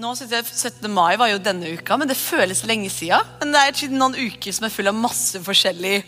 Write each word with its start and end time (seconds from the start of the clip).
Nå 0.00 0.14
synes 0.16 0.30
jeg 0.32 0.46
17. 0.48 0.86
mai 0.88 1.18
var 1.20 1.28
jo 1.28 1.40
denne 1.42 1.74
uka, 1.76 1.96
men 2.00 2.08
det 2.08 2.16
føles 2.16 2.62
lenge 2.64 2.88
siden. 2.88 3.26
Men 3.42 3.50
det 3.52 3.60
er 3.60 3.90
noen 3.92 4.14
uker 4.16 4.54
som 4.56 4.64
er 4.64 4.72
full 4.72 4.88
av 4.88 4.96
masse 4.96 5.36
forskjellig 5.44 5.98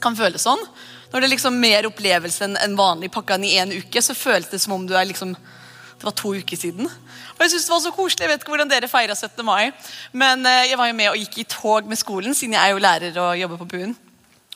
kan 0.00 0.16
føles 0.16 0.46
sånn. 0.46 0.62
Når 1.10 1.20
det 1.20 1.26
er 1.26 1.32
liksom 1.34 1.58
mer 1.60 1.88
opplevelse 1.90 2.48
enn 2.48 2.76
vanlig 2.78 3.10
pakka 3.12 3.36
inn 3.36 3.44
i 3.44 3.52
én 3.60 3.74
uke, 3.74 4.00
så 4.00 4.16
føles 4.16 4.48
det 4.48 4.62
som 4.62 4.78
om 4.78 4.86
du 4.88 4.94
er 4.96 5.10
liksom 5.10 5.34
det 5.34 6.06
var 6.06 6.14
to 6.16 6.30
uker 6.38 6.56
siden. 6.56 6.86
Og 6.86 7.42
jeg 7.42 7.52
synes 7.52 7.66
det 7.66 7.74
var 7.74 7.82
så 7.82 7.92
koselig. 7.92 8.24
Jeg 8.24 8.30
vet 8.30 8.44
ikke 8.44 8.54
hvordan 8.54 8.70
dere 8.70 8.88
feira 8.88 9.16
17. 9.18 9.44
mai. 9.44 9.72
Men 10.14 10.46
eh, 10.46 10.68
jeg 10.70 10.78
var 10.78 10.88
jo 10.88 10.96
med 10.96 11.10
og 11.10 11.18
gikk 11.18 11.40
i 11.42 11.48
tog 11.50 11.90
med 11.90 12.00
skolen, 12.00 12.36
siden 12.38 12.54
jeg 12.54 12.62
er 12.62 12.72
jo 12.72 12.84
lærer 12.84 13.18
og 13.24 13.40
jobber 13.40 13.60
på 13.60 13.68
buen. 13.74 13.96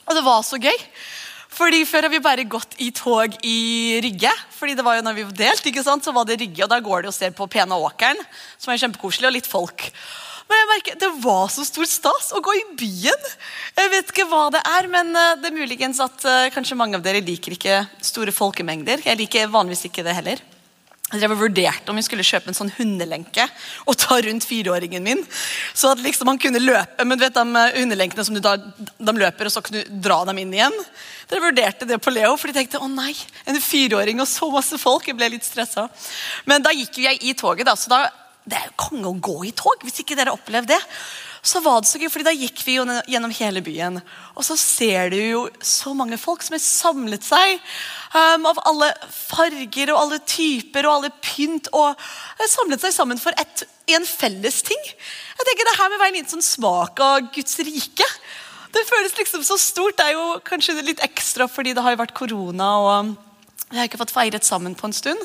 Og 0.06 0.16
det 0.16 0.22
var 0.24 0.46
så 0.46 0.60
gøy. 0.62 0.86
Fordi 1.52 1.84
Før 1.88 2.06
har 2.06 2.12
vi 2.12 2.22
bare 2.24 2.48
gått 2.48 2.74
i 2.80 2.88
tog 2.96 3.36
i 3.44 4.00
Rygge. 4.04 4.32
Fordi 4.56 4.76
det 4.78 4.84
var 4.86 4.98
jo 4.98 5.04
når 5.06 5.18
vi 5.18 5.28
var 5.28 5.38
delt, 5.44 5.68
ikke 5.68 5.84
sant, 5.84 6.04
så 6.04 6.14
var 6.16 6.26
det 6.28 6.40
Rygge, 6.40 6.64
og 6.64 6.72
da 6.72 6.80
går 6.80 7.04
det 7.04 7.12
og 7.12 7.16
ser 7.16 7.34
på 7.36 7.48
Pena 7.50 7.76
Åkeren, 7.76 8.20
som 8.58 8.72
er 8.72 8.80
kjempekoselig, 8.80 9.28
og 9.28 9.36
litt 9.36 9.50
folk. 9.50 9.90
Men 10.48 10.60
jeg 10.60 10.68
merker, 10.68 10.96
det 11.00 11.10
var 11.24 11.46
så 11.52 11.64
stor 11.64 11.88
stas 11.88 12.32
å 12.36 12.42
gå 12.44 12.54
i 12.58 12.64
byen. 12.76 13.28
Jeg 13.78 13.92
vet 13.94 14.10
ikke 14.12 14.26
hva 14.28 14.46
det 14.52 14.60
er, 14.68 14.88
men 14.92 15.12
eh, 15.16 15.36
det 15.40 15.48
er 15.48 15.56
muligens 15.56 16.00
at 16.02 16.26
uh, 16.28 16.50
kanskje 16.52 16.76
mange 16.76 16.98
av 16.98 17.04
dere 17.04 17.22
liker 17.24 17.56
ikke 17.56 17.78
store 18.04 18.34
folkemengder. 18.36 19.04
Jeg 19.06 19.20
liker 19.20 19.52
vanligvis 19.52 19.86
ikke 19.88 20.04
det 20.04 20.16
heller. 20.18 20.42
Jeg 21.12 21.28
vurderte 21.36 21.92
om 21.92 21.98
vi 21.98 22.04
skulle 22.06 22.24
kjøpe 22.24 22.48
en 22.48 22.56
sånn 22.56 22.70
hundelenke 22.78 23.44
og 23.84 23.98
ta 24.00 24.16
rundt 24.24 24.46
fireåringen 24.48 25.04
min. 25.04 25.20
Så 25.76 25.90
at 25.92 26.00
liksom 26.00 26.30
han 26.30 26.40
kunne 26.40 26.62
løpe. 26.62 27.04
Men 27.04 27.18
du 27.18 27.24
vet 27.26 27.36
de 27.36 27.44
eh, 27.60 27.76
hundelenkene 27.76 28.24
som 28.24 28.36
du 28.36 28.40
da, 28.44 28.54
de 28.56 29.14
løper, 29.18 29.48
og 29.48 29.52
så 29.52 29.62
kan 29.64 29.76
du 29.76 29.98
dra 30.04 30.22
dem 30.28 30.40
inn 30.40 30.54
igjen. 30.56 30.78
Dere 31.28 31.44
vurderte 31.44 31.88
det 31.88 32.00
på 32.00 32.14
Leo, 32.14 32.32
for 32.40 32.48
de 32.48 32.56
tenkte 32.56 32.80
å 32.80 32.88
nei, 32.90 33.12
en 33.44 33.60
fireåring 33.60 34.22
og 34.24 34.30
så 34.30 34.48
masse 34.52 34.80
folk. 34.80 35.10
Jeg 35.10 35.18
ble 35.20 35.34
litt 35.34 35.48
stressa. 35.48 35.88
Men 36.48 36.64
da 36.64 36.72
gikk 36.76 36.96
jo 36.96 37.08
jeg 37.10 37.20
i 37.20 37.36
toget, 37.36 37.68
da, 37.68 37.76
så 37.76 37.92
da, 37.92 38.00
det 38.48 38.58
er 38.58 38.70
jo 38.70 38.78
konge 38.88 39.12
å 39.12 39.20
gå 39.28 39.36
i 39.50 39.52
tog. 39.56 39.84
hvis 39.84 40.00
ikke 40.00 40.16
dere 40.18 40.32
opplevde 40.32 40.74
det 40.74 40.80
så 41.42 41.58
var 41.58 41.80
det 41.82 41.90
så 41.90 41.98
gøy, 41.98 42.06
fordi 42.06 42.26
Da 42.28 42.34
gikk 42.36 42.60
vi 42.62 42.76
jo 42.76 42.84
gjennom 43.10 43.32
hele 43.34 43.60
byen. 43.66 43.98
Og 44.38 44.44
så 44.46 44.54
ser 44.58 45.10
du 45.10 45.18
jo 45.18 45.40
så 45.58 45.90
mange 45.98 46.18
folk 46.20 46.44
som 46.46 46.54
har 46.54 46.62
samlet 46.62 47.26
seg 47.26 47.56
um, 48.14 48.46
av 48.46 48.60
alle 48.70 48.92
farger 49.10 49.90
og 49.90 49.98
alle 50.04 50.20
typer 50.22 50.86
og 50.86 51.00
alle 51.00 51.10
pynt. 51.18 51.66
Og 51.74 51.98
har 52.38 52.52
samlet 52.52 52.84
seg 52.84 52.94
sammen 52.94 53.18
for 53.18 53.34
et, 53.42 53.64
en 53.90 54.06
felles 54.06 54.60
ting. 54.62 54.86
Jeg 54.86 55.48
tenker 55.48 55.66
Det 55.66 55.78
her 55.80 55.90
med 55.90 56.02
veien 56.04 56.20
en 56.22 56.30
sånn 56.36 56.46
smak 56.46 57.02
av 57.02 57.26
Guds 57.34 57.58
rike. 57.58 58.06
Det 58.72 58.86
føles 58.88 59.18
liksom 59.18 59.42
så 59.42 59.58
stort. 59.58 59.98
Det 59.98 60.12
er 60.12 60.14
jo 60.14 60.38
kanskje 60.46 60.78
litt 60.78 61.02
ekstra 61.02 61.50
fordi 61.50 61.74
det 61.74 61.82
har 61.82 61.96
jo 61.96 62.04
vært 62.04 62.16
korona. 62.22 62.70
og 62.78 63.12
vi 63.72 63.80
har 63.80 63.88
ikke 63.88 63.98
fått 63.98 64.12
feiret 64.14 64.44
sammen 64.44 64.76
på 64.76 64.86
en 64.86 64.94
stund. 64.94 65.20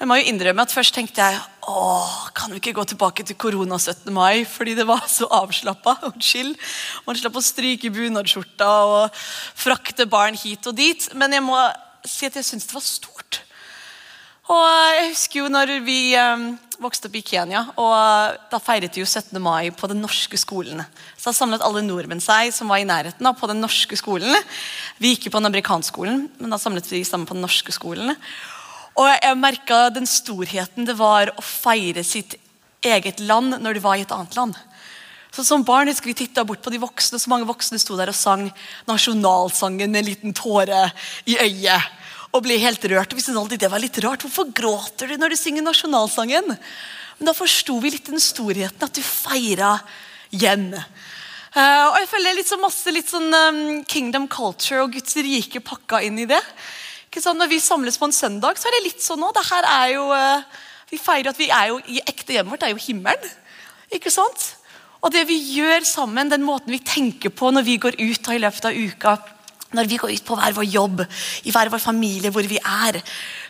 Jeg 0.00 0.08
må 0.08 0.16
jo 0.18 0.30
innrømme 0.30 0.64
at 0.64 0.72
Først 0.72 0.94
tenkte 0.96 1.22
jeg 1.22 1.40
åh, 1.70 2.14
kan 2.34 2.50
vi 2.52 2.58
ikke 2.60 2.74
gå 2.76 2.84
tilbake 2.90 3.24
til 3.26 3.38
korona 3.40 3.78
17. 3.78 4.10
mai, 4.14 4.44
fordi 4.48 4.74
det 4.78 4.86
var 4.88 5.04
så 5.08 5.28
avslappa 5.40 5.96
og 6.08 6.18
chill. 6.22 6.52
Man 7.06 7.18
slapp 7.18 7.38
å 7.38 7.44
stryke 7.44 7.92
bunadsskjorta 7.94 8.70
og 8.88 9.22
frakte 9.58 10.08
barn 10.10 10.38
hit 10.38 10.66
og 10.66 10.76
dit. 10.78 11.06
Men 11.14 11.36
jeg 11.36 11.46
må 11.46 11.58
si 12.06 12.28
at 12.28 12.36
jeg 12.38 12.48
syns 12.48 12.68
det 12.68 12.76
var 12.76 12.86
stort. 12.86 13.42
Og 14.50 14.66
Jeg 14.66 15.10
husker 15.12 15.44
jo 15.44 15.50
når 15.52 15.76
vi 15.86 15.98
um, 16.18 16.48
vokste 16.82 17.06
opp 17.06 17.16
i 17.20 17.22
Kenya, 17.22 17.60
og 17.78 18.38
da 18.50 18.58
feiret 18.62 18.96
vi 18.96 19.04
jo 19.04 19.06
17. 19.06 19.36
mai 19.42 19.70
på 19.70 19.86
den 19.90 20.00
norske 20.02 20.38
skolen. 20.40 20.82
Så 21.14 21.30
da 21.30 21.36
samlet 21.36 21.62
alle 21.62 21.84
nordmenn 21.86 22.22
seg 22.24 22.50
som 22.56 22.72
var 22.72 22.82
i 22.82 22.88
nærheten 22.88 23.26
da, 23.26 23.30
på 23.36 23.46
den 23.50 23.62
norske 23.62 23.98
skolen. 24.00 24.34
Vi 24.98 25.14
gikk 25.14 25.28
jo 25.28 25.34
på 25.36 25.42
den 25.42 25.52
amerikanske 25.52 25.94
skolen, 25.94 26.24
men 26.40 26.50
da 26.50 26.58
samlet 26.58 26.88
vi 26.90 27.04
sammen 27.06 27.28
på 27.30 27.38
den 27.38 27.46
norske 27.46 27.74
skolen. 27.76 28.16
Og 29.00 29.08
jeg 29.08 29.36
merka 29.40 29.86
den 29.94 30.08
storheten 30.08 30.84
det 30.88 30.96
var 30.98 31.32
å 31.32 31.44
feire 31.44 32.04
sitt 32.04 32.36
eget 32.84 33.20
land 33.24 33.56
når 33.62 33.78
du 33.78 33.80
var 33.84 33.96
i 33.96 34.04
et 34.04 34.12
annet 34.12 34.36
land. 34.36 34.58
Så 35.30 35.44
Som 35.46 35.64
barn 35.64 35.88
husker 35.88 36.10
vi 36.10 36.18
titta 36.18 36.44
bort 36.44 36.62
på 36.62 36.72
de 36.74 36.80
voksne, 36.82 37.18
så 37.18 37.30
mange 37.30 37.48
voksne 37.48 37.78
sto 37.78 37.96
der 37.96 38.10
og 38.10 38.18
sang 38.18 38.48
nasjonalsangen 38.90 39.92
med 39.92 40.02
en 40.02 40.08
liten 40.10 40.34
tåre 40.36 40.88
i 41.24 41.38
øyet. 41.38 41.96
Og 42.34 42.44
ble 42.44 42.58
helt 42.62 42.84
rørt. 42.90 43.14
Vi 43.14 43.22
syntes 43.22 43.40
alltid 43.40 43.62
det 43.62 43.70
var 43.70 43.82
litt 43.82 43.96
rart. 44.04 44.22
Hvorfor 44.22 44.52
gråter 44.54 45.10
du 45.10 45.16
når 45.18 45.32
du 45.32 45.38
synger 45.38 45.64
nasjonalsangen? 45.66 46.52
Men 47.18 47.30
da 47.30 47.34
forsto 47.34 47.78
vi 47.82 47.94
litt 47.94 48.10
den 48.10 48.22
storheten, 48.22 48.84
at 48.86 48.94
du 48.94 49.02
feira 49.02 49.72
hjem. 50.30 50.68
Uh, 51.50 51.86
og 51.90 51.96
jeg 51.98 52.10
føler 52.12 52.36
litt 52.38 52.50
så 52.50 52.58
masse 52.62 52.94
litt 52.94 53.10
sånn 53.10 53.34
um, 53.34 53.58
kingdom 53.90 54.28
culture 54.30 54.84
og 54.84 54.94
Guds 54.94 55.18
rike 55.18 55.62
pakka 55.66 56.04
inn 56.06 56.20
i 56.22 56.28
det. 56.30 56.38
Sant? 57.18 57.40
Når 57.40 57.50
vi 57.50 57.58
samles 57.58 57.98
på 57.98 58.06
en 58.06 58.14
søndag, 58.14 58.58
så 58.58 58.68
er 58.68 58.76
det 58.76 58.84
litt 58.84 59.02
sånn 59.02 59.18
nå. 59.18 59.32
Jo, 59.90 60.04
eh, 60.14 60.44
vi 60.92 60.98
feirer 60.98 61.32
at 61.32 61.40
vi 61.40 61.50
er 61.50 61.72
jo 61.72 61.80
i 61.90 61.98
ekte 62.06 62.36
hjemmet 62.36 62.54
vårt, 62.54 62.60
det 62.62 62.70
er 62.70 62.76
jo 62.76 62.86
himmelen. 62.86 63.36
Ikke 63.90 64.12
sant? 64.14 64.54
Og 65.00 65.10
det 65.10 65.26
vi 65.26 65.38
gjør 65.56 65.82
sammen, 65.88 66.30
den 66.30 66.46
måten 66.46 66.70
vi 66.70 66.78
tenker 66.78 67.32
på 67.32 67.50
når 67.50 67.66
vi 67.66 67.80
går 67.82 67.98
ut 67.98 68.30
i 68.30 68.40
løpet 68.42 68.68
av 68.68 68.76
uka, 68.76 69.18
når 69.70 69.86
vi 69.86 69.98
går 70.02 70.12
ut 70.16 70.24
på 70.26 70.36
hver 70.38 70.54
vår 70.54 70.66
jobb, 70.66 71.02
i 71.46 71.52
hver 71.54 71.70
vår 71.70 71.82
familie, 71.82 72.32
hvor 72.34 72.46
vi 72.50 72.58
er, 72.58 72.98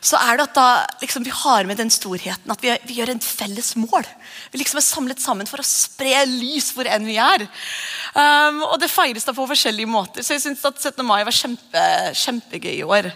så 0.04 0.18
er 0.20 0.36
det 0.36 0.46
at 0.50 0.56
da 0.56 0.66
liksom, 1.00 1.24
vi 1.24 1.32
har 1.32 1.64
med 1.68 1.80
den 1.80 1.92
storheten 1.92 2.52
at 2.52 2.60
vi, 2.60 2.74
vi, 2.84 2.98
gjør 2.98 3.14
en 3.14 3.22
felles 3.24 3.72
mål. 3.80 4.04
Vi 4.52 4.60
liksom 4.60 4.80
er 4.80 4.84
samlet 4.84 5.22
sammen 5.22 5.48
for 5.48 5.62
å 5.62 5.66
spre 5.66 6.22
lys 6.28 6.70
hvor 6.76 6.88
enn 6.88 7.08
vi 7.08 7.16
er. 7.20 7.46
Um, 8.12 8.60
og 8.68 8.76
det 8.82 8.92
feires 8.92 9.24
da 9.24 9.34
på 9.36 9.48
forskjellige 9.48 9.90
måter. 9.90 10.24
Så 10.24 10.36
jeg 10.36 10.44
syns 10.44 10.64
at 10.68 10.80
17. 10.92 11.00
mai 11.08 11.22
var 11.24 11.36
kjempe, 11.36 11.86
kjempegøy 12.20 12.74
i 12.76 12.84
år 12.84 13.10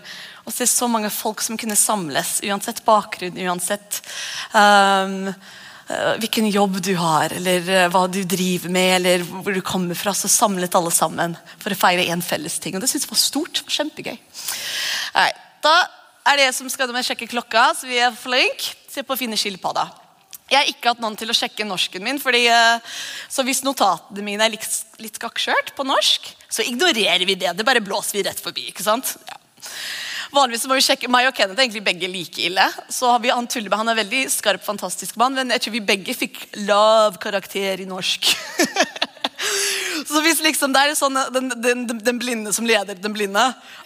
å 0.44 0.52
se 0.52 0.66
så 0.68 0.88
mange 0.90 1.10
folk 1.12 1.42
som 1.44 1.58
kunne 1.60 1.76
samles, 1.78 2.38
uansett 2.44 2.82
bakgrunn, 2.84 3.38
uansett 3.46 4.00
um, 4.52 5.30
hvilken 6.20 6.48
jobb 6.52 6.78
du 6.84 6.92
har, 7.00 7.32
eller 7.32 7.64
uh, 7.68 7.88
hva 7.92 8.04
du 8.12 8.20
driver 8.28 8.72
med, 8.72 8.90
eller 8.98 9.24
hvor 9.24 9.56
du 9.56 9.62
kommer 9.64 9.96
fra. 9.98 10.14
Så 10.16 10.28
samlet 10.32 10.76
alle 10.76 10.92
sammen 10.94 11.36
for 11.62 11.72
å 11.72 11.80
feire 11.80 12.06
én 12.12 12.24
felles 12.24 12.58
ting. 12.60 12.76
Og 12.76 12.84
det 12.84 12.92
syns 12.92 13.08
jeg 13.08 13.14
var 13.14 13.22
stort. 13.22 13.64
Var 13.64 13.78
Kjempegøy. 13.80 14.16
Nei, 15.16 15.28
da 15.64 15.74
er 16.28 16.40
det 16.40 16.48
jeg 16.48 16.56
som 16.60 16.70
skal 16.72 16.92
sjekke 17.04 17.28
klokka, 17.32 17.70
så 17.76 17.88
vi 17.88 18.00
er 18.00 18.16
flinke. 18.16 18.76
Se 18.94 19.02
på 19.02 19.16
å 19.16 19.18
finne 19.18 19.34
skilpadda. 19.34 19.88
Jeg 20.52 20.60
har 20.60 20.68
ikke 20.70 20.92
hatt 20.92 21.00
noen 21.02 21.16
til 21.18 21.32
å 21.32 21.34
sjekke 21.34 21.64
norsken 21.66 22.04
min. 22.04 22.20
Fordi, 22.22 22.44
uh, 22.52 22.96
så 23.32 23.42
hvis 23.48 23.64
notatene 23.64 24.28
mine 24.28 24.44
er 24.44 24.52
litt, 24.52 24.68
litt 25.00 25.16
skakkskjørt 25.16 25.72
på 25.76 25.88
norsk, 25.88 26.28
så 26.52 26.68
ignorerer 26.68 27.24
vi 27.24 27.40
det. 27.40 27.56
Det 27.56 27.66
bare 27.66 27.82
blåser 27.84 28.20
vi 28.20 28.28
rett 28.28 28.44
forbi. 28.44 28.68
ikke 28.70 28.84
sant? 28.84 29.16
Ja. 29.24 29.40
Vanligvis 30.34 30.64
må 30.66 30.74
vi 30.74 30.82
sjekke, 30.82 31.08
Meg 31.12 31.28
og 31.28 31.34
Kenneth 31.36 31.60
er 31.60 31.66
egentlig 31.68 31.84
begge 31.86 32.08
like 32.10 32.42
ille. 32.42 32.64
Så 32.90 33.06
har 33.12 33.20
vi 33.22 33.30
Han 33.30 33.46
Tullebe 33.50 33.78
han 33.78 33.90
er 33.92 34.00
veldig 34.00 34.24
skarp, 34.32 34.64
fantastisk 34.66 35.18
mann, 35.20 35.36
men 35.38 35.54
jeg 35.54 35.62
tror 35.62 35.74
vi 35.76 35.82
begge 35.92 36.16
fikk 36.16 36.40
lav 36.66 37.20
karakter 37.22 37.84
i 37.84 37.86
norsk. 37.86 38.32
så 40.10 40.24
hvis 40.24 40.42
liksom 40.42 40.74
det 40.74 40.82
er 40.82 40.98
sånn, 40.98 41.20
den, 41.36 41.52
den, 41.62 41.86
den, 41.92 42.18
blinde 42.18 42.54
som 42.56 42.66
leder 42.66 42.98
den 42.98 43.14
blinde 43.14 43.44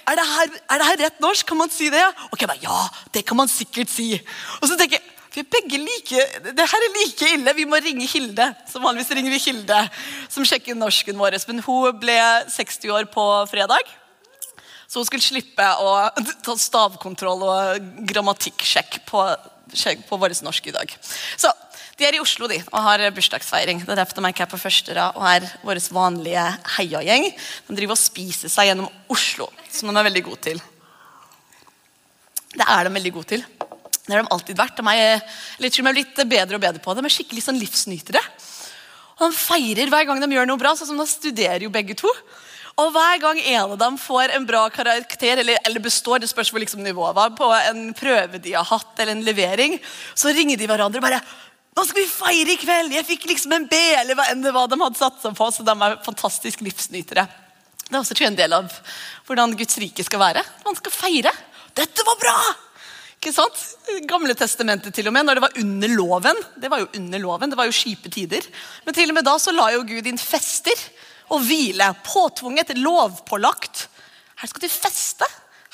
er 0.09 0.17
det, 0.17 0.25
her, 0.25 0.57
er 0.73 0.81
det 0.81 0.89
her 0.89 1.01
rett 1.05 1.21
norsk? 1.21 1.45
Kan 1.51 1.61
man 1.61 1.73
si 1.75 1.91
det? 1.93 2.05
Ok, 2.33 2.47
da, 2.49 2.57
Ja, 2.65 2.81
det 3.13 3.27
kan 3.29 3.37
man 3.37 3.53
sikkert 3.53 3.93
si. 3.93 4.15
Og 4.63 4.71
så 4.71 4.81
tenker 4.81 5.03
jeg 5.03 5.15
vi 5.35 5.45
er 5.45 5.51
begge 5.53 5.79
like, 5.79 6.23
det 6.57 6.65
her 6.67 6.83
er 6.83 6.95
like 6.97 7.27
ille. 7.37 7.53
Vi 7.55 7.67
må 7.69 7.79
ringe 7.85 8.09
Hilde. 8.09 8.49
Som 8.67 8.83
vanligvis 8.83 9.13
ringer 9.15 9.31
vi 9.31 9.39
Hilde, 9.45 9.85
som 10.33 10.47
sjekker 10.49 10.75
norsken 10.75 11.21
vår. 11.21 11.37
Men 11.47 11.61
hun 11.63 12.01
ble 12.01 12.17
60 12.57 12.97
år 12.97 13.07
på 13.13 13.27
fredag. 13.53 13.93
Så 14.89 15.03
hun 15.03 15.09
skulle 15.09 15.25
slippe 15.25 15.65
å 15.85 15.93
ta 16.47 16.57
stavkontroll 16.57 17.45
og 17.45 17.89
grammatikksjekk 18.09 19.03
på, 19.09 19.25
på 20.09 20.21
vår 20.23 20.37
norsk 20.47 20.71
i 20.71 20.77
dag. 20.79 20.95
Så 21.37 21.53
de 21.99 22.07
er 22.07 22.15
i 22.15 22.23
Oslo 22.23 22.47
de, 22.47 22.61
og 22.71 22.85
har 22.87 23.03
bursdagsfeiring. 23.11 23.83
Det 23.83 23.93
er 23.93 24.01
derfor 24.01 24.23
de 24.23 24.31
er 24.31 24.51
på 24.51 24.61
første 24.61 24.95
rad 24.95 25.17
og 25.19 25.25
er 25.27 25.47
vår 25.67 25.81
vanlige 25.93 26.45
heiagjeng. 26.79 27.29
De 27.67 27.77
driver 27.77 27.97
og 27.97 28.01
spiser 28.01 28.53
seg 28.53 28.71
gjennom 28.71 28.89
Oslo, 29.11 29.51
som 29.69 29.91
de 29.91 29.99
er 29.99 30.09
veldig 30.09 30.25
gode 30.31 30.45
til. 30.47 30.63
Det 32.55 32.65
er 32.65 32.87
de 32.87 32.95
veldig 32.95 33.15
gode 33.19 33.33
til. 33.35 33.45
Det 34.09 34.15
har 34.15 34.23
de 34.23 34.33
alltid 34.33 34.57
vært. 34.57 34.79
De 34.79 34.95
er, 34.95 35.25
litt, 35.61 35.75
de 35.75 35.85
er 35.85 35.97
blitt 35.99 36.23
bedre 36.31 36.57
og 36.57 36.63
bedre 36.63 36.81
på 36.81 36.95
det. 36.95 37.03
De 37.03 37.11
er 37.11 37.17
skikkelig 37.19 37.45
sånn 37.45 37.59
livsnytere. 37.61 38.23
Og 39.19 39.27
De 39.27 39.37
feirer 39.37 39.91
hver 39.93 40.07
gang 40.09 40.23
de 40.23 40.31
gjør 40.33 40.49
noe 40.49 40.61
bra. 40.61 40.73
sånn 40.79 40.89
som 40.95 41.03
De 41.03 41.07
studerer 41.11 41.67
jo 41.67 41.75
begge 41.75 41.99
to. 41.99 42.09
Og 42.79 42.93
hver 42.95 43.19
gang 43.23 43.41
en 43.43 43.73
av 43.73 43.75
dem 43.81 43.97
får 43.99 44.37
en 44.37 44.47
bra 44.47 44.63
karakter, 44.71 45.41
eller, 45.43 45.59
eller 45.67 45.83
består, 45.83 46.21
det 46.23 46.31
spørs 46.31 46.53
hvor 46.55 46.63
liksom 46.63 46.85
nivået 46.85 47.17
var, 47.17 47.35
på 47.35 47.51
en 47.57 47.89
prøve 47.97 48.39
de 48.43 48.55
har 48.55 48.69
hatt, 48.69 48.93
eller 48.99 49.17
en 49.17 49.27
levering, 49.27 49.75
så 50.15 50.31
ringer 50.35 50.61
de 50.61 50.69
hverandre 50.71 51.03
og 51.03 51.07
bare 51.09 51.23
nå 51.79 51.85
skal 51.87 52.03
vi 52.03 52.11
feire 52.11 52.55
i 52.55 52.59
kveld! 52.59 52.91
Jeg 52.91 53.07
fikk 53.07 53.29
liksom 53.31 53.53
en 53.55 53.69
B, 53.71 53.79
eller 54.01 54.19
hva 54.19 54.25
enn 54.33 54.41
det 54.43 54.51
var 54.51 54.67
de 54.67 54.81
hadde 54.81 54.99
satsa 54.99 55.31
på. 55.31 55.47
Så 55.55 55.63
de 55.63 55.71
er 55.71 55.93
fantastisk 56.03 56.65
livsnytere. 56.67 57.23
Det 57.85 57.93
er 57.93 58.01
også 58.01 58.17
en 58.27 58.39
del 58.41 58.57
av 58.57 58.73
hvordan 59.29 59.55
Guds 59.55 59.79
rike 59.79 60.03
skal 60.03 60.25
være. 60.25 60.43
Man 60.65 60.75
skal 60.81 60.97
feire. 60.97 61.31
Dette 61.79 62.03
var 62.09 62.19
bra! 62.19 62.35
Ikke 63.19 63.31
sant? 63.35 63.63
Gamle 64.11 64.35
testamentet 64.39 64.95
til 64.95 65.07
og 65.07 65.15
med, 65.15 65.29
når 65.29 65.39
det 65.39 65.45
var 65.47 65.63
under 65.63 65.95
loven. 65.95 66.43
Det 66.59 66.71
var 66.73 66.83
jo 66.83 66.91
under 66.99 67.23
loven, 67.23 67.55
det 67.55 67.61
var 67.61 67.71
jo 67.71 67.79
kjipe 67.79 68.11
tider. 68.11 68.51
Men 68.83 68.99
til 68.99 69.11
og 69.11 69.21
med 69.21 69.27
da 69.27 69.37
så 69.39 69.55
la 69.55 69.71
jo 69.77 69.87
Gud 69.87 70.11
inn 70.11 70.19
fester 70.19 70.83
og 71.35 71.43
hvile. 71.45 71.91
Påtvunget, 72.07 72.75
lovpålagt. 72.79 73.87
Her 74.39 74.51
skal 74.51 74.65
du 74.65 74.71
feste. 74.73 75.29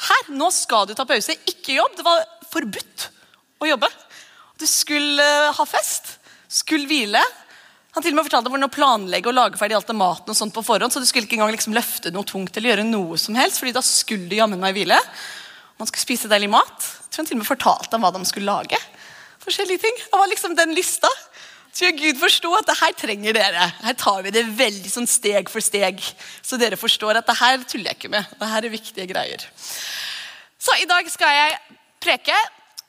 Her, 0.09 0.33
Nå 0.35 0.51
skal 0.55 0.89
du 0.89 0.95
ta 0.97 1.07
pause. 1.09 1.37
Ikke 1.51 1.79
jobb. 1.79 1.97
Det 1.99 2.07
var 2.07 2.25
forbudt 2.51 3.09
å 3.63 3.71
jobbe. 3.71 3.91
Du 4.61 4.67
skulle 4.71 5.31
ha 5.57 5.67
fest. 5.67 6.19
skulle 6.49 6.87
hvile. 6.87 7.21
Han 7.95 8.03
til 8.03 8.11
og 8.13 8.19
med 8.19 8.27
fortalte 8.27 8.51
hvordan 8.51 8.67
å 8.67 8.75
planlegge 8.75 9.31
og 9.31 9.35
lage 9.37 9.59
ferdig 9.59 9.77
alt 9.79 9.91
av 9.91 9.97
maten 9.99 10.33
og 10.33 10.37
sånt 10.39 10.55
på 10.55 10.63
forhånd, 10.67 10.91
så 10.91 10.99
du 11.03 11.07
skulle 11.07 11.29
ikke 11.29 11.37
engang 11.39 11.53
liksom 11.55 11.75
løfte 11.75 12.11
noe 12.15 12.27
tungt 12.27 12.57
eller 12.57 12.73
gjøre 12.73 12.87
noe 12.89 13.19
som 13.19 13.35
helst, 13.39 13.61
fordi 13.63 13.75
da 13.75 13.83
skulle 13.87 14.27
du 14.31 14.35
jammen 14.39 14.59
meg 14.63 14.75
hvile. 14.75 14.99
Man 15.79 15.91
skulle 15.91 16.03
spise 16.03 16.31
deilig 16.31 16.51
mat. 16.51 16.75
Jeg 16.75 17.15
tror 17.15 17.23
han 17.23 17.29
til 17.31 17.39
og 17.39 17.43
med 17.43 17.51
fortalte 17.51 17.95
ham 17.95 18.07
hva 18.07 18.11
de 18.15 18.23
skulle 18.27 18.51
lage. 18.51 18.81
Forskjellige 19.45 19.83
ting. 19.85 20.01
Det 20.11 20.19
var 20.19 20.31
liksom 20.31 20.57
den 20.59 20.75
lista. 20.75 21.11
Gjør 21.75 21.95
Gud 21.99 22.21
forstå 22.21 22.51
at 22.55 22.69
det 22.69 22.77
her 22.79 22.93
trenger 22.99 23.35
dere. 23.35 23.65
Her 23.83 23.97
tar 23.99 24.21
vi 24.23 24.33
det 24.35 24.45
veldig 24.59 24.91
sånn 24.93 25.09
steg 25.11 25.51
for 25.51 25.65
steg. 25.65 25.99
Så 26.43 26.59
dere 26.61 26.79
forstår 26.79 27.19
at 27.19 27.27
det 27.27 27.39
her 27.41 27.65
tuller 27.67 27.91
jeg 27.91 27.99
ikke 27.99 28.13
med. 28.13 28.35
Det 28.39 28.51
her 28.51 28.67
er 28.67 28.75
viktige 28.75 29.09
greier. 29.11 29.47
Så 30.63 30.77
i 30.81 30.87
dag 30.89 31.09
skal 31.11 31.35
jeg 31.35 31.57
preke, 32.05 32.37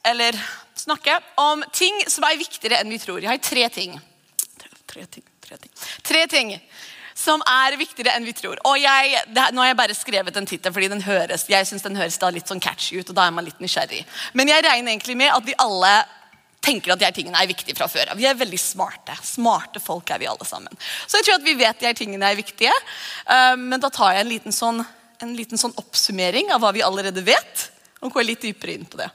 eller 0.05 0.37
snakke, 0.77 1.17
om 1.41 1.63
ting 1.73 1.97
som 2.11 2.27
er 2.29 2.37
viktigere 2.37 2.77
enn 2.83 2.93
vi 2.93 3.01
tror. 3.01 3.23
Jeg 3.23 3.31
har 3.31 3.41
tre 3.41 3.69
ting. 3.73 3.97
Tre 4.85 5.07
ting, 5.11 5.25
tre 5.43 5.57
ting. 5.57 5.71
Tre 6.05 6.21
ting 6.31 6.53
som 7.15 7.41
er 7.47 7.77
viktigere 7.79 8.13
enn 8.15 8.27
vi 8.27 8.35
tror. 8.37 8.59
Og 8.67 8.77
jeg, 8.79 9.15
det, 9.33 9.47
Nå 9.55 9.63
har 9.63 9.71
jeg 9.71 9.79
bare 9.79 9.95
skrevet 9.97 10.37
en 10.37 10.47
tittel 10.47 10.73
fordi 10.75 10.91
den 10.91 11.01
høres 11.07 11.47
jeg 11.49 11.67
synes 11.67 11.85
den 11.85 11.97
høres 11.97 12.19
da 12.21 12.29
litt 12.29 12.51
sånn 12.51 12.61
catchy 12.61 12.99
ut. 12.99 13.09
og 13.09 13.17
da 13.17 13.25
er 13.25 13.33
man 13.33 13.47
litt 13.47 13.61
nysgjerrig. 13.63 14.03
Men 14.37 14.51
jeg 14.51 14.65
regner 14.67 14.93
egentlig 14.93 15.17
med 15.17 15.33
at 15.33 15.47
vi 15.47 15.57
alle 15.63 15.93
tenker 16.65 16.93
at 16.93 17.01
de 17.01 17.07
her 17.07 17.15
tingene 17.15 17.39
er 17.39 17.49
viktige 17.49 17.77
fra 17.77 17.87
før 17.91 18.13
Vi 18.17 18.27
er 18.27 18.37
veldig 18.37 18.59
smarte. 18.59 19.15
Smarte 19.25 19.81
folk 19.83 20.09
er 20.11 20.21
vi 20.21 20.29
alle 20.29 20.47
sammen. 20.47 20.73
Så 21.05 21.19
jeg 21.19 21.27
tror 21.27 21.39
at 21.39 21.45
vi 21.45 21.57
vet 21.59 21.79
de 21.81 21.89
her 21.89 21.97
tingene 21.97 22.31
er 22.31 22.39
viktige. 22.39 22.73
Uh, 23.29 23.53
men 23.59 23.81
da 23.81 23.91
tar 23.93 24.15
jeg 24.15 24.25
en 24.25 24.31
liten, 24.31 24.55
sånn, 24.55 24.81
en 25.21 25.37
liten 25.37 25.61
sånn 25.61 25.75
oppsummering 25.79 26.51
av 26.55 26.63
hva 26.63 26.73
vi 26.75 26.83
allerede 26.85 27.23
vet. 27.25 27.69
Og 28.01 28.13
går 28.13 28.27
litt 28.27 28.43
dypere 28.45 28.75
inn 28.75 28.89
på 28.89 28.99
det. 29.01 29.09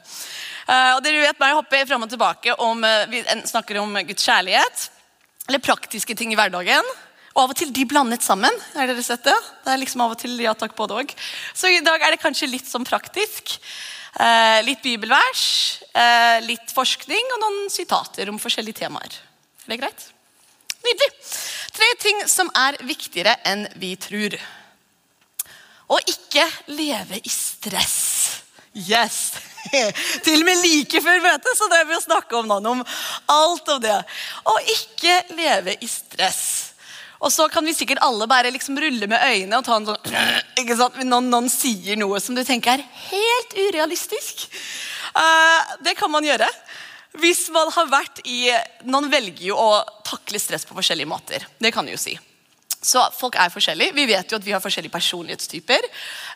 Uh, 0.71 0.97
og 0.97 1.05
dere 1.05 1.27
vet 1.27 1.39
meg, 1.43 1.51
Jeg 1.51 1.59
hopper 1.59 1.87
fram 1.91 2.07
og 2.07 2.11
tilbake 2.13 2.57
om 2.63 2.83
uh, 2.87 3.05
vi 3.11 3.23
snakker 3.51 3.83
om 3.83 4.01
Guds 4.07 4.27
kjærlighet. 4.27 4.89
Eller 5.49 5.63
praktiske 5.65 6.15
ting 6.17 6.35
i 6.35 6.39
hverdagen. 6.39 6.91
Og 7.35 7.45
av 7.45 7.53
og 7.53 7.59
til 7.59 7.71
de 7.75 7.87
blandet 7.87 8.25
sammen. 8.27 8.55
Har 8.75 8.91
dere 8.91 9.03
sett 9.07 9.23
det? 9.27 9.37
Det 9.65 9.73
er 9.73 9.81
liksom 9.83 10.03
av 10.05 10.15
og 10.15 10.21
til 10.21 10.35
ja 10.43 10.55
takk 10.59 10.75
både 10.79 11.03
og. 11.03 11.15
Så 11.55 11.71
i 11.71 11.83
dag 11.85 12.03
er 12.03 12.15
det 12.15 12.23
kanskje 12.23 12.51
litt 12.51 12.69
sånn 12.71 12.87
praktisk. 12.87 13.59
Eh, 14.19 14.63
litt 14.67 14.83
bibelvers, 14.83 15.83
eh, 15.95 16.41
litt 16.43 16.73
forskning 16.75 17.35
og 17.35 17.43
noen 17.45 17.71
sitater 17.71 18.29
om 18.29 18.41
forskjellige 18.43 18.83
temaer. 18.83 19.21
Er 19.67 19.71
det 19.71 19.79
greit? 19.79 20.07
Nydelig. 20.83 21.11
Tre 21.71 21.91
ting 22.01 22.25
som 22.27 22.51
er 22.57 22.81
viktigere 22.83 23.37
enn 23.47 23.69
vi 23.79 23.95
tror. 24.01 24.35
Å 25.91 25.99
ikke 26.11 26.47
leve 26.75 27.21
i 27.23 27.31
stress. 27.31 28.43
Yes! 28.75 29.33
Til 30.25 30.41
og 30.41 30.47
med 30.47 30.63
like 30.65 31.03
før 31.05 31.21
møtet 31.23 31.59
så 31.59 31.69
drev 31.71 31.91
vi 31.91 31.99
å 31.99 32.03
snakke 32.03 32.39
om 32.39 32.49
noen 32.51 32.67
om 32.67 32.83
alt 33.31 33.69
om 33.75 33.81
det. 33.83 33.99
Å 34.43 34.57
ikke 34.75 35.17
leve 35.37 35.77
i 35.79 35.91
stress. 35.91 36.43
Og 37.21 37.33
så 37.33 37.47
kan 37.53 37.67
vi 37.67 37.75
sikkert 37.77 38.01
alle 38.05 38.27
bare 38.31 38.53
liksom 38.53 38.79
rulle 38.81 39.09
med 39.11 39.21
øynene 39.21 39.59
og 39.59 39.67
ta 39.67 39.77
en 39.77 39.89
sånn 39.91 40.15
ikke 40.63 40.77
sant? 40.79 41.01
Noen, 41.05 41.29
noen 41.33 41.51
sier 41.53 41.99
noe 42.01 42.21
som 42.23 42.39
du 42.39 42.43
tenker 42.49 42.79
er 42.79 42.87
helt 43.11 43.57
urealistisk. 43.59 44.47
Uh, 45.13 45.77
det 45.85 45.97
kan 45.99 46.13
man 46.13 46.25
gjøre. 46.25 46.49
Hvis 47.21 47.49
man 47.53 47.69
har 47.75 47.89
vært 47.91 48.21
i 48.31 48.53
Noen 48.87 49.09
velger 49.11 49.49
jo 49.51 49.57
å 49.59 49.81
takle 50.07 50.39
stress 50.39 50.63
på 50.67 50.77
forskjellige 50.77 51.11
måter. 51.11 51.47
Det 51.59 51.73
kan 51.75 51.87
du 51.87 51.93
jo 51.93 52.01
si. 52.01 52.15
Så 52.81 53.03
folk 53.13 53.35
er 53.37 53.51
forskjellige. 53.53 53.93
Vi 53.93 54.07
vet 54.09 54.31
jo 54.33 54.39
at 54.39 54.45
vi 54.47 54.55
har 54.55 54.63
forskjellige 54.65 54.95
personlighetstyper. 54.95 55.85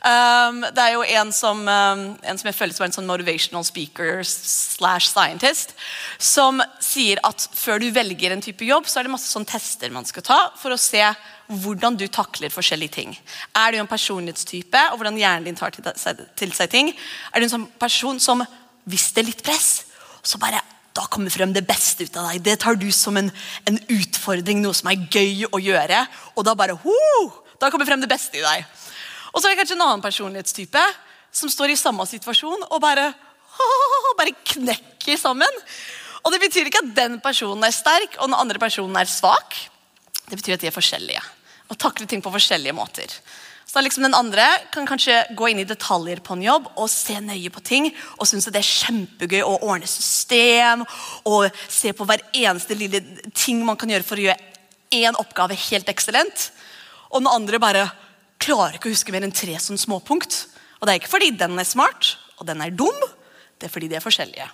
Um, 0.04 0.58
det 0.76 0.82
er 0.82 0.90
jo 0.92 1.04
en 1.16 1.30
som, 1.32 1.62
um, 1.64 2.02
en 2.20 2.40
som 2.40 2.50
jeg 2.50 2.56
føler 2.58 2.76
som 2.76 2.84
er 2.84 2.90
en 2.90 2.96
sånn 2.98 3.08
motivational 3.08 3.64
speaker 3.64 4.20
slash 4.28 5.08
scientist, 5.08 5.72
som 6.20 6.60
sier 6.84 7.22
at 7.24 7.46
før 7.56 7.80
du 7.80 7.88
velger 7.96 8.34
en 8.34 8.44
type 8.44 8.68
jobb, 8.68 8.84
så 8.84 9.00
er 9.00 9.08
det 9.08 9.14
masse 9.14 9.32
sånn 9.32 9.48
tester 9.48 9.94
man 9.94 10.04
skal 10.04 10.26
ta 10.26 10.40
for 10.60 10.76
å 10.76 10.80
se 10.80 11.00
hvordan 11.64 11.96
du 11.96 12.04
takler 12.12 12.52
forskjellige 12.52 12.96
ting. 12.98 13.16
Er 13.56 13.72
du 13.72 13.80
en 13.80 13.88
personlighetstype, 13.88 14.84
og 14.92 15.00
hvordan 15.00 15.16
hjernen 15.20 15.48
din 15.48 15.56
tar 15.56 15.72
til 15.72 16.52
seg, 16.52 16.68
ting? 16.72 16.92
Er 17.32 17.40
du 17.40 17.48
en 17.48 17.56
sånn 17.56 17.68
person 17.80 18.20
som, 18.20 18.44
hvis 18.84 19.10
det 19.16 19.24
er 19.24 19.30
litt 19.32 19.44
press, 19.48 19.86
så 20.20 20.36
bare 20.40 20.60
da 20.94 21.06
kommer 21.10 21.32
frem 21.34 21.52
det 21.54 21.64
beste 21.66 22.06
ut 22.06 22.16
av 22.20 22.28
deg. 22.30 22.42
Det 22.44 22.54
tar 22.62 22.78
du 22.78 22.86
som 22.94 23.16
en, 23.18 23.30
en 23.66 23.78
utfordring, 23.90 24.60
noe 24.62 24.76
som 24.78 24.92
er 24.92 25.02
gøy 25.10 25.48
å 25.50 25.58
gjøre. 25.58 26.04
Og 26.38 26.46
da 26.46 26.54
bare 26.58 26.78
huh, 26.78 27.40
Da 27.58 27.70
kommer 27.70 27.86
frem 27.88 28.02
det 28.02 28.10
beste 28.10 28.36
i 28.38 28.42
deg. 28.44 28.64
Og 29.32 29.40
så 29.40 29.48
er 29.48 29.54
det 29.54 29.62
kanskje 29.62 29.76
en 29.78 29.84
annen 29.86 30.02
personlighetstype 30.04 30.82
som 31.34 31.50
står 31.50 31.72
i 31.72 31.78
samme 31.78 32.04
situasjon 32.06 32.66
og 32.68 32.80
bare, 32.82 33.08
bare 34.20 34.34
knekker 34.54 35.18
sammen. 35.18 35.62
Og 36.22 36.34
Det 36.34 36.42
betyr 36.42 36.70
ikke 36.70 36.82
at 36.84 36.92
den 36.96 37.18
personen 37.24 37.66
er 37.66 37.74
sterk 37.74 38.18
og 38.18 38.28
den 38.28 38.38
andre 38.38 38.60
personen 38.62 38.98
er 39.00 39.10
svak. 39.10 39.56
Det 40.28 40.38
betyr 40.38 40.58
at 40.58 40.62
de 40.62 40.70
er 40.70 40.76
forskjellige 40.76 41.22
og 41.72 41.80
takler 41.80 42.06
ting 42.06 42.22
på 42.22 42.32
forskjellige 42.32 42.76
måter. 42.76 43.08
Så 43.66 43.80
liksom 43.80 44.02
Den 44.06 44.14
andre 44.14 44.44
kan 44.72 44.86
kanskje 44.86 45.24
gå 45.34 45.48
inn 45.50 45.58
i 45.62 45.66
detaljer 45.66 46.20
på 46.22 46.36
en 46.36 46.44
jobb 46.44 46.68
og 46.76 46.90
se 46.90 47.16
nøye 47.20 47.50
på 47.50 47.62
ting. 47.64 47.88
Og 48.18 48.28
synes 48.28 48.46
det 48.46 48.60
er 48.60 48.68
kjempegøy 48.68 49.42
å 49.42 49.58
ordne 49.66 49.88
system 49.90 50.84
og 51.24 51.48
se 51.68 51.92
på 51.92 52.06
hver 52.06 52.22
eneste 52.32 52.76
lille 52.78 53.02
ting 53.34 53.64
man 53.66 53.78
kan 53.80 53.90
gjøre 53.90 54.06
for 54.06 54.20
å 54.20 54.26
gjøre 54.28 54.52
én 54.94 55.18
oppgave 55.18 55.58
helt 55.70 55.90
eksellent. 55.90 56.50
Og 57.10 57.22
den 57.22 57.32
andre 57.32 57.62
bare 57.62 57.88
klarer 58.38 58.76
ikke 58.76 58.90
å 58.90 58.94
huske 58.94 59.14
mer 59.14 59.26
enn 59.26 59.34
tre 59.34 59.56
sånne 59.58 59.80
småpunkt. 59.80 60.44
Og 60.78 60.86
det 60.86 60.94
er 60.94 61.00
ikke 61.00 61.14
fordi 61.16 61.32
den 61.38 61.58
er 61.58 61.66
smart 61.66 62.16
og 62.38 62.46
den 62.48 62.62
er 62.62 62.74
dum, 62.74 63.02
det 63.58 63.68
er 63.68 63.72
fordi 63.72 63.88
de 63.90 63.98
er 63.98 64.04
forskjellige. 64.04 64.46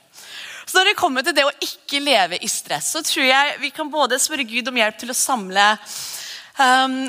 Så 0.68 0.78
når 0.78 0.90
det 0.90 0.98
kommer 1.00 1.24
til 1.26 1.34
det 1.34 1.46
å 1.48 1.54
ikke 1.64 2.02
leve 2.04 2.38
i 2.38 2.48
stress, 2.50 2.92
så 2.94 3.02
tror 3.02 3.26
jeg 3.26 3.56
vi 3.62 3.72
kan 3.74 3.90
både 3.90 4.20
spørre 4.22 4.46
Gud 4.46 4.68
om 4.70 4.78
hjelp 4.78 5.00
til 5.00 5.10
å 5.10 5.16
samle 5.16 5.64
um, 6.60 7.08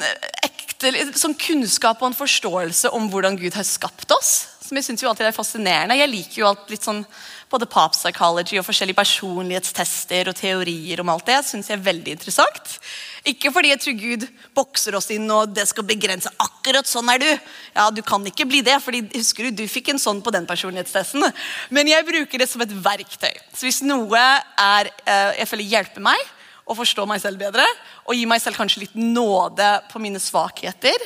som 1.19 1.35
kunnskap 1.37 2.01
og 2.01 2.11
en 2.11 2.17
forståelse 2.17 2.91
om 2.95 3.09
hvordan 3.11 3.37
Gud 3.39 3.53
har 3.57 3.67
skapt 3.67 4.11
oss. 4.15 4.47
Som 4.61 4.79
jeg 4.79 4.87
synes 4.87 5.03
jo 5.03 5.09
alltid 5.09 5.27
er 5.27 5.35
fascinerende. 5.35 5.97
Jeg 5.99 6.09
liker 6.09 6.41
jo 6.41 6.47
alt 6.47 6.69
litt 6.71 6.85
sånn 6.85 7.03
både 7.51 7.67
pop 7.67 7.91
psychology 7.91 8.55
og 8.59 8.63
forskjellige 8.63 8.95
personlighetstester 8.95 10.29
og 10.31 10.37
teorier 10.39 11.01
om 11.03 11.11
alt 11.11 11.27
det. 11.27 11.41
synes 11.45 11.67
jeg 11.67 11.77
er 11.77 11.83
veldig 11.83 12.13
interessant. 12.15 12.77
Ikke 13.27 13.51
fordi 13.53 13.73
jeg 13.73 13.81
tror 13.83 13.97
Gud 13.99 14.25
bokser 14.57 14.95
oss 14.97 15.11
inn 15.13 15.27
og 15.29 15.51
det 15.53 15.67
skal 15.69 15.85
begrense 15.85 16.31
akkurat 16.39 16.87
sånn 16.87 17.11
er 17.11 17.21
du. 17.21 17.29
Ja, 17.75 17.89
Du 17.91 18.01
kan 18.01 18.25
ikke 18.25 18.47
bli 18.47 18.61
det, 18.65 18.79
fordi 18.81 19.03
husker 19.13 19.49
du, 19.49 19.61
du 19.61 19.67
fikk 19.67 19.91
en 19.91 19.99
sånn 19.99 20.21
på 20.23 20.31
den 20.33 20.47
personlighetstesten. 20.47 21.27
Men 21.69 21.91
jeg 21.91 22.07
bruker 22.07 22.39
det 22.39 22.49
som 22.49 22.63
et 22.63 22.71
verktøy. 22.71 23.33
Så 23.53 23.67
hvis 23.67 23.83
noe 23.83 24.17
er, 24.17 24.89
eh, 25.05 25.33
jeg 25.41 25.51
føler 25.51 25.73
hjelper 25.75 26.07
meg, 26.07 26.31
å 26.71 26.77
forstå 26.77 27.05
meg 27.09 27.21
selv 27.23 27.41
bedre. 27.41 27.65
Og 28.07 28.17
gi 28.17 28.25
meg 28.29 28.41
selv 28.43 28.59
kanskje 28.59 28.85
litt 28.85 28.97
nåde 28.97 29.69
på 29.91 30.01
mine 30.03 30.21
svakheter. 30.21 31.05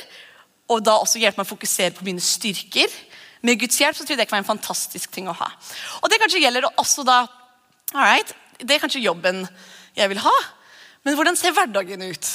Og 0.70 0.82
da 0.82 0.96
også 0.98 1.20
hjelpe 1.22 1.42
meg 1.42 1.46
å 1.48 1.54
fokusere 1.54 1.94
på 1.96 2.06
mine 2.06 2.22
styrker. 2.22 2.92
Med 3.46 3.60
Guds 3.60 3.78
hjelp 3.80 3.96
så 3.96 4.04
tror 4.04 4.16
jeg 4.16 4.24
det 4.24 4.28
kan 4.30 4.38
være 4.38 4.46
en 4.46 4.54
fantastisk 4.54 5.12
ting 5.14 5.28
å 5.30 5.36
ha. 5.36 5.50
Og 6.02 6.10
det 6.10 6.18
kanskje 6.22 6.42
gjelder 6.42 6.68
også 6.74 7.06
da 7.06 7.24
right, 7.94 8.34
Det 8.56 8.72
er 8.72 8.80
kanskje 8.80 9.04
jobben 9.04 9.44
jeg 9.96 10.08
vil 10.08 10.22
ha. 10.24 10.36
Men 11.04 11.14
hvordan 11.14 11.36
ser 11.36 11.52
hverdagen 11.52 12.02
ut? 12.02 12.28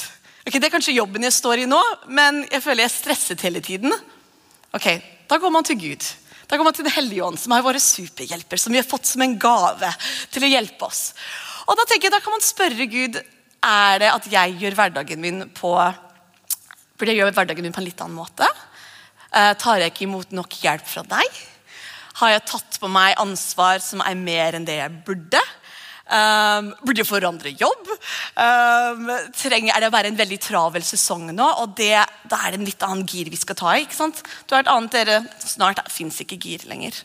Ok, 0.46 0.54
Det 0.54 0.64
er 0.64 0.74
kanskje 0.74 0.94
jobben 0.94 1.26
jeg 1.26 1.34
står 1.34 1.64
i 1.64 1.68
nå, 1.70 1.80
men 2.08 2.44
jeg 2.50 2.62
føler 2.62 2.84
jeg 2.84 2.90
er 2.90 2.94
stresset 2.94 3.42
hele 3.42 3.60
tiden. 3.60 3.92
Ok, 4.74 4.88
Da 5.28 5.38
går 5.38 5.50
man 5.50 5.64
til 5.64 5.78
Gud. 5.80 6.04
Da 6.48 6.56
går 6.56 6.64
man 6.64 6.74
til 6.74 6.84
Den 6.84 6.92
hellige 6.92 7.24
ånd, 7.24 7.38
som 7.40 7.52
er 7.52 7.64
våre 7.64 7.80
superhjelper, 7.80 8.58
som 8.60 8.72
vi 8.72 8.78
har 8.78 8.88
fått 8.88 9.06
som 9.06 9.22
en 9.22 9.38
gave 9.38 9.88
til 10.30 10.44
å 10.44 10.50
hjelpe 10.50 10.84
oss. 10.84 11.14
Og 11.72 11.78
Da 11.80 11.86
tenker 11.88 12.10
jeg, 12.10 12.12
da 12.12 12.20
kan 12.20 12.34
man 12.34 12.44
spørre 12.44 12.88
Gud 12.90 13.16
er 13.62 14.02
det 14.02 14.10
at 14.12 14.26
jeg 14.28 14.58
gjør 14.60 14.74
hverdagen 14.76 15.22
min 15.22 15.46
på 15.56 15.70
Burde 16.98 17.14
jeg 17.14 17.22
gjøre 17.22 17.34
hverdagen 17.34 17.64
min 17.64 17.72
på 17.74 17.80
en 17.80 17.86
litt 17.88 18.02
annen 18.04 18.18
måte? 18.18 18.46
Eh, 19.32 19.54
tar 19.58 19.80
jeg 19.80 19.90
ikke 19.90 20.04
imot 20.04 20.34
nok 20.36 20.58
hjelp 20.60 20.84
fra 20.86 21.02
deg? 21.08 21.40
Har 22.20 22.34
jeg 22.34 22.44
tatt 22.46 22.76
på 22.78 22.90
meg 22.92 23.16
ansvar 23.18 23.80
som 23.82 24.04
er 24.04 24.18
mer 24.20 24.58
enn 24.58 24.68
det 24.68 24.76
jeg 24.76 25.00
burde? 25.06 25.40
Um, 26.12 26.72
burde 26.82 27.00
jeg 27.00 27.08
forandre 27.08 27.52
jobb? 27.56 27.86
Um, 28.36 29.06
trenger, 29.38 29.70
er 29.72 29.80
det 29.80 29.88
å 29.88 29.94
være 29.94 30.10
en 30.10 30.18
veldig 30.18 30.38
travel 30.44 30.84
sesong 30.84 31.30
nå? 31.32 31.46
og 31.62 31.72
det, 31.78 31.94
Da 32.28 32.40
er 32.42 32.52
det 32.52 32.58
en 32.58 32.66
litt 32.68 32.84
annen 32.84 33.06
gir 33.08 33.30
vi 33.32 33.38
skal 33.40 33.56
ta 33.56 33.72
i. 33.72 33.86
ikke 33.86 33.96
sant? 33.96 34.20
Du 34.44 34.52
har 34.52 34.66
et 34.66 34.72
annet, 34.72 34.92
dere, 34.92 35.20
Snart 35.40 35.80
fins 35.94 36.20
ikke 36.20 36.40
gir 36.42 36.66
lenger. 36.68 36.98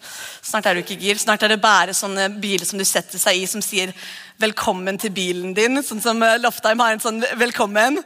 Snart 0.43 0.67
er 0.67 0.75
du 0.75 0.83
ikke 0.83 1.00
gir. 1.00 1.21
Snart 1.21 1.45
er 1.45 1.53
det 1.53 1.62
bare 1.63 1.95
sånne 1.95 2.27
biler 2.41 2.67
som 2.67 2.81
du 2.81 2.86
setter 2.88 3.21
seg 3.21 3.39
i, 3.39 3.47
som 3.47 3.63
sier 3.63 3.93
'velkommen 4.39 5.00
til 5.01 5.12
bilen 5.13 5.53
din'. 5.58 5.82
Sånn 5.84 6.01
som 6.01 6.22
eh, 6.24 6.38
Loftheim 6.41 6.79
har 6.79 6.94
en 6.94 7.01
sånn 7.01 7.22
'velkommen'. 7.22 7.98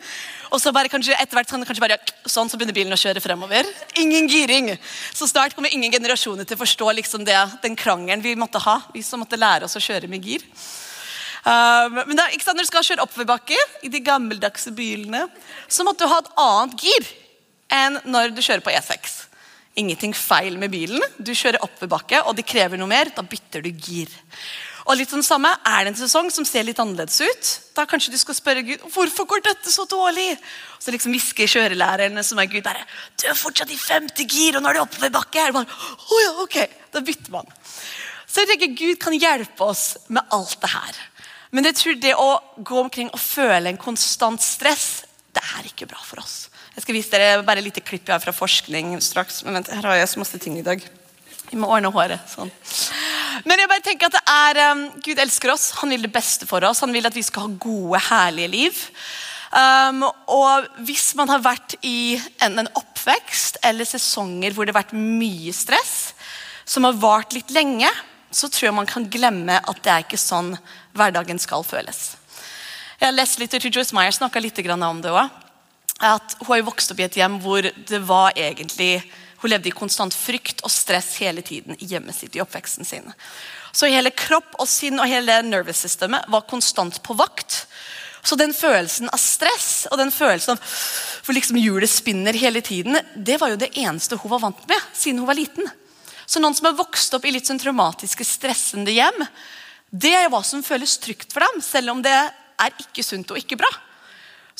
Og 0.51 0.59
så 0.59 0.73
bare 0.75 0.91
kanskje 0.91 1.15
etter 1.15 1.37
hvert 1.37 1.47
kan 1.47 1.63
kanskje 1.63 1.83
bare, 1.83 1.97
sånn 2.27 2.49
så 2.49 2.57
begynner 2.59 2.75
bilen 2.75 2.91
å 2.91 2.99
kjøre 2.99 3.23
fremover. 3.23 3.67
Ingen 3.95 4.27
giring. 4.27 4.77
Så 5.13 5.27
snart 5.27 5.55
kommer 5.55 5.71
ingen 5.71 5.91
generasjoner 5.91 6.43
til 6.43 6.57
å 6.57 6.63
forstå 6.63 6.91
liksom 6.99 7.23
det, 7.23 7.37
den 7.63 7.75
krangelen 7.75 8.23
vi 8.23 8.35
måtte 8.35 8.59
ha. 8.59 8.81
Vi 8.93 9.03
som 9.03 9.23
måtte 9.23 9.39
lære 9.39 9.63
oss 9.63 9.79
å 9.79 9.83
kjøre 9.83 10.09
med 10.11 10.23
gir. 10.23 10.43
Um, 11.41 12.03
men 12.05 12.19
da, 12.19 12.27
ikke 12.29 12.43
sant, 12.43 12.57
Når 12.59 12.67
du 12.67 12.69
skal 12.69 12.83
kjøre 12.85 13.05
oppoverbakke 13.07 13.57
i 13.81 13.89
de 13.89 14.03
gammeldagse 14.05 14.75
bilene, 14.75 15.23
så 15.67 15.83
måtte 15.87 16.05
du 16.05 16.11
ha 16.11 16.19
et 16.19 16.33
annet 16.37 16.83
gir 16.83 17.07
enn 17.71 17.97
når 18.05 18.35
du 18.35 18.43
kjører 18.43 18.61
på 18.61 18.75
E6. 18.75 19.23
Ingenting 19.79 20.11
feil 20.13 20.59
med 20.59 20.73
bilen. 20.73 21.01
Du 21.17 21.31
kjører 21.31 21.63
oppoverbakke, 21.63 22.25
og 22.27 22.35
det 22.35 22.45
krever 22.45 22.77
noe 22.77 22.91
mer. 22.91 23.09
Da 23.15 23.23
bytter 23.23 23.63
du 23.63 23.71
gir. 23.71 24.11
Og 24.87 24.97
litt 24.97 25.11
sånn 25.11 25.25
samme, 25.25 25.51
Er 25.65 25.85
det 25.85 25.93
en 25.93 25.99
sesong 26.01 26.31
som 26.33 26.45
ser 26.45 26.63
litt 26.63 26.79
annerledes 26.81 27.19
ut, 27.21 27.49
da 27.75 27.85
kanskje 27.85 28.11
du 28.11 28.17
skal 28.17 28.35
spørre 28.35 28.63
Gud 28.65 28.81
hvorfor 28.93 29.27
går 29.29 29.43
dette 29.45 29.71
så 29.71 29.85
dårlig. 29.85 30.33
Og 30.77 30.81
så 30.81 30.93
liksom 30.93 31.13
hvisker 31.13 31.47
kjørelæreren 31.47 32.23
som 32.25 32.39
er 32.41 32.49
Gud 32.49 32.63
bare 32.65 32.85
du 33.21 33.27
er 33.29 33.37
fortsatt 33.37 33.71
i 33.71 33.77
femte 33.77 34.25
gir, 34.25 34.57
og 34.57 34.63
nå 34.63 34.71
er 34.71 34.79
du 34.79 34.83
oppoverbakke. 34.85 35.49
Oh 35.53 36.21
ja, 36.23 36.33
ok, 36.43 36.57
Da 36.91 36.99
bytter 36.99 37.31
man. 37.31 37.47
Så 38.27 38.41
jeg 38.41 38.53
tenker 38.53 38.75
Gud 38.79 38.99
kan 38.99 39.13
hjelpe 39.13 39.63
oss 39.63 39.97
med 40.07 40.23
alt 40.31 40.57
det 40.61 40.71
her. 40.71 40.99
Men 41.51 41.67
jeg 41.67 41.75
tror 41.75 41.99
det 41.99 42.13
å 42.15 42.29
gå 42.63 42.79
omkring 42.79 43.09
og 43.11 43.19
føle 43.19 43.69
en 43.69 43.79
konstant 43.79 44.41
stress, 44.41 45.03
det 45.35 45.43
er 45.57 45.67
ikke 45.67 45.89
bra 45.91 45.99
for 46.03 46.23
oss. 46.23 46.47
Jeg 46.75 46.85
skal 46.85 46.95
vise 46.95 47.11
dere 47.11 47.43
bare 47.43 47.59
et 47.59 47.67
lite 47.67 47.83
klipp 47.83 48.07
jeg 48.07 48.15
har 48.15 48.23
fra 48.23 48.33
forskning 48.35 48.95
straks. 49.03 49.43
Men 49.43 49.59
vent, 49.59 49.71
her 49.75 49.87
har 49.89 49.99
jeg 49.99 50.13
så 50.13 50.21
masse 50.23 50.39
ting 50.39 50.55
i 50.59 50.65
dag. 50.65 50.83
Vi 51.51 51.59
må 51.59 51.67
ordne 51.67 51.91
håret. 51.91 52.23
sånn. 52.31 52.51
Men 53.47 53.61
jeg 53.61 53.69
bare 53.71 53.83
tenker 53.85 54.09
at 54.09 54.17
det 54.17 54.21
er, 54.29 54.59
um, 54.71 54.85
Gud 55.03 55.19
elsker 55.21 55.53
oss. 55.53 55.71
Han 55.81 55.93
vil 55.93 56.05
det 56.05 56.13
beste 56.13 56.47
for 56.49 56.63
oss. 56.67 56.83
Han 56.85 56.93
vil 56.93 57.07
at 57.07 57.17
vi 57.17 57.23
skal 57.25 57.47
ha 57.47 57.59
gode, 57.61 58.01
herlige 58.09 58.51
liv. 58.51 58.81
Um, 59.51 60.05
og 60.31 60.69
hvis 60.87 61.09
man 61.19 61.31
har 61.31 61.41
vært 61.43 61.75
i 61.83 62.15
en, 62.39 62.61
en, 62.61 62.69
oppvekst 62.79 63.59
eller 63.67 63.87
sesonger 63.87 64.53
hvor 64.55 64.63
det 64.63 64.71
har 64.71 64.83
vært 64.83 64.95
mye 64.95 65.51
stress, 65.55 66.13
som 66.63 66.87
har 66.87 66.99
vart 67.01 67.35
litt 67.35 67.51
lenge, 67.51 67.89
så 68.31 68.47
tror 68.47 68.69
jeg 68.69 68.77
man 68.77 68.87
kan 68.87 69.09
glemme 69.11 69.57
at 69.59 69.81
det 69.83 69.91
er 69.91 70.05
ikke 70.05 70.19
sånn 70.21 70.53
hverdagen 70.95 71.41
skal 71.41 71.65
føles. 71.67 72.13
Jeg 73.01 73.09
har 73.09 73.17
lest 73.17 73.41
litt 73.41 73.51
til 73.51 73.73
Joyce 73.73 73.95
Meyer 73.97 74.13
snakka 74.15 74.39
litt 74.39 74.59
om 74.61 75.01
det 75.01 75.11
At 75.99 76.35
hun 76.39 76.53
har 76.53 76.63
vokst 76.63 76.91
opp 76.93 76.99
i 76.99 77.07
et 77.09 77.17
hjem 77.17 77.39
hvor 77.41 77.61
det 77.65 77.99
var 78.07 78.31
egentlig 78.37 79.01
hun 79.41 79.49
levde 79.49 79.71
i 79.71 79.75
konstant 79.75 80.13
frykt 80.13 80.61
og 80.65 80.71
stress 80.71 81.15
hele 81.21 81.41
tiden 81.41 81.77
i 81.79 81.89
hjemmet 81.89 82.15
sitt. 82.15 82.35
i 82.35 82.41
oppveksten 82.41 82.85
sin. 82.85 83.13
Så 83.71 83.89
hele 83.89 84.11
kropp 84.11 84.55
og 84.59 84.67
sinn 84.69 84.99
og 84.99 85.09
hele 85.09 85.41
nervous 85.41 85.81
systemet 85.81 86.27
var 86.29 86.47
konstant 86.49 87.01
på 87.03 87.15
vakt. 87.17 87.65
Så 88.23 88.37
den 88.37 88.53
følelsen 88.53 89.09
av 89.09 89.17
stress 89.17 89.87
og 89.89 89.97
den 89.97 90.11
følelsen 90.13 90.53
av 90.53 90.75
hvor 91.25 91.33
liksom 91.37 91.57
hjulet 91.57 91.89
spinner 91.89 92.37
hele 92.37 92.61
tiden, 92.61 92.99
det 93.15 93.39
var 93.41 93.49
jo 93.53 93.61
det 93.61 93.71
eneste 93.77 94.19
hun 94.21 94.31
var 94.35 94.43
vant 94.45 94.61
med 94.69 94.91
siden 94.93 95.23
hun 95.23 95.29
var 95.29 95.39
liten. 95.39 95.69
Så 96.25 96.39
noen 96.39 96.55
som 96.55 96.69
har 96.69 96.77
vokst 96.77 97.13
opp 97.17 97.25
i 97.25 97.33
litt 97.33 97.49
sånn 97.49 97.59
traumatiske, 97.59 98.25
stressende 98.25 98.93
hjem, 98.93 99.25
det 99.91 100.13
er 100.15 100.27
jo 100.27 100.35
hva 100.35 100.43
som 100.47 100.63
føles 100.63 100.93
trygt 101.01 101.33
for 101.33 101.43
dem, 101.43 101.59
selv 101.65 101.91
om 101.91 102.03
det 102.05 102.13
er 102.13 102.77
ikke 102.79 103.03
sunt 103.03 103.33
og 103.33 103.41
ikke 103.41 103.57
bra. 103.59 103.71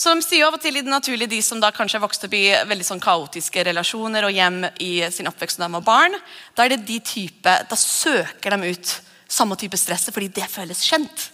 De 0.01 0.24
sier 0.25 0.48
av 0.48 0.55
og 0.55 0.62
til 0.63 0.79
i 0.79 0.81
det 0.81 0.89
naturlige 0.89 1.29
de 1.29 1.39
som 1.46 1.60
da 1.62 1.70
kanskje 1.70 2.00
har 2.00 2.01
vokst 2.01 2.24
opp 2.25 2.34
i 2.34 2.48
veldig 2.65 2.86
sånn 2.88 3.03
kaotiske 3.03 3.62
relasjoner 3.67 4.25
og 4.25 4.34
hjem 4.34 4.63
i 4.81 4.93
sin 5.13 5.29
oppvekst 5.29 5.60
da 5.62 5.67
de 5.67 5.75
var 5.75 5.86
barn, 5.86 6.15
da 6.58 6.65
er 6.65 6.74
det 6.74 6.88
de 6.88 6.98
type, 7.05 7.53
da 7.70 7.77
søker 7.77 8.55
de 8.55 8.72
ut 8.74 8.93
samme 9.31 9.58
type 9.62 9.77
stresset 9.77 10.10
fordi 10.15 10.31
det 10.34 10.50
føles 10.50 10.81
kjent. 10.88 11.27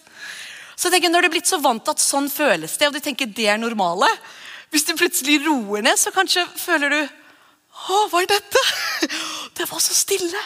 Så 0.75 0.89
jeg 0.89 0.97
tenker, 0.97 1.13
Når 1.13 1.23
du 1.23 1.27
er 1.29 1.35
blitt 1.37 1.49
så 1.49 1.61
vant 1.63 1.81
til 1.83 1.95
at 1.95 2.03
sånn 2.03 2.27
føles 2.29 2.75
det, 2.77 2.89
og 2.89 2.97
du 2.97 2.99
tenker 3.01 3.25
det 3.25 3.47
er 3.49 3.57
normale 3.57 4.09
Hvis 4.69 4.85
du 4.85 4.93
plutselig 4.99 5.39
roer 5.47 5.81
ned, 5.81 5.97
så 5.97 6.11
kanskje 6.11 6.43
føler 6.59 6.91
du 6.91 6.99
Å, 7.01 8.03
hva 8.11 8.21
er 8.21 8.29
dette? 8.29 8.61
Det 9.57 9.65
var 9.65 9.79
så 9.81 9.95
stille. 9.95 10.41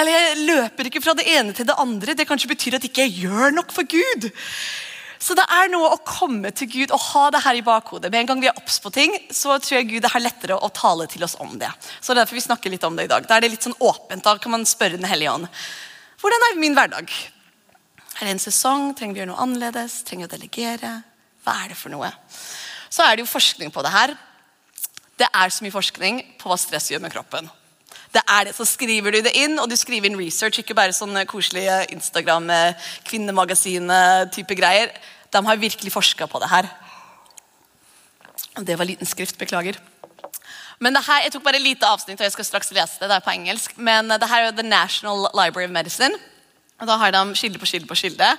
Eller 0.00 0.16
jeg 0.16 0.46
løper 0.48 0.88
ikke 0.88 1.02
fra 1.02 1.14
det 1.14 1.28
ene 1.28 1.52
til 1.54 1.66
det 1.68 1.76
andre. 1.78 2.16
Det 2.18 2.26
kanskje 2.26 2.50
betyr 2.50 2.78
at 2.78 2.86
ikke 2.86 3.04
jeg 3.04 3.28
gjør 3.28 3.54
nok 3.54 3.70
for 3.74 3.86
Gud. 3.86 4.26
Så 5.20 5.34
det 5.36 5.44
er 5.52 5.68
noe 5.68 5.90
å 5.92 6.00
komme 6.00 6.48
til 6.56 6.68
Gud 6.72 6.92
og 6.96 7.02
ha 7.10 7.26
det 7.34 7.42
her 7.44 7.58
i 7.58 7.64
bakhodet. 7.64 8.08
Med 8.08 8.22
en 8.22 8.30
gang 8.30 8.40
vi 8.40 8.48
er 8.48 8.56
obs 8.56 8.78
på 8.80 8.92
ting, 8.94 9.12
så 9.28 9.58
tror 9.60 9.76
jeg 9.76 9.90
Gud 9.90 10.04
det 10.06 10.12
er 10.16 10.24
lettere 10.24 10.56
å 10.56 10.70
tale 10.72 11.04
til 11.12 11.26
oss 11.26 11.36
om 11.44 11.58
det. 11.60 11.68
Så 12.00 12.14
det 12.14 12.16
er 12.16 12.22
derfor 12.22 12.38
vi 12.38 12.44
snakker 12.46 12.72
litt 12.72 12.86
om 12.88 12.96
det 12.96 13.04
i 13.04 13.10
dag. 13.12 13.28
Da 13.28 13.36
er 13.36 13.44
det 13.44 13.52
litt 13.52 13.68
sånn 13.68 13.76
åpent. 13.84 14.24
Da 14.24 14.38
kan 14.40 14.56
man 14.56 14.64
spørre 14.68 14.96
Den 14.96 15.08
hellige 15.08 15.34
ånd. 15.36 15.50
Hvordan 16.24 16.46
er 16.48 16.58
min 16.60 16.76
hverdag? 16.76 17.12
Er 18.16 18.24
det 18.24 18.32
en 18.32 18.42
sesong? 18.42 18.90
Trenger 18.96 19.14
vi 19.14 19.20
å 19.20 19.22
gjøre 19.22 19.32
noe 19.34 19.44
annerledes? 19.44 20.00
Trenger 20.08 20.24
vi 20.24 20.30
å 20.30 20.34
delegere? 20.38 20.96
Hva 21.44 21.60
er 21.62 21.72
det 21.72 21.78
for 21.80 21.92
noe? 21.92 22.10
Så 22.88 23.04
er 23.04 23.16
det 23.16 23.26
jo 23.26 23.30
forskning 23.30 23.72
på 23.72 23.84
det 23.84 23.92
her. 23.92 24.16
Det 25.20 25.28
er 25.28 25.52
så 25.52 25.64
mye 25.64 25.76
forskning 25.76 26.24
på 26.40 26.48
hva 26.48 26.56
stress 26.60 26.88
gjør 26.92 27.04
med 27.04 27.12
kroppen. 27.12 27.48
Det 28.10 28.22
er 28.26 28.44
det, 28.44 28.56
Så 28.56 28.64
skriver 28.66 29.12
du 29.12 29.20
det 29.22 29.36
inn, 29.38 29.58
og 29.58 29.68
du 29.70 29.76
skriver 29.76 30.10
inn 30.10 30.18
research, 30.18 30.58
ikke 30.58 30.74
bare 30.74 30.92
sånne 30.92 31.26
koselige 31.30 31.86
Instagram, 31.94 32.50
kvinnemagasin-type 33.06 34.56
greier. 34.58 34.90
De 35.30 35.46
har 35.46 35.56
virkelig 35.56 35.92
forska 35.92 36.26
på 36.26 36.40
det 36.42 36.50
her. 36.50 36.66
Det 38.58 38.78
var 38.78 38.84
liten 38.84 39.06
skrift, 39.06 39.38
beklager. 39.38 39.78
Men 40.80 40.94
det 40.94 41.04
her, 41.06 41.22
Jeg 41.22 41.32
tok 41.32 41.44
bare 41.44 41.56
et 41.56 41.62
lite 41.62 41.86
avsnitt, 41.86 42.18
og 42.20 42.24
jeg 42.24 42.32
skal 42.32 42.44
straks 42.44 42.72
lese 42.72 42.98
det. 43.00 43.08
det 43.08 43.16
er 43.16 43.20
på 43.20 43.30
engelsk. 43.30 43.78
Men 43.78 44.08
det 44.08 44.28
her 44.28 44.48
er 44.48 44.50
The 44.50 44.62
National 44.62 45.28
Library 45.34 45.66
of 45.66 45.70
Medicine. 45.70 46.14
og 46.80 46.86
Da 46.86 46.96
har 46.96 47.10
de 47.10 47.36
skilde 47.36 47.58
på 47.58 47.66
skilde 47.66 47.86
på 47.86 47.94
skilde 47.94 48.36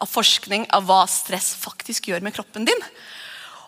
av 0.00 0.08
forskning 0.08 0.66
av 0.72 0.84
hva 0.84 1.06
stress 1.06 1.54
faktisk 1.54 2.08
gjør 2.08 2.22
med 2.22 2.34
kroppen 2.34 2.64
din. 2.64 2.82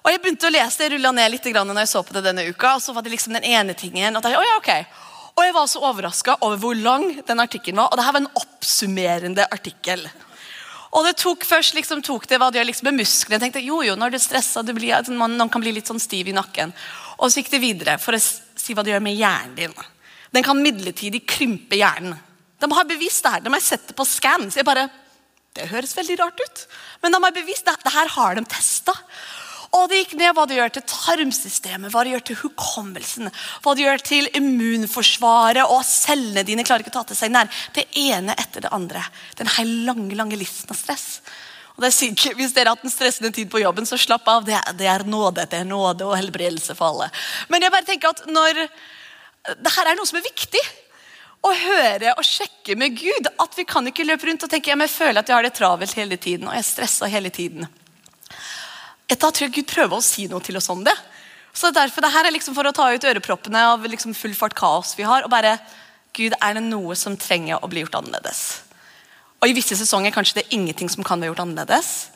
Og 0.04 0.10
Jeg 0.10 0.20
begynte 0.20 0.46
å 0.48 0.52
lese 0.52 0.78
det, 0.78 0.92
rulla 0.92 1.12
ned 1.12 1.30
litt 1.30 1.44
når 1.44 1.78
jeg 1.78 1.88
så 1.88 2.02
på 2.02 2.12
det 2.12 2.24
denne 2.24 2.48
uka. 2.48 2.74
og 2.74 2.82
så 2.82 2.92
var 2.92 3.02
det 3.02 3.12
liksom 3.12 3.32
den 3.32 3.44
ene 3.44 3.74
tingen, 3.74 4.16
og 4.16 4.22
jeg, 4.22 4.36
oh 4.36 4.44
ja, 4.44 4.56
ok, 4.56 4.86
og 5.34 5.42
jeg 5.42 5.54
var 5.56 5.66
så 5.66 5.82
overraska 5.82 6.36
over 6.46 6.60
hvor 6.62 6.76
lang 6.78 7.08
den 7.26 7.42
artikkelen 7.42 7.80
var. 7.82 7.90
Og 7.90 7.98
det 7.98 8.04
her 8.06 8.14
var 8.14 8.22
en 8.22 8.34
oppsummerende 8.38 9.46
artikkel. 9.50 10.04
Og 10.94 11.06
det 11.08 11.16
tok 11.18 11.42
først 11.46 11.74
liksom, 11.74 12.04
tok 12.06 12.28
det 12.30 12.38
hva 12.38 12.52
det 12.54 12.60
gjør 12.60 12.68
liksom 12.68 12.86
med 12.86 13.00
musklene. 13.00 13.40
Jeg 13.40 13.42
tenkte 13.48 13.64
jo 13.64 13.80
jo, 13.82 13.96
når 13.98 14.14
du 14.14 14.18
er 14.20 14.22
stressa, 14.22 14.62
noen 14.62 15.50
kan 15.50 15.64
bli 15.64 15.72
litt 15.74 15.90
sånn 15.90 16.02
stiv 16.02 16.30
i 16.30 16.36
nakken. 16.36 16.70
Og 17.18 17.26
så 17.26 17.40
gikk 17.40 17.50
det 17.50 17.62
videre 17.64 17.96
for 17.98 18.14
å 18.14 18.22
si 18.22 18.76
hva 18.78 18.86
det 18.86 18.94
gjør 18.94 19.02
med 19.02 19.18
hjernen 19.18 19.58
din. 19.58 19.74
Den 20.34 20.46
kan 20.46 20.62
midlertidig 20.62 21.24
krympe 21.26 21.78
hjernen. 21.78 22.14
De 22.62 22.70
har 22.70 22.86
bevist 22.86 23.26
det 23.26 23.34
her. 23.34 23.42
De 23.42 23.50
har 23.50 23.62
sett 23.62 23.88
det 23.90 23.96
på 23.98 24.06
scans. 24.06 24.54
Jeg 24.54 24.66
bare, 24.66 24.86
Det 25.54 25.68
høres 25.70 25.94
veldig 25.94 26.18
rart 26.18 26.40
ut. 26.40 26.62
Men 27.02 27.12
de 27.14 27.22
har 27.22 27.34
bevist 27.34 27.66
det. 27.66 27.74
Det 27.82 27.92
her 27.94 28.08
har 28.14 28.34
de 28.34 28.46
testa. 28.46 28.94
Og 29.74 29.88
det 29.90 30.02
gikk 30.02 30.12
ned 30.20 30.36
hva 30.36 30.44
det 30.46 30.58
gjør 30.58 30.74
til 30.76 30.84
tarmsystemet, 30.86 31.90
hva 31.90 32.04
det 32.04 32.12
gjør 32.14 32.26
til 32.28 32.38
hukommelsen, 32.44 33.30
hva 33.64 33.74
det 33.74 33.86
gjør 33.86 34.04
til 34.06 34.28
immunforsvaret, 34.38 35.64
og 35.66 35.82
cellene 35.88 36.46
dine 36.46 36.66
klarer 36.66 36.84
ikke 36.84 36.94
å 36.94 36.98
ta 37.00 37.08
til 37.10 37.18
seg 37.18 37.34
nær. 37.34 37.50
Det 37.74 37.88
ene 37.98 38.36
etter 38.38 38.66
det 38.66 38.72
andre. 38.74 39.02
Den 39.40 39.50
her 39.56 39.74
lange 39.88 40.14
lange 40.18 40.38
listen 40.38 40.70
av 40.70 40.78
stress. 40.78 41.18
Og 41.74 41.82
det 41.82 41.90
er 41.90 41.96
sikkert, 41.96 42.36
Hvis 42.38 42.54
dere 42.54 42.70
har 42.70 42.78
hatt 42.78 42.86
en 42.86 42.92
stressende 42.92 43.32
tid 43.34 43.50
på 43.50 43.58
jobben, 43.64 43.86
så 43.86 43.98
slapp 43.98 44.28
av. 44.30 44.44
Det 44.46 44.60
det 44.78 44.86
er 44.86 45.02
nåde 45.02 45.48
det 45.50 45.58
er 45.64 45.66
nåde 45.66 46.06
og 46.06 46.16
helbredelse 46.16 46.76
for 46.78 46.92
alle. 46.92 47.10
Men 47.48 47.66
jeg 47.66 47.74
bare 47.74 47.88
tenker 47.88 48.14
at 48.14 48.26
når 48.30 48.62
det 49.44 49.72
her 49.74 49.90
er 49.90 49.98
noe 49.98 50.08
som 50.08 50.18
er 50.20 50.24
viktig 50.24 50.62
å 51.44 51.52
høre 51.52 52.14
og 52.16 52.24
sjekke 52.24 52.76
med 52.80 52.96
Gud. 52.96 53.28
At 53.42 53.58
vi 53.58 53.66
kan 53.68 53.86
ikke 53.90 54.06
løpe 54.06 54.30
rundt 54.30 54.46
og 54.46 54.52
tenke 54.52 54.72
jeg 54.72 54.90
føler 54.90 55.20
at 55.20 55.28
jeg 55.28 55.36
har 55.36 55.44
det 55.44 55.56
travelt 55.58 55.98
hele 55.98 56.16
tiden. 56.16 56.48
og 56.48 56.54
jeg 56.54 56.64
er 56.64 56.70
stressa 56.70 57.10
hele 57.10 57.30
tiden. 57.30 57.66
Da 59.14 59.30
tror 59.30 59.46
jeg 59.46 59.54
Gud 59.58 59.70
prøver 59.70 59.98
å 59.98 60.04
si 60.04 60.26
noe 60.30 60.42
til 60.44 60.56
oss 60.58 60.70
om 60.72 60.82
det. 60.84 60.94
Så 61.54 61.70
derfor, 61.70 62.02
det 62.02 62.10
her 62.10 62.26
er 62.26 62.34
liksom 62.34 62.54
for 62.56 62.66
å 62.66 62.74
ta 62.74 62.88
ut 62.90 63.04
øreproppene 63.06 63.60
av 63.70 63.84
liksom 63.86 64.14
full 64.18 64.34
fart 64.34 64.56
kaos 64.58 64.96
vi 64.98 65.06
har. 65.06 65.22
og 65.22 65.30
bare, 65.30 65.58
Gud, 66.14 66.34
er 66.40 66.54
det 66.54 66.64
noe 66.66 66.96
som 66.98 67.16
trenger 67.18 67.62
å 67.62 67.70
bli 67.70 67.84
gjort 67.84 68.00
annerledes? 68.00 68.42
Og 69.42 69.50
I 69.50 69.54
visse 69.54 69.76
sesonger 69.78 70.14
kanskje 70.14 70.40
det 70.40 70.44
er 70.46 70.56
ingenting 70.56 70.90
som 70.90 71.04
kan 71.06 71.20
bli 71.20 71.28
gjort 71.30 71.44
annerledes. 71.44 72.10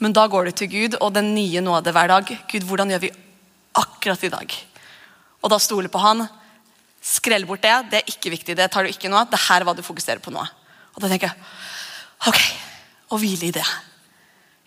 Men 0.00 0.14
da 0.16 0.26
går 0.26 0.48
du 0.48 0.52
til 0.56 0.70
Gud 0.72 0.96
og 0.98 1.12
den 1.14 1.34
nye 1.36 1.62
nåde 1.62 1.92
hver 1.92 2.08
dag. 2.08 2.30
Gud, 2.50 2.66
hvordan 2.66 2.90
gjør 2.90 3.02
vi 3.04 3.12
akkurat 3.76 4.24
i 4.24 4.32
dag? 4.32 4.54
Og 5.44 5.52
da 5.52 5.58
stoler 5.60 5.92
på 5.92 6.00
han. 6.02 6.24
Skrell 7.04 7.44
bort 7.48 7.62
det. 7.62 7.74
Det 7.92 8.00
er 8.00 8.10
ikke 8.10 8.32
viktig. 8.32 8.56
Det 8.56 8.70
tar 8.72 8.84
du 8.84 8.90
ikke 8.90 9.12
nå. 9.12 9.22
Det 9.28 9.42
her 9.46 9.60
er 9.60 9.68
hva 9.68 9.76
du 9.76 9.84
fokuserer 9.84 10.22
på 10.24 10.32
nå. 10.32 10.42
Og 10.96 11.04
da 11.04 11.10
tenker 11.12 11.30
jeg 11.30 12.30
ok, 12.30 12.40
og 13.12 13.20
hvile 13.22 13.48
i 13.48 13.54
det. 13.54 13.66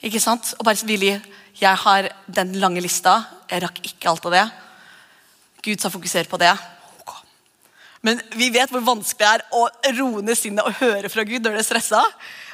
Ikke 0.05 0.21
sant? 0.21 0.53
Og 0.57 0.65
bare 0.65 0.85
hvile 0.87 1.09
i 1.11 1.17
jeg 1.59 1.79
har 1.85 2.09
den 2.25 2.55
lange 2.61 2.81
lista. 2.81 3.19
Jeg 3.49 3.63
rakk 3.63 3.81
ikke 3.85 4.09
alt 4.09 4.25
av 4.29 4.35
det. 4.35 4.45
Gud 5.63 5.81
sa 5.81 5.91
fokuser 5.93 6.29
på 6.29 6.39
det. 6.41 6.53
Men 8.03 8.19
vi 8.35 8.49
vet 8.51 8.71
hvor 8.73 8.83
vanskelig 8.83 9.23
det 9.23 9.27
er 9.29 9.43
å 9.55 9.67
roe 9.95 10.23
ned 10.25 10.35
sinnet 10.35 10.65
og 10.67 10.75
høre 10.81 11.11
fra 11.11 11.23
Gud 11.23 11.45
når 11.45 11.55
det 11.55 11.61
er 11.61 11.67
stressa. 11.69 12.01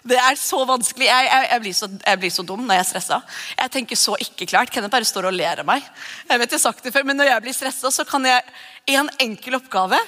Det 0.06 0.20
er 0.22 0.36
så 0.38 0.60
vanskelig. 0.68 1.08
Jeg, 1.10 1.26
jeg, 1.26 1.48
jeg, 1.50 1.62
blir 1.64 1.76
så, 1.76 1.90
jeg, 1.90 2.20
blir 2.22 2.34
så, 2.36 2.46
dum 2.46 2.62
når 2.68 2.78
jeg 2.78 2.84
er 2.84 2.90
stressa. 2.92 3.18
Jeg 3.58 3.74
tenker 3.74 4.00
så 4.00 4.18
ikke 4.22 4.48
klart. 4.52 4.70
Kenneth 4.72 4.94
bare 4.94 5.08
står 5.10 5.30
og 5.32 5.36
ler 5.36 5.64
av 5.64 5.68
meg. 5.68 5.88
Jeg 6.30 6.42
vet 6.44 6.54
jeg 6.54 6.60
har 6.60 6.66
sagt 6.68 6.86
det 6.86 6.94
før, 6.94 7.08
Men 7.10 7.18
når 7.20 7.32
jeg 7.32 7.46
blir 7.48 7.58
stressa, 7.58 7.92
så 7.92 8.06
kan 8.08 8.28
jeg 8.30 8.46
en 8.94 9.10
enkel 9.26 9.58
oppgave 9.58 10.00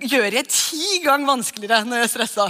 gjøre 0.00 0.40
jeg 0.40 0.48
ti 0.48 1.00
ganger 1.04 1.28
vanskeligere 1.28 1.84
når 1.86 2.02
jeg 2.02 2.08
er 2.08 2.12
stressa. 2.16 2.48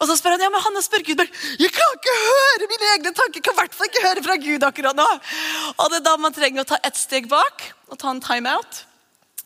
Og 0.00 0.08
så 0.08 0.16
spør 0.18 0.36
han 0.36 0.44
ja, 0.44 0.50
men 0.52 0.64
Hanne 0.64 0.82
spør 0.84 1.04
Gud 1.06 1.22
jeg 1.22 1.70
kan 1.74 1.94
ikke 1.96 2.16
høre 2.22 2.68
mine 2.72 2.90
egne 2.96 3.14
tanker. 3.16 3.40
Jeg 3.40 3.46
kan 3.46 3.56
i 3.56 3.60
hvert 3.62 3.78
fall 3.78 3.90
ikke 3.90 4.04
høre 4.04 4.26
fra 4.26 4.36
Gud 4.42 4.66
akkurat 4.68 4.98
nå. 4.98 5.06
Og 5.76 5.88
det 5.92 6.00
er 6.00 6.04
da 6.08 6.18
man 6.20 6.36
trenger 6.36 6.64
å 6.64 6.68
ta 6.68 6.80
ett 6.84 6.98
steg 7.00 7.30
bak 7.30 7.64
og 7.88 7.98
ta 8.00 8.12
en 8.12 8.22
timeout. 8.24 8.84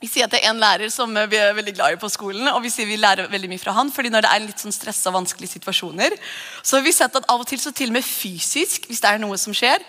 Vi 0.00 0.09
sier 0.09 0.25
at 0.25 0.33
det 0.33 0.40
er 0.40 0.49
en 0.49 0.61
lærer 0.61 0.88
som 0.92 1.12
vi 1.12 1.37
er 1.37 1.52
veldig 1.52 1.75
glad 1.76 1.95
i 1.95 1.99
på 2.00 2.09
skolen, 2.09 2.47
og 2.49 2.62
vi 2.64 2.71
sier 2.73 2.88
vi 2.88 2.97
lærer 2.97 3.28
veldig 3.28 3.50
mye 3.52 3.61
fra 3.61 3.75
han, 3.76 3.90
fordi 3.92 4.09
når 4.12 4.25
det 4.25 4.30
er 4.33 4.42
litt 4.47 4.62
sånn 4.62 4.73
stressa, 4.73 5.12
vanskelige 5.12 5.59
situasjoner, 5.59 6.16
så 6.64 6.78
har 6.78 6.87
vi 6.87 6.95
sett 6.97 7.19
at 7.21 7.28
av 7.28 7.42
og 7.45 7.50
til 7.50 7.61
så 7.61 7.73
til 7.76 7.92
og 7.92 7.99
med 7.99 8.07
fysisk, 8.07 8.88
hvis 8.88 9.04
det 9.04 9.11
er 9.11 9.21
noe 9.21 9.37
som 9.40 9.52
skjer, 9.57 9.85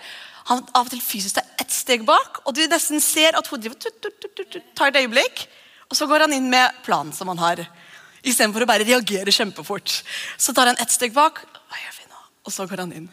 han 0.50 0.60
av 0.74 0.84
og 0.84 0.92
til 0.92 1.00
fysisk 1.00 1.38
tar 1.38 1.48
ett 1.64 1.72
steg 1.72 2.04
bak, 2.04 2.42
og 2.44 2.52
du 2.52 2.60
nesten 2.68 3.00
ser 3.00 3.38
at 3.40 3.48
hodet 3.48 3.72
tar 4.76 4.92
et 4.92 5.00
øyeblikk, 5.00 5.46
og 5.88 5.96
så 5.96 6.08
går 6.10 6.26
han 6.26 6.36
inn 6.36 6.52
med 6.52 6.82
planen 6.84 7.16
som 7.16 7.32
han 7.32 7.40
har. 7.40 7.64
Istedenfor 8.22 8.64
å 8.64 8.70
bare 8.70 8.86
reagere 8.86 9.34
kjempefort. 9.34 10.02
Så 10.38 10.54
tar 10.54 10.70
han 10.70 10.78
ett 10.80 10.94
steg 10.94 11.14
bak, 11.16 11.42
og 12.42 12.54
så 12.54 12.66
går 12.66 12.84
han 12.84 12.94
inn. 12.94 13.10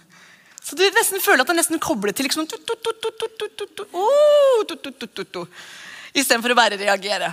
Så 0.61 0.77
du 0.77 0.83
nesten 0.93 1.21
føler 1.23 1.41
at 1.41 1.49
han 1.49 1.57
nesten 1.57 1.81
kobler 1.81 2.13
til 2.13 2.27
liksom 2.27 2.45
Istedenfor 6.09 6.53
å 6.53 6.57
bare 6.57 6.77
reagere. 6.77 7.29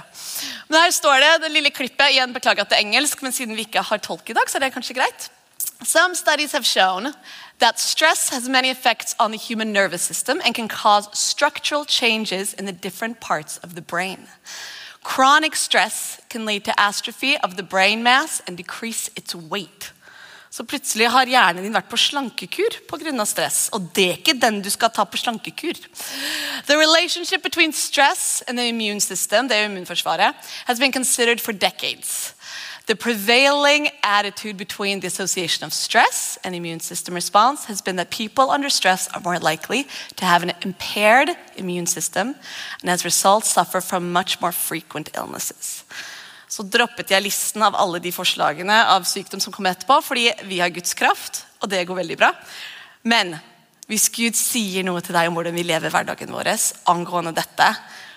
Men 0.69 0.85
her 0.85 0.93
står 0.93 1.23
det 1.25 1.31
det 1.45 1.53
lille 1.53 1.73
klippet. 1.73 2.13
igjen 2.13 2.33
Beklager 2.33 2.65
at 2.65 2.73
det 2.73 2.79
er 2.79 2.85
engelsk, 2.85 3.23
men 3.25 3.33
siden 3.33 3.57
vi 3.57 3.65
ikke 3.65 3.85
har 3.89 4.01
tolk 4.05 4.29
i 4.31 4.37
dag, 4.37 4.49
så 4.49 4.59
er 4.59 4.67
det 4.67 4.75
kanskje 4.75 4.99
greit. 4.99 5.31
Some 5.83 6.15
studies 6.15 6.53
have 6.53 6.65
shown 6.65 7.13
that 7.59 7.81
stress 7.81 8.29
has 8.31 8.49
many 8.49 8.71
effects 8.71 9.15
on 9.19 9.33
the 9.33 9.39
human 9.39 9.73
nervous 9.73 10.03
system 10.03 10.41
and 10.45 10.55
can 10.55 10.69
cause 10.69 11.09
structural 11.13 11.85
changes 11.85 12.55
in 12.55 12.67
the 12.67 12.73
different 12.73 13.21
parts 13.21 13.59
of 13.59 13.75
the 13.75 13.83
brain. 13.83 14.29
Chronic 15.07 15.55
stress 15.55 16.21
can 16.29 16.45
lead 16.45 16.65
to 16.65 16.73
astrophy 16.73 17.37
of 17.45 17.57
the 17.57 17.63
brain 17.63 18.03
mass 18.03 18.43
and 18.47 18.57
decrease 18.57 19.09
its 19.15 19.35
weight. 19.35 19.93
Så 20.51 20.65
plutselig 20.65 21.11
har 21.13 21.29
hjernen 21.29 21.63
din 21.63 21.75
vært 21.75 21.91
på 21.91 21.99
slankekur 22.01 22.79
pga. 22.89 23.25
stress. 23.25 23.69
Og 23.73 23.91
det 23.95 24.07
er 24.09 24.17
ikke 24.17 24.41
den 24.41 24.63
du 24.63 24.71
skal 24.71 24.91
ta 24.91 25.05
på 25.05 25.19
slankekur. 25.21 25.77
The 26.67 26.77
relationship 26.77 27.43
between 27.43 27.73
stress 27.73 28.43
and 28.49 28.59
the 28.59 28.69
immune 28.69 29.01
system, 29.01 29.49
det 29.49 29.57
er 29.57 29.69
immunforsvaret, 29.69 30.35
has 30.65 30.79
been 30.79 30.93
considered 30.93 31.41
for 31.41 31.53
decades. 31.53 32.35
The 32.87 32.95
prevailing 32.95 33.89
attitude 34.05 34.57
between 34.57 35.01
the 35.01 35.09
association 35.09 35.65
of 35.67 35.75
stress 35.75 36.39
and 36.45 36.55
immune 36.55 36.79
system 36.79 37.15
response 37.15 37.65
has 37.65 37.83
been 37.83 37.97
that 37.97 38.11
people 38.11 38.49
under 38.51 38.71
stress 38.71 39.09
are 39.09 39.21
more 39.21 39.41
likely 39.41 39.89
to 40.15 40.25
have 40.25 40.45
an 40.45 40.53
impaired 40.63 41.31
immune 41.57 41.87
system 41.87 42.37
and 42.81 42.91
as 42.91 43.03
a 43.03 43.09
result 43.09 43.45
suffer 43.45 43.81
from 43.81 44.13
much 44.13 44.41
more 44.41 44.53
frequent 44.53 45.11
illnesses. 45.17 45.85
Så 46.49 46.63
droppet 46.63 47.11
jeg 47.11 47.27
listen 47.27 47.65
av 47.67 47.75
alle 47.75 47.99
de 47.99 48.15
forslagene 48.15 48.79
av 48.87 49.03
sykdom 49.03 49.43
som 49.43 49.53
kommer 49.53 49.75
etterpå, 49.75 49.99
fordi 50.07 50.31
vi 50.47 50.63
har 50.63 50.71
Guds 50.71 50.95
kraft, 50.95 51.43
og 51.59 51.69
det 51.69 51.83
går 51.89 51.99
veldig 52.05 52.17
bra. 52.23 52.31
Men 53.03 53.35
hvis 53.91 54.07
Gud 54.15 54.39
sier 54.39 54.87
noe 54.87 55.03
til 55.03 55.19
deg 55.19 55.27
om 55.27 55.35
hvordan 55.35 55.59
vi 55.59 55.67
lever 55.67 55.91
hverdagen 55.91 56.31
vår 56.31 56.55
angående 56.87 57.35
dette, 57.35 57.67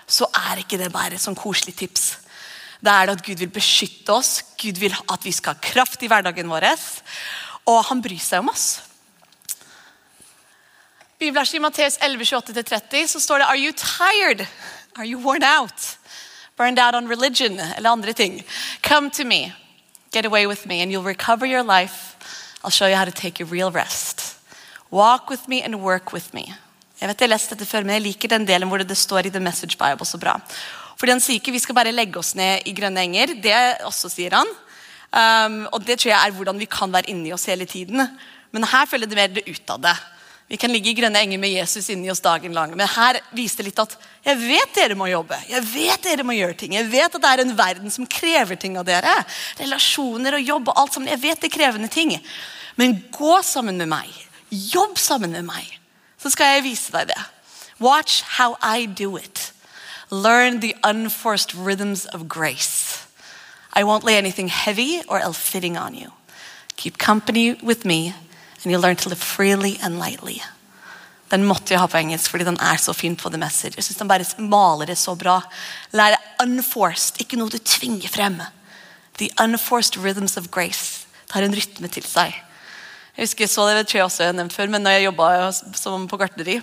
så 0.06 0.30
er 0.30 0.62
ikke 0.62 0.78
det 0.78 0.94
bare 0.94 1.18
sånn 1.18 1.38
koselig 1.38 1.74
tips 1.82 2.12
da 2.80 2.96
er 2.96 3.08
det 3.08 3.18
at 3.18 3.24
Gud 3.26 3.42
vil 3.42 3.52
beskytte 3.52 4.12
oss. 4.12 4.40
Gud 4.60 4.78
vil 4.80 4.94
at 4.94 5.24
vi 5.24 5.32
skal 5.36 5.56
ha 5.56 5.64
kraft 5.64 6.02
i 6.02 6.08
hverdagen 6.08 6.48
vår. 6.48 6.66
Og 7.68 7.82
han 7.90 8.00
bryr 8.02 8.22
seg 8.22 8.40
om 8.40 8.52
oss. 8.52 8.80
Bibelverset 11.20 11.58
i 11.58 11.60
Matteus 11.60 11.98
11, 12.00 12.24
28-30 12.24 13.10
så 13.12 13.20
står 13.20 13.42
det 13.42 13.48
Are 13.52 13.60
you 13.60 13.72
tired? 13.76 14.46
Are 14.96 15.04
you 15.04 15.20
worn 15.20 15.44
out? 15.44 15.98
Burned 16.56 16.80
out 16.80 16.94
on 16.94 17.08
religion? 17.08 17.60
Eller 17.76 17.90
andre 17.90 18.12
ting. 18.12 18.42
Come 18.82 19.10
to 19.10 19.24
me. 19.24 19.52
Get 20.12 20.24
away 20.24 20.46
with 20.46 20.66
me 20.66 20.80
and 20.80 20.90
you'll 20.90 21.04
recover 21.04 21.46
your 21.46 21.62
life. 21.62 22.16
I'll 22.64 22.70
show 22.70 22.88
you 22.88 22.96
how 22.96 23.04
to 23.04 23.12
take 23.12 23.40
a 23.40 23.46
real 23.46 23.70
rest. 23.70 24.36
Walk 24.90 25.30
with 25.30 25.48
me 25.48 25.62
and 25.62 25.82
work 25.82 26.12
with 26.12 26.34
me. 26.34 26.54
Jeg 27.00 27.08
vet 27.08 27.20
jeg 27.20 27.28
har 27.28 27.32
lest 27.32 27.52
dette 27.52 27.66
før, 27.66 27.84
men 27.84 27.94
jeg 27.96 28.02
liker 28.10 28.28
den 28.28 28.44
delen 28.48 28.68
hvor 28.68 28.82
det 28.84 28.96
står 28.96 29.28
i 29.28 29.32
The 29.32 29.40
Message 29.40 29.78
Bible 29.80 30.06
så 30.06 30.18
bra. 30.20 30.34
Fordi 31.00 31.16
Han 31.16 31.22
sier 31.24 31.40
ikke 31.40 31.54
vi 31.54 31.62
skal 31.62 31.76
bare 31.78 31.94
legge 31.94 32.20
oss 32.20 32.34
ned 32.36 32.66
i 32.68 32.76
grønne 32.76 33.00
enger. 33.06 33.32
Det 33.40 33.56
også 33.88 34.12
sier 34.12 34.36
han. 34.36 34.48
Um, 35.10 35.62
og 35.72 35.80
Det 35.82 35.96
tror 35.98 36.12
jeg 36.12 36.20
er 36.20 36.36
hvordan 36.36 36.60
vi 36.60 36.68
kan 36.70 36.92
være 36.92 37.08
inni 37.10 37.32
oss 37.32 37.48
hele 37.48 37.64
tiden. 37.66 38.04
Men 38.52 38.66
her 38.68 38.86
følger 38.86 39.08
det 39.08 39.16
mer 39.16 39.32
det 39.32 39.48
ut 39.48 39.72
av 39.72 39.80
det. 39.80 39.96
Vi 40.50 40.58
kan 40.58 40.72
ligge 40.74 40.90
i 40.90 40.96
grønne 40.98 41.20
enger 41.22 41.38
med 41.38 41.52
Jesus 41.54 41.88
inni 41.94 42.10
oss 42.10 42.20
dagen 42.20 42.52
lang. 42.52 42.72
Men 42.74 42.88
her 42.90 43.20
viser 43.38 43.62
det 43.62 43.70
litt 43.70 43.82
at 43.84 43.92
jeg 44.26 44.38
vet 44.40 44.72
dere 44.74 44.96
må 44.98 45.06
jobbe. 45.06 45.38
Jeg 45.46 45.62
vet 45.70 46.02
dere 46.02 46.26
må 46.26 46.34
gjøre 46.34 46.56
ting. 46.58 46.74
Jeg 46.74 46.88
vet 46.90 47.06
at 47.06 47.22
det 47.22 47.30
er 47.30 47.42
en 47.44 47.54
verden 47.54 47.94
som 47.94 48.08
krever 48.10 48.58
ting 48.58 48.74
av 48.76 48.88
dere. 48.88 49.12
Relasjoner 49.62 50.36
og 50.36 50.42
jobb 50.42 50.72
og 50.72 50.80
alt 50.82 50.96
sammen. 50.96 51.12
Jeg 51.14 51.22
vet 51.22 51.40
det 51.40 51.52
er 51.52 51.54
krevende 51.54 51.88
ting. 51.88 52.16
Men 52.76 52.98
gå 53.14 53.36
sammen 53.46 53.78
med 53.78 53.92
meg. 53.94 54.10
Jobb 54.50 54.98
sammen 54.98 55.38
med 55.38 55.46
meg. 55.46 55.70
Så 56.18 56.34
skal 56.34 56.56
jeg 56.56 56.66
vise 56.66 56.92
deg 56.98 57.12
det. 57.14 57.20
Watch 57.78 58.24
how 58.36 58.58
I 58.58 58.90
do 58.90 59.14
it. 59.22 59.52
Learn 60.10 60.60
the 60.60 60.74
unforced 60.82 61.54
rhythms 61.54 62.06
of 62.06 62.28
grace. 62.28 63.06
I 63.72 63.84
won't 63.84 64.04
lay 64.04 64.16
anything 64.16 64.48
heavy 64.48 65.02
or 65.08 65.20
ill 65.20 65.32
fitting 65.32 65.76
on 65.76 65.94
you. 65.94 66.10
Keep 66.76 66.98
company 66.98 67.54
with 67.62 67.84
me, 67.84 68.14
and 68.62 68.72
you'll 68.72 68.80
learn 68.80 68.96
to 68.96 69.08
live 69.08 69.18
freely 69.18 69.78
and 69.82 69.98
lightly. 69.98 70.42
Den 71.30 71.44
måtte 71.46 71.70
jeg 71.70 71.78
ha 71.78 71.86
på 71.86 72.00
engelsk 72.00 72.32
fordi 72.32 72.44
den 72.48 72.58
er 72.58 72.76
så 72.82 72.92
fin 72.92 73.14
på 73.16 73.30
The 73.30 73.38
Message. 73.38 73.76
Jeg 73.76 73.84
synes 73.84 73.98
Den 73.98 74.08
bare 74.08 74.24
maler 74.38 74.86
det 74.86 74.98
så 74.98 75.14
bra. 75.14 75.40
Lær 75.92 76.16
unforced, 76.42 77.20
ikke 77.20 77.38
noe 77.38 77.48
du 77.48 77.58
tvinger 77.58 78.08
frem. 78.08 78.40
The 79.18 79.30
unforced 79.38 79.96
rhythms 79.96 80.36
of 80.36 80.50
grace 80.50 81.06
tar 81.28 81.46
en 81.46 81.54
rytme 81.54 81.88
til 81.88 82.02
seg. 82.02 82.34
Jeg 83.16 83.28
husker 83.28 83.44
jeg 83.44 83.50
så 83.52 83.68
det 83.68 83.86
tror 83.86 83.98
jeg 83.98 84.04
også 84.04 84.22
jeg 84.22 84.32
har 84.32 84.38
nevnt 84.40 84.52
før, 84.52 84.66
men 84.66 84.82
når 84.82 84.90
jeg 84.90 85.04
jobba 85.04 85.50
på 86.10 86.16
gartneri 86.16 86.60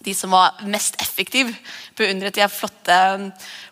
de 0.00 0.14
som 0.16 0.32
var 0.32 0.56
mest 0.64 0.96
effektive, 1.02 1.52
beundret 1.98 2.36
de 2.38 2.46
flotte 2.48 2.94
um, 3.20 3.26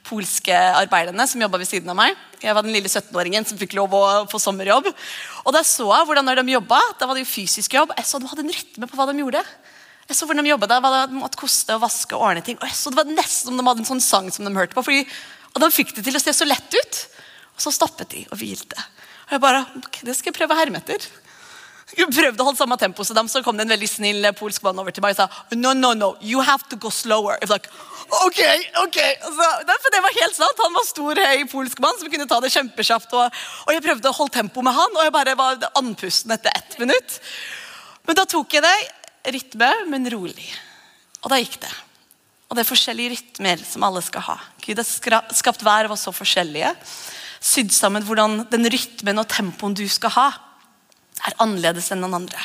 polske 0.05 0.53
arbeiderne 0.53 1.25
som 1.29 1.41
jobba 1.41 1.61
ved 1.61 1.71
siden 1.71 1.89
av 1.89 1.97
meg. 1.97 2.17
Jeg 2.43 2.53
var 2.57 2.67
den 2.67 2.75
lille 2.75 2.91
17-åringen 2.91 3.47
som 3.49 3.59
fikk 3.61 3.77
lov 3.79 3.95
å 3.97 4.03
få 4.29 4.41
sommerjobb. 4.43 4.91
Og 5.47 5.55
Da 5.57 5.63
så 5.65 5.87
jeg 5.89 6.09
hvordan 6.09 6.29
de 6.29 6.53
jobba, 6.53 6.81
da 7.01 7.09
var 7.09 7.17
det 7.17 7.25
jo 7.25 7.31
fysisk 7.33 7.79
jobb. 7.79 7.95
Jeg 7.97 8.09
så 8.11 8.21
De 8.21 8.29
hadde 8.29 8.45
en 8.45 8.53
rytme 8.53 8.89
på 8.91 8.99
hva 8.99 9.07
de 9.09 9.23
gjorde. 9.23 9.43
Jeg 10.09 10.19
så 10.19 10.29
hvordan 10.29 10.45
De 10.45 10.53
jobbet, 10.53 10.75
var 10.85 10.97
det 10.99 11.17
måtte 11.17 11.41
koste 11.41 11.79
og 11.79 11.87
vaske 11.87 12.17
og 12.17 12.27
ordne 12.29 12.45
ting. 12.45 12.61
Og 12.61 12.69
jeg 12.69 12.77
så 12.77 12.93
Det 12.93 13.01
var 13.01 13.09
nesten 13.09 13.49
som 13.49 13.57
de 13.57 13.65
hadde 13.71 13.85
en 13.85 13.93
sånn 13.95 14.05
sang 14.05 14.29
som 14.35 14.45
de 14.45 14.53
hørte 14.53 14.77
på. 14.77 14.85
Fordi, 14.85 15.07
og 15.55 15.65
De 15.65 15.71
fikk 15.73 15.97
det 15.97 16.05
til 16.05 16.21
å 16.21 16.23
se 16.23 16.37
så 16.37 16.49
lett 16.49 16.77
ut. 16.77 17.01
Og 17.57 17.65
så 17.65 17.73
stoppet 17.73 18.13
de 18.13 18.27
og 18.29 18.37
hvilte. 18.37 18.77
Og 19.29 19.39
jeg 19.39 19.45
bare, 19.49 19.65
okay, 19.81 20.05
Det 20.05 20.17
skal 20.17 20.29
jeg 20.29 20.39
prøve 20.43 20.53
å 20.53 20.61
herme 20.61 20.85
etter 20.85 21.09
prøvde 21.97 22.43
å 22.43 22.47
holde 22.49 22.61
samme 22.61 22.77
tempo 22.81 23.05
som 23.07 23.17
dem, 23.17 23.29
så 23.31 23.41
kom 23.45 23.57
det 23.57 23.65
en 23.65 23.73
veldig 23.73 23.89
snill 23.89 24.27
eh, 24.29 24.35
polsk 24.37 24.65
mann 24.67 24.79
over 24.81 24.93
til 24.93 25.05
meg 25.05 25.15
og 25.15 25.23
sa 25.23 25.57
no, 25.57 25.73
no, 25.73 25.95
no, 25.97 26.11
you 26.21 26.43
have 26.45 26.67
to 26.69 26.77
go 26.77 26.91
slower. 26.93 27.39
Like, 27.49 27.71
ok, 28.27 28.41
ok. 28.85 28.99
Så, 29.25 29.49
for 29.69 29.95
det 29.95 30.03
var 30.05 30.17
helt 30.19 30.37
sant. 30.37 30.63
Han 30.65 30.77
var 30.77 30.87
stor, 30.89 31.23
høy 31.31 31.47
polsk 31.51 31.81
mann 31.85 31.97
som 32.01 32.13
kunne 32.13 32.29
ta 32.29 32.41
det 32.45 32.53
kjempekjapt. 32.53 33.15
Og, 33.17 33.41
og, 33.65 33.73
jeg 33.73 33.85
prøvde 33.85 34.13
å 34.13 34.19
holde 34.21 34.37
tempo 34.37 34.65
med 34.67 34.77
han, 34.77 34.97
og 34.97 35.07
jeg 35.07 35.15
bare 35.17 35.37
var 35.39 35.69
andpusten 35.81 36.35
etter 36.37 36.55
ett 36.55 36.79
minutt. 36.83 37.21
Men 38.09 38.19
da 38.21 38.25
tok 38.29 38.59
jeg 38.59 38.65
det 38.65 39.33
rytme, 39.35 39.71
men 39.89 40.09
rolig. 40.13 40.49
Og 41.25 41.33
da 41.33 41.41
gikk 41.41 41.61
det. 41.65 41.73
Og 42.49 42.57
det 42.57 42.63
er 42.63 42.69
forskjellige 42.69 43.15
rytmer 43.15 43.65
som 43.65 43.85
alle 43.85 44.01
skal 44.05 44.25
ha. 44.25 44.37
Gud 44.65 44.81
har 44.81 45.25
skapt 45.37 45.65
hver 45.65 45.89
av 45.89 45.97
oss 45.97 46.05
så 46.09 46.13
forskjellige. 46.17 46.71
Sydd 47.45 47.73
sammen 47.73 48.05
hvordan 48.05 48.45
den 48.53 48.69
rytmen 48.73 49.21
og 49.21 49.29
tempoen 49.31 49.77
du 49.77 49.85
skal 49.93 50.15
ha 50.17 50.29
er 51.27 51.37
annerledes 51.43 51.91
enn 51.93 52.03
noen 52.05 52.21
andre. 52.21 52.43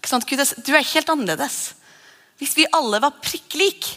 Ikke 0.00 0.10
sant? 0.10 0.26
Gud, 0.28 0.40
du 0.40 0.72
er 0.74 0.86
helt 0.94 1.12
annerledes. 1.12 1.58
Hvis 2.40 2.56
vi 2.56 2.68
alle 2.72 3.02
var 3.02 3.18
prikk 3.20 3.56
lik, 3.60 3.88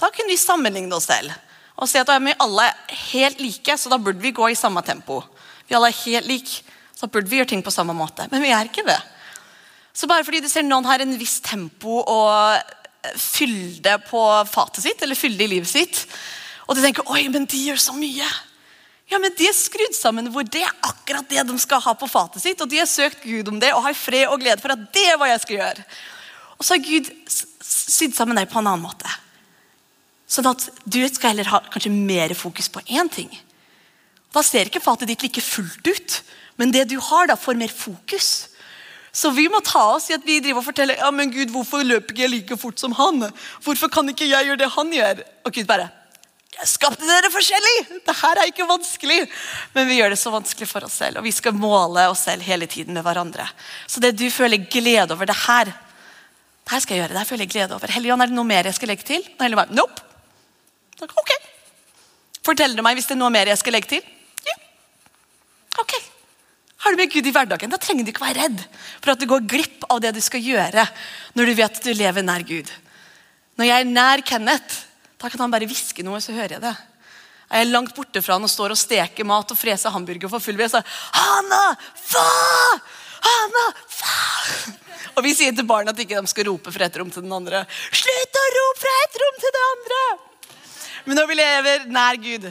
da 0.00 0.10
kunne 0.10 0.32
vi 0.32 0.40
sammenligne 0.40 0.96
oss 0.96 1.06
selv. 1.10 1.32
Og 1.78 1.88
si 1.88 2.00
at 2.00 2.10
vi 2.10 2.34
alle 2.42 2.68
er 2.68 2.98
helt 3.12 3.40
like, 3.40 3.76
så 3.78 3.90
da 3.92 3.98
burde 4.02 4.22
vi 4.22 4.34
gå 4.34 4.50
i 4.50 4.58
samme 4.58 4.82
tempo. 4.86 5.22
Vi 5.68 5.76
alle 5.78 5.92
er 5.92 6.00
helt 6.04 6.28
like, 6.28 6.62
så 6.94 7.08
burde 7.08 7.30
vi 7.30 7.40
gjøre 7.40 7.52
ting 7.54 7.64
på 7.64 7.74
samme 7.74 7.94
måte. 7.96 8.26
Men 8.30 8.42
vi 8.44 8.52
er 8.54 8.68
ikke 8.68 8.84
det. 8.86 8.98
Så 9.92 10.08
bare 10.08 10.24
fordi 10.24 10.42
du 10.42 10.48
ser 10.50 10.64
noen 10.66 10.86
har 10.88 11.02
en 11.04 11.16
viss 11.20 11.40
tempo 11.44 12.00
og 12.00 12.78
fylde 13.18 13.96
på 14.06 14.22
fatet 14.50 14.84
sitt, 14.84 15.02
eller 15.02 15.18
fylde 15.18 15.44
i 15.44 15.50
livet 15.56 15.70
sitt, 15.70 16.04
og 16.68 16.76
du 16.78 16.82
tenker 16.82 17.08
oi, 17.10 17.24
men 17.32 17.46
de 17.50 17.58
gjør 17.66 17.80
så 17.82 17.94
mye 17.96 18.28
ja, 19.12 19.18
men 19.20 19.34
De 19.36 19.44
er 19.48 19.56
skrudd 19.56 19.92
sammen 19.96 20.30
hvor 20.32 20.46
det 20.46 20.62
er 20.64 20.72
akkurat 20.88 21.28
det 21.28 21.44
de 21.48 21.58
skal 21.60 21.82
ha 21.84 21.92
på 21.98 22.08
fatet 22.08 22.44
sitt. 22.44 22.60
Og 22.64 22.70
de 22.70 22.80
har 22.80 22.88
søkt 22.88 23.24
Gud 23.26 23.50
om 23.52 23.60
det 23.60 23.74
og 23.76 23.84
har 23.84 23.98
fred 23.98 24.30
og 24.30 24.40
glede 24.40 24.60
for 24.62 24.72
at 24.72 24.86
det 24.94 25.04
er 25.10 25.18
hva 25.20 25.28
jeg 25.28 25.42
skal 25.44 25.58
gjøre. 25.58 25.86
Og 26.56 26.64
så 26.64 26.76
har 26.76 26.86
Gud 26.86 27.10
sydd 27.62 28.16
sammen 28.16 28.38
deg 28.38 28.48
på 28.48 28.60
en 28.60 28.70
annen 28.70 28.86
måte. 28.86 29.18
Sånn 30.32 30.48
at 30.48 30.64
du 30.88 31.02
skal 31.12 31.34
heller 31.34 31.50
ha 31.52 31.60
kanskje 31.68 31.92
mer 31.92 32.32
fokus 32.38 32.70
på 32.72 32.80
én 32.88 33.10
ting. 33.12 33.28
Da 34.32 34.40
ser 34.46 34.70
ikke 34.70 34.80
fatet 34.80 35.10
ditt 35.10 35.24
like 35.26 35.44
fullt 35.44 35.84
ut, 35.84 36.18
men 36.56 36.72
det 36.72 36.86
du 36.88 36.96
har, 36.96 37.28
da 37.28 37.36
får 37.36 37.58
mer 37.60 37.72
fokus. 37.72 38.30
Så 39.12 39.28
vi 39.36 39.44
må 39.52 39.60
ta 39.60 39.82
oss 39.92 40.08
i 40.08 40.16
at 40.16 40.24
vi 40.24 40.38
driver 40.40 40.62
og 40.62 40.70
forteller 40.70 41.02
ja, 41.02 41.10
men 41.12 41.32
Gud, 41.34 41.50
hvorfor 41.52 41.84
løper 41.84 42.14
ikke 42.14 42.24
jeg 42.24 42.32
like 42.32 42.56
fort 42.56 42.80
som 42.80 42.94
han. 42.96 43.26
Hvorfor 43.60 43.92
kan 43.92 44.08
ikke 44.08 44.30
jeg 44.30 44.48
gjøre 44.48 44.62
det 44.62 44.70
han 44.72 44.94
gjør? 44.96 45.20
Og 45.44 45.52
Gud 45.52 45.68
bare 45.68 45.90
jeg 46.52 46.68
skapte 46.68 47.06
dere 47.08 47.30
forskjellig! 47.32 47.76
Det 48.04 48.14
her 48.18 48.38
er 48.38 48.50
ikke 48.50 48.68
vanskelig. 48.68 49.22
Men 49.74 49.88
vi 49.88 49.96
gjør 49.98 50.12
det 50.12 50.20
så 50.20 50.32
vanskelig 50.34 50.68
for 50.68 50.84
oss 50.86 50.98
selv, 51.00 51.18
og 51.20 51.26
vi 51.26 51.32
skal 51.34 51.56
måle 51.56 52.04
oss 52.12 52.26
selv 52.28 52.44
hele 52.46 52.68
tiden 52.70 52.94
med 52.94 53.06
hverandre. 53.06 53.46
Så 53.88 54.02
det 54.04 54.12
du 54.20 54.28
føler 54.30 54.68
glede 54.70 55.16
over, 55.16 55.26
det 55.28 55.38
her 55.46 55.72
det 56.62 56.76
her 56.76 56.82
skal 56.84 56.94
jeg 56.94 57.02
gjøre, 57.02 57.12
det 57.12 57.18
her 57.18 57.26
føler 57.26 57.42
jeg 57.42 57.52
glede 57.56 57.74
over. 57.74 57.90
Helligånd, 57.90 58.22
er 58.22 58.30
det 58.30 58.36
noe 58.36 58.46
mer 58.46 58.68
jeg 58.68 58.76
skal 58.76 58.92
legge 58.92 59.06
til? 59.08 59.24
Og 59.34 59.42
Helligånd, 59.42 59.72
nope. 59.74 60.04
Ok. 61.02 61.32
Forteller 62.46 62.78
du 62.78 62.84
meg 62.86 62.98
hvis 62.98 63.08
det 63.10 63.16
er 63.16 63.22
noe 63.22 63.32
mer 63.34 63.50
jeg 63.50 63.58
skal 63.58 63.74
legge 63.74 63.90
til? 63.96 64.04
Ja. 64.46 64.54
Ok. 65.82 65.96
Har 66.84 66.94
du 66.94 66.98
med 66.98 67.10
Gud 67.10 67.26
i 67.26 67.34
hverdagen, 67.34 67.70
da 67.70 67.80
trenger 67.82 68.06
du 68.06 68.12
ikke 68.12 68.24
være 68.24 68.44
redd 68.44 68.62
for 69.00 69.12
at 69.12 69.20
du 69.20 69.26
går 69.30 69.44
glipp 69.50 69.84
av 69.90 70.00
det 70.02 70.14
du 70.14 70.22
skal 70.22 70.42
gjøre 70.42 70.86
når 71.38 71.50
du 71.50 71.54
vet 71.58 71.76
at 71.78 71.84
du 71.86 71.92
lever 71.94 72.26
nær 72.26 72.46
Gud. 72.46 72.70
Når 73.58 73.68
jeg 73.68 73.84
er 73.84 73.92
nær 73.92 74.22
Kenneth, 74.26 74.80
da 75.22 75.30
kan 75.30 75.44
han 75.44 75.52
bare 75.54 75.68
hviske 75.70 76.02
noe, 76.02 76.18
så 76.20 76.34
hører 76.34 76.56
jeg 76.56 76.64
det. 76.64 76.74
Jeg 77.52 77.66
er 77.66 77.70
langt 77.70 77.94
borte 77.94 78.22
fra 78.24 78.38
han 78.38 78.46
og 78.46 78.50
står 78.50 78.74
og 78.74 78.80
steker 78.80 79.28
mat 79.28 79.50
og 79.52 79.58
freser 79.58 79.92
hamburger 79.92 80.30
for 80.32 80.42
full 80.42 80.58
ved. 80.58 80.74
Hanna, 81.14 81.62
fa! 82.00 82.24
Hanna, 83.22 83.64
fa! 83.92 84.16
Og 85.12 85.22
vi 85.26 85.34
sier 85.36 85.52
til 85.54 85.68
barna 85.68 85.92
at 85.92 86.00
ikke 86.00 86.18
de 86.18 86.30
skal 86.32 86.48
rope 86.48 86.72
fra 86.72 86.88
et 86.88 86.96
rom 86.98 87.10
til 87.12 87.26
den 87.26 87.34
andre. 87.36 87.62
Slutt 87.92 88.40
å 88.40 88.44
rope 88.56 88.80
fra 88.80 88.94
et 89.04 89.18
rom 89.22 89.40
til 89.44 89.56
det 89.56 89.64
andre! 89.70 90.02
Men 91.04 91.18
når 91.18 91.28
vi 91.28 91.38
lever 91.38 91.86
nær 91.92 92.18
Gud, 92.22 92.48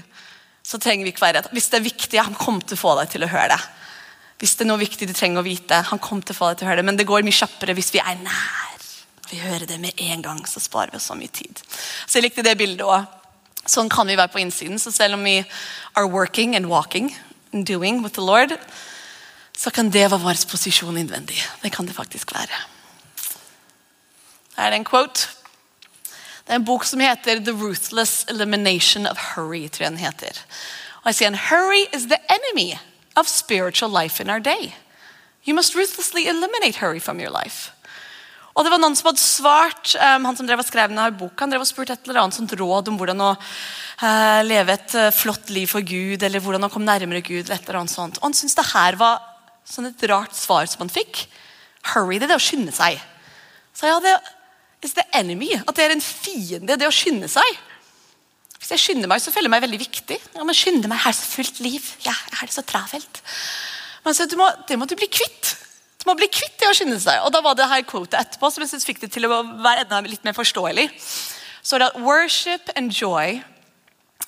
så 0.72 0.80
trenger 0.80 1.08
vi 1.08 1.16
ikke 1.16 1.26
være 1.26 1.40
redd. 1.40 1.52
Hvis 1.56 1.72
det 1.72 1.80
er 1.80 1.88
viktig, 1.88 2.22
han 2.22 2.38
kommer 2.38 2.64
til 2.64 2.78
å 2.78 2.84
få 2.84 2.96
deg 3.02 3.12
til 3.12 3.26
å 3.26 3.32
høre 3.32 3.56
det. 3.56 3.62
Hvis 4.42 4.56
det 4.58 4.66
er 4.66 4.72
noe 4.72 4.82
viktig 4.82 5.08
du 5.10 5.14
trenger 5.18 5.42
å 5.42 5.46
vite, 5.46 5.82
han 5.90 6.02
kommer 6.02 6.26
til 6.26 6.36
å 6.36 6.40
få 6.40 6.52
deg 6.52 6.62
til 6.62 6.68
å 6.68 6.72
høre 6.72 6.82
det. 6.82 6.88
Men 6.92 7.00
det 7.00 7.10
går 7.10 7.26
mye 7.26 7.42
kjappere 7.42 7.76
hvis 7.78 7.92
vi 7.96 8.04
er 8.04 8.22
nær. 8.22 8.71
Vi 9.32 9.40
hører 9.40 9.66
det 9.66 9.80
med 9.80 9.92
en 9.98 10.22
gang, 10.22 10.48
så 10.48 10.60
sparer 10.60 10.92
vi 10.92 11.00
oss 11.00 11.08
så 11.08 11.16
mye 11.16 11.32
tid. 11.32 11.62
Så 12.06 12.20
jeg 12.20 12.28
likte 12.28 12.44
det 12.44 12.58
bildet 12.60 12.84
også. 12.84 13.18
Sånn 13.70 13.92
kan 13.94 14.10
vi 14.10 14.18
være 14.18 14.34
på 14.34 14.42
innsiden. 14.42 14.80
Så 14.82 14.92
selv 14.92 15.16
om 15.16 15.24
vi 15.24 15.38
are 15.96 16.10
working 16.10 16.56
and 16.56 16.66
walking 16.68 17.12
and 17.54 17.66
doing 17.66 18.02
with 18.04 18.16
the 18.16 18.26
Lord, 18.26 18.58
så 19.58 19.72
kan 19.72 19.92
det 19.92 20.10
være 20.10 20.20
vår 20.20 20.42
posisjon 20.50 20.98
innvendig. 20.98 21.38
Det 21.62 21.72
kan 21.72 21.88
det 21.88 21.96
faktisk 21.96 22.34
være. 22.36 22.64
Her 24.58 24.66
er 24.66 24.70
det 24.74 24.82
en 24.82 24.86
quote. 24.86 25.30
Det 26.48 26.56
er 26.56 26.60
en 26.60 26.66
bok 26.66 26.84
som 26.84 27.00
heter 27.00 27.40
The 27.40 27.54
Ruthless 27.54 28.26
Elimination 28.30 29.08
of 29.08 29.18
Hurry. 29.36 29.70
tror 29.70 29.86
jeg 29.86 29.92
den 29.92 29.98
heter. 29.98 30.42
Og 31.04 31.14
jeg 31.14 31.16
sier 31.16 31.38
Hurry 31.50 31.86
is 31.94 32.10
the 32.10 32.20
enemy 32.30 32.74
of 33.16 33.28
spiritual 33.28 33.92
life 33.92 34.20
in 34.20 34.30
our 34.30 34.40
day. 34.40 34.74
You 35.46 35.56
must 35.56 35.76
ruthlessly 35.76 36.28
eliminate 36.28 36.78
hurry 36.78 37.00
from 37.00 37.20
your 37.20 37.32
life. 37.44 37.72
Og 38.52 38.66
det 38.66 38.72
var 38.74 38.82
noen 38.84 38.98
som 39.00 39.08
hadde 39.08 39.24
svart, 39.24 39.94
um, 39.96 40.26
Han 40.28 40.38
som 40.38 40.48
drev 40.48 40.60
og 40.64 40.68
skrev 40.68 40.92
denne 40.92 41.08
boka, 41.16 41.46
han 41.46 41.54
drev 41.54 41.64
og 41.64 41.70
spurte 41.70 41.96
et 41.96 42.08
eller 42.08 42.24
annet 42.24 42.36
sånt 42.36 42.56
råd 42.60 42.92
om 42.92 42.98
hvordan 43.00 43.24
å 43.24 43.30
uh, 43.38 44.42
leve 44.44 44.76
et 44.76 44.98
uh, 45.00 45.08
flott 45.16 45.54
liv 45.56 45.72
for 45.72 45.86
Gud, 45.86 46.24
eller 46.28 46.44
hvordan 46.44 46.68
å 46.68 46.72
komme 46.74 46.90
nærmere 46.90 47.24
Gud. 47.24 47.46
eller 47.46 47.56
et 47.56 47.70
eller 47.70 47.84
annet 47.84 47.96
sånt. 47.96 48.20
Og 48.20 48.28
han 48.28 48.36
syntes 48.38 48.58
det 48.60 48.68
her 48.74 49.00
var 49.00 49.24
sånn 49.68 49.88
et 49.88 50.06
rart 50.12 50.36
svar 50.36 50.68
som 50.68 50.84
han 50.84 50.92
fikk. 50.92 51.26
Hurry, 51.94 52.20
det 52.20 52.28
er 52.28 52.36
det 52.36 52.42
å 52.42 52.44
skynde 52.44 52.76
seg. 52.76 53.00
Så 53.78 53.88
ja, 53.88 54.00
det 54.04 54.18
is 54.84 54.96
the 54.98 55.06
enemy. 55.16 55.54
At 55.64 55.78
det 55.78 55.86
er 55.86 55.96
en 55.96 56.04
fiende, 56.04 56.78
det 56.78 56.90
å 56.90 56.94
skynde 56.94 57.30
seg. 57.32 57.60
Hvis 58.62 58.76
jeg 58.76 58.84
skynder 58.84 59.10
meg, 59.10 59.22
så 59.24 59.34
føler 59.34 59.48
jeg 59.48 59.56
meg 59.56 59.64
veldig 59.64 59.82
viktig. 59.82 60.18
Ja, 60.36 60.46
men 60.46 60.58
skynde 60.58 60.90
meg, 60.92 61.02
her 61.02 61.16
så 61.18 61.26
fullt 61.26 61.62
liv. 61.64 61.86
Ja, 62.06 62.14
jeg 62.14 62.40
har 62.42 62.50
det 62.50 62.58
så 62.58 62.66
travelt. 62.68 63.22
Men 64.06 64.18
så, 64.18 64.28
du 64.30 64.36
må, 64.38 64.50
det 64.70 64.78
må 64.78 64.86
du 64.90 64.94
bli 64.98 65.10
kvitt. 65.10 65.56
Du 66.02 66.08
må 66.10 66.16
bli 66.18 66.28
kvitt 66.34 66.58
det 66.58 66.70
å 66.72 66.74
skynde 66.74 66.98
seg. 67.02 67.22
Og 67.22 67.30
da 67.34 67.44
var 67.46 67.58
det 67.58 67.70
her 67.70 67.86
quotet 67.86 68.18
etterpå 68.18 68.50
som 68.50 68.64
jeg 68.64 68.74
synes 68.74 68.88
fikk 68.88 69.04
det 69.04 69.12
til 69.14 69.28
å 69.30 69.44
være 69.62 69.86
enda 69.86 70.02
litt 70.08 70.26
mer 70.26 70.34
forståelig. 70.34 70.88
Så 71.62 71.78
det 71.78 71.92
at 71.92 72.02
worship 72.02 72.72
and 72.76 72.90
joy 72.90 73.44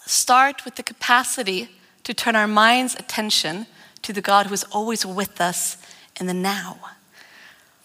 start 0.05 0.65
with 0.65 0.75
the 0.75 0.83
capacity 0.83 1.67
to 2.03 2.13
turn 2.13 2.36
our 2.36 2.47
mind's 2.47 2.95
attention 2.99 3.65
to 4.03 4.13
the 4.13 4.21
God 4.21 4.47
who 4.47 4.53
is 4.53 4.65
always 4.71 5.05
with 5.05 5.41
us 5.41 5.77
in 6.19 6.27
the 6.27 6.33
now. 6.33 6.77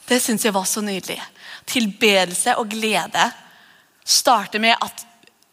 Det 0.08 0.20
syns 0.22 0.44
jeg 0.44 0.54
var 0.54 0.64
så 0.64 0.80
nydelig. 0.80 1.20
Tilbedelse 1.66 2.56
og 2.56 2.68
glede 2.72 3.30
starter 4.04 4.60
med 4.60 4.76
at 4.80 5.04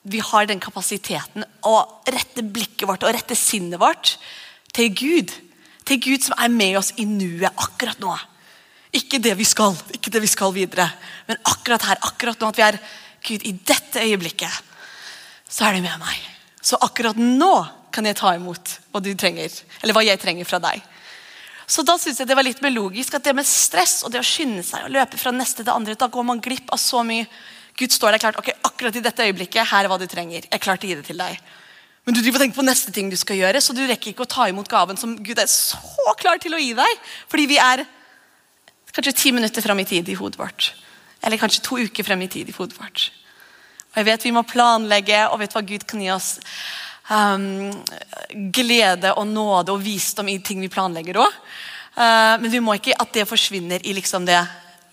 vi 0.03 0.19
har 0.19 0.45
den 0.45 0.61
kapasiteten 0.61 1.43
å 1.65 1.75
rette 2.07 2.43
blikket 2.43 2.87
vårt 2.87 3.03
og 3.03 3.15
rette 3.15 3.35
sinnet 3.35 3.79
vårt 3.81 4.15
til 4.75 4.91
Gud. 4.95 5.33
Til 5.85 6.01
Gud 6.01 6.25
som 6.25 6.37
er 6.41 6.53
med 6.53 6.77
oss 6.79 6.93
i 6.97 7.05
nuet 7.05 7.51
akkurat 7.51 7.99
nå. 8.01 8.13
Ikke 8.95 9.19
det 9.21 9.35
vi 9.37 9.45
skal, 9.47 9.75
ikke 9.93 10.13
det 10.13 10.21
vi 10.23 10.31
skal 10.31 10.53
videre, 10.55 10.87
men 11.27 11.41
akkurat 11.51 11.83
her. 11.89 11.99
akkurat 12.01 12.39
nå 12.39 12.49
At 12.49 12.57
vi 12.57 12.63
er 12.63 12.79
Gud, 13.25 13.43
i 13.43 13.51
dette 13.51 14.01
øyeblikket 14.01 14.63
så 15.49 15.67
er 15.67 15.75
du 15.75 15.85
med 15.85 15.99
meg. 16.01 16.17
Så 16.61 16.77
akkurat 16.81 17.17
nå 17.17 17.53
kan 17.93 18.05
jeg 18.05 18.17
ta 18.19 18.33
imot 18.35 18.79
hva 18.91 18.99
du 19.03 19.13
trenger, 19.15 19.53
eller 19.81 19.95
hva 19.95 20.03
jeg 20.03 20.19
trenger 20.19 20.47
fra 20.47 20.59
deg. 20.59 20.81
Så 21.67 21.81
da 21.85 21.95
synes 21.97 22.19
jeg 22.19 22.29
det 22.29 22.37
var 22.37 22.45
litt 22.45 22.61
mer 22.61 22.73
logisk 22.73 23.15
at 23.17 23.25
det 23.25 23.33
med 23.37 23.47
stress 23.47 24.03
og 24.05 24.11
det 24.13 24.21
å 24.21 24.25
skynde 24.25 24.63
seg 24.65 24.85
og 24.85 24.93
løpe 24.93 25.17
fra 25.17 25.33
neste 25.33 25.63
til 25.63 25.73
andre, 25.73 25.97
da 25.97 26.09
går 26.11 26.25
man 26.27 26.41
glipp 26.43 26.69
av 26.73 26.81
så 26.81 27.01
mye. 27.07 27.25
Gud 27.75 27.91
står 27.91 28.13
der 28.15 28.21
klart, 28.21 28.37
ok, 28.39 28.51
akkurat 28.67 28.95
i 28.95 29.03
dette 29.03 29.25
øyeblikket, 29.25 29.67
her 29.71 29.85
er 29.85 29.91
hva 29.91 29.97
du 29.99 30.05
trenger. 30.09 30.45
Jeg 30.45 30.53
er 30.53 30.63
klar 30.63 30.77
å 30.79 30.87
gi 30.87 30.97
det 30.97 31.07
til 31.07 31.19
deg. 31.19 31.39
Men 32.05 32.13
du 32.13 32.21
driver 32.21 32.37
og 32.37 32.45
tenker 32.45 32.59
på 32.59 32.67
neste 32.67 32.93
ting 32.93 33.09
du 33.09 33.17
skal 33.17 33.39
gjøre, 33.39 33.61
så 33.61 33.73
du 33.73 33.81
rekker 33.81 34.13
ikke 34.13 34.25
å 34.27 34.29
ta 34.29 34.45
imot 34.49 34.69
gaven 34.69 34.97
som 34.99 35.15
Gud 35.25 35.39
er 35.41 35.49
så 35.49 36.13
klar 36.19 36.37
til 36.41 36.53
å 36.53 36.61
gi 36.61 36.73
deg. 36.77 37.05
Fordi 37.31 37.45
vi 37.49 37.57
er 37.61 37.85
kanskje 38.95 39.15
ti 39.17 39.33
minutter 39.35 39.65
frem 39.65 39.81
i 39.81 39.87
tid 39.89 40.09
i 40.09 40.17
hodet 40.17 40.39
vårt. 40.39 40.71
Eller 41.25 41.41
kanskje 41.41 41.63
to 41.65 41.79
uker 41.81 42.05
frem 42.05 42.21
i 42.21 42.31
tid 42.31 42.49
i 42.49 42.55
hodet 42.55 42.77
vårt. 42.77 43.09
Og 43.95 44.01
jeg 44.01 44.09
vet 44.09 44.25
vi 44.27 44.33
må 44.35 44.45
planlegge, 44.45 45.25
og 45.31 45.39
vet 45.41 45.55
hva 45.55 45.63
Gud 45.65 45.85
kan 45.89 46.03
gi 46.03 46.11
oss 46.13 46.35
um, 47.09 47.71
glede 48.53 49.13
og 49.15 49.27
nåde 49.27 49.73
og 49.73 49.81
visdom 49.83 50.29
i 50.29 50.39
ting 50.45 50.61
vi 50.61 50.71
planlegger 50.71 51.21
òg. 51.23 51.41
Uh, 51.95 52.35
men 52.41 52.51
vi 52.51 52.61
må 52.61 52.75
ikke 52.77 52.97
at 52.99 53.13
det 53.15 53.27
forsvinner 53.29 53.81
i 53.81 53.95
liksom 53.95 54.27
det 54.27 54.41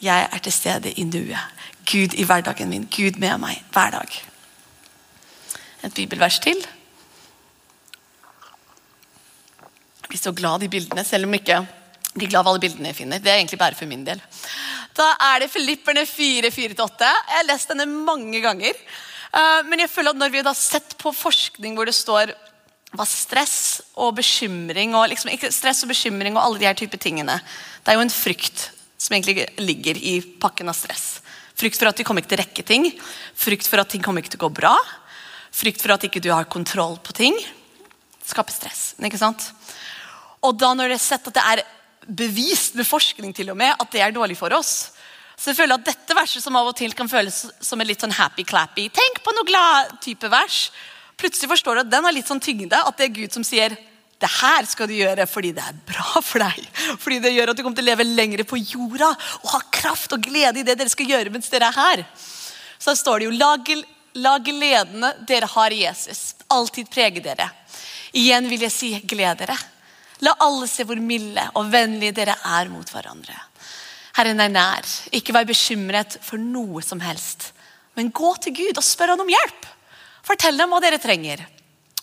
jeg 0.02 0.28
er 0.32 0.42
til 0.42 0.54
stede 0.54 0.92
i 0.98 1.04
nuet. 1.06 1.60
Gud 1.86 2.14
i 2.14 2.24
hverdagen 2.26 2.70
min. 2.70 2.86
Gud 2.90 3.18
med 3.22 3.40
meg 3.42 3.62
hver 3.74 3.90
dag. 3.98 4.22
Et 5.82 5.94
bibelvers 5.94 6.38
til. 6.42 6.62
Jeg 10.01 10.01
blir 10.12 10.20
så 10.20 10.34
glad 10.36 10.66
i 10.66 10.70
bildene, 10.72 11.04
selv 11.08 11.28
om 11.28 11.38
ikke 11.38 11.62
blir 12.12 12.28
glad 12.28 12.44
av 12.44 12.52
alle 12.52 12.62
bildene 12.62 12.90
jeg 12.90 13.00
finner. 13.00 13.22
Det 13.22 13.32
er 13.32 13.40
egentlig 13.40 13.60
bare 13.60 13.78
for 13.78 13.88
min 13.88 14.04
del. 14.04 14.20
Da 14.92 15.08
er 15.30 15.42
det 15.42 15.52
Filipperne 15.52 16.04
4, 16.04 16.50
4-8. 16.52 17.08
Jeg 17.08 17.38
har 17.38 17.48
lest 17.48 17.72
denne 17.72 17.88
mange 17.88 18.42
ganger. 18.44 18.76
Eh, 19.32 19.60
men 19.68 19.80
jeg 19.80 19.92
føler 19.92 20.12
at 20.12 20.20
når 20.20 20.34
vi 20.34 20.42
har 20.44 20.58
sett 20.58 20.96
på 21.00 21.14
forskning 21.16 21.78
hvor 21.78 21.88
det 21.88 21.96
står 21.96 22.34
hva 22.92 23.06
stress 23.08 23.80
og 23.96 24.18
bekymring 24.18 24.92
og 24.98 25.06
liksom, 25.08 25.32
stress 25.48 25.80
og 25.86 25.94
bekymring 25.94 26.36
og 26.36 26.42
alle 26.42 26.60
de 26.60 26.68
her 26.68 26.76
type 26.76 26.98
tingene 27.00 27.38
Det 27.80 27.88
er 27.88 27.96
jo 27.96 28.04
en 28.04 28.12
frykt 28.12 28.66
som 29.00 29.16
egentlig 29.16 29.46
ligger 29.56 29.96
i 29.96 30.18
pakken 30.20 30.68
av 30.68 30.76
stress. 30.76 31.22
Frykt 31.56 31.80
for 31.80 31.88
at 31.88 31.98
vi 31.98 32.04
kommer 32.04 32.22
ikke 32.22 32.34
til 32.34 32.38
å 32.38 32.42
rekke 32.42 32.66
ting. 32.68 32.84
Frykt 33.34 33.66
for 33.70 33.80
at 33.80 33.88
ting 33.90 34.04
kommer 34.04 34.22
ikke 34.22 34.36
til 34.36 34.42
å 34.42 34.44
gå 34.44 34.52
bra. 34.60 34.76
Frykt 35.52 35.82
for 35.82 35.96
at 35.96 36.04
ikke 36.06 36.22
du 36.22 36.28
har 36.30 36.46
kontroll 36.52 37.00
på 37.02 37.16
ting. 37.16 37.40
Skaper 38.22 38.54
stress. 38.54 38.92
ikke 39.02 39.18
sant? 39.18 39.48
Og 40.42 40.56
da 40.58 40.72
når 40.74 40.92
det 40.92 40.98
er 40.98 41.04
sett 41.04 41.28
at 41.30 41.36
det 41.38 41.44
er 41.52 41.62
bevist 42.02 42.74
med 42.74 42.88
forskning 42.88 43.34
til 43.36 43.52
og 43.52 43.58
med 43.58 43.76
at 43.78 43.92
det 43.94 44.02
er 44.02 44.14
dårlig 44.14 44.36
for 44.38 44.54
oss, 44.56 44.90
så 45.38 45.50
jeg 45.50 45.58
føler 45.58 45.78
at 45.78 45.86
dette 45.86 46.14
verset 46.14 46.44
som 46.44 46.56
av 46.58 46.68
og 46.70 46.76
til 46.78 46.92
kan 46.94 47.08
føles 47.10 47.44
som 47.64 47.80
en 47.80 47.88
litt 47.88 48.02
sånn 48.02 48.14
happy-clappy 48.14 48.84
Tenk 48.94 49.22
på 49.24 49.32
noe 49.34 49.48
glad-type 49.48 50.28
vers. 50.30 50.68
Plutselig 51.18 51.50
forstår 51.50 51.78
du 51.78 51.82
at 51.82 51.90
den 51.90 52.06
har 52.06 52.14
litt 52.14 52.28
sånn 52.30 52.42
tyngde. 52.42 52.78
At 52.78 52.98
det 52.98 53.08
er 53.08 53.16
Gud 53.16 53.34
som 53.34 53.46
sier 53.46 53.74
det 54.22 54.30
her 54.30 54.66
skal 54.70 54.86
du 54.86 54.94
gjøre 54.94 55.26
fordi 55.26 55.50
det 55.56 55.64
er 55.66 55.80
bra 55.88 56.20
for 56.22 56.44
deg. 56.44 56.68
Fordi 57.02 57.18
det 57.24 57.32
gjør 57.34 57.50
at 57.50 57.58
du 57.58 57.64
kommer 57.64 57.78
til 57.80 57.88
å 57.88 57.90
leve 57.90 58.06
lenger 58.06 58.44
på 58.46 58.60
jorda 58.60 59.08
og 59.40 59.48
ha 59.56 59.62
kraft 59.74 60.14
og 60.14 60.22
glede 60.22 60.62
i 60.62 60.66
det 60.66 60.76
dere 60.78 60.92
skal 60.92 61.10
gjøre 61.10 61.32
mens 61.34 61.50
dere 61.50 61.72
er 61.72 61.78
her. 61.80 62.04
Så 62.78 62.92
da 62.92 62.98
står 63.00 63.22
det 63.22 63.30
jo 63.30 63.82
la 64.22 64.36
gledene 64.46 65.14
dere 65.26 65.50
har 65.50 65.74
i 65.74 65.82
Jesus, 65.82 66.36
alltid 66.46 66.90
prege 66.92 67.22
dere. 67.24 67.48
Igjen 68.14 68.46
vil 68.50 68.62
jeg 68.68 68.74
si 68.74 68.92
gled 69.08 69.42
dere. 69.42 69.58
La 70.22 70.36
alle 70.44 70.68
se 70.70 70.86
hvor 70.86 71.00
milde 71.02 71.44
og 71.58 71.70
vennlige 71.72 72.14
dere 72.14 72.36
er 72.58 72.70
mot 72.70 72.88
hverandre. 72.94 73.34
Herren 74.16 74.42
er 74.44 74.52
nær. 74.52 74.88
Ikke 75.14 75.34
vær 75.34 75.48
bekymret 75.48 76.18
for 76.22 76.40
noe 76.40 76.82
som 76.84 77.00
helst. 77.02 77.50
Men 77.98 78.12
gå 78.14 78.34
til 78.42 78.54
Gud 78.56 78.78
og 78.78 78.86
spør 78.86 79.14
han 79.14 79.24
om 79.24 79.32
hjelp. 79.32 79.68
Fortell 80.22 80.58
dem 80.60 80.72
hva 80.72 80.80
dere 80.84 81.00
trenger. 81.02 81.42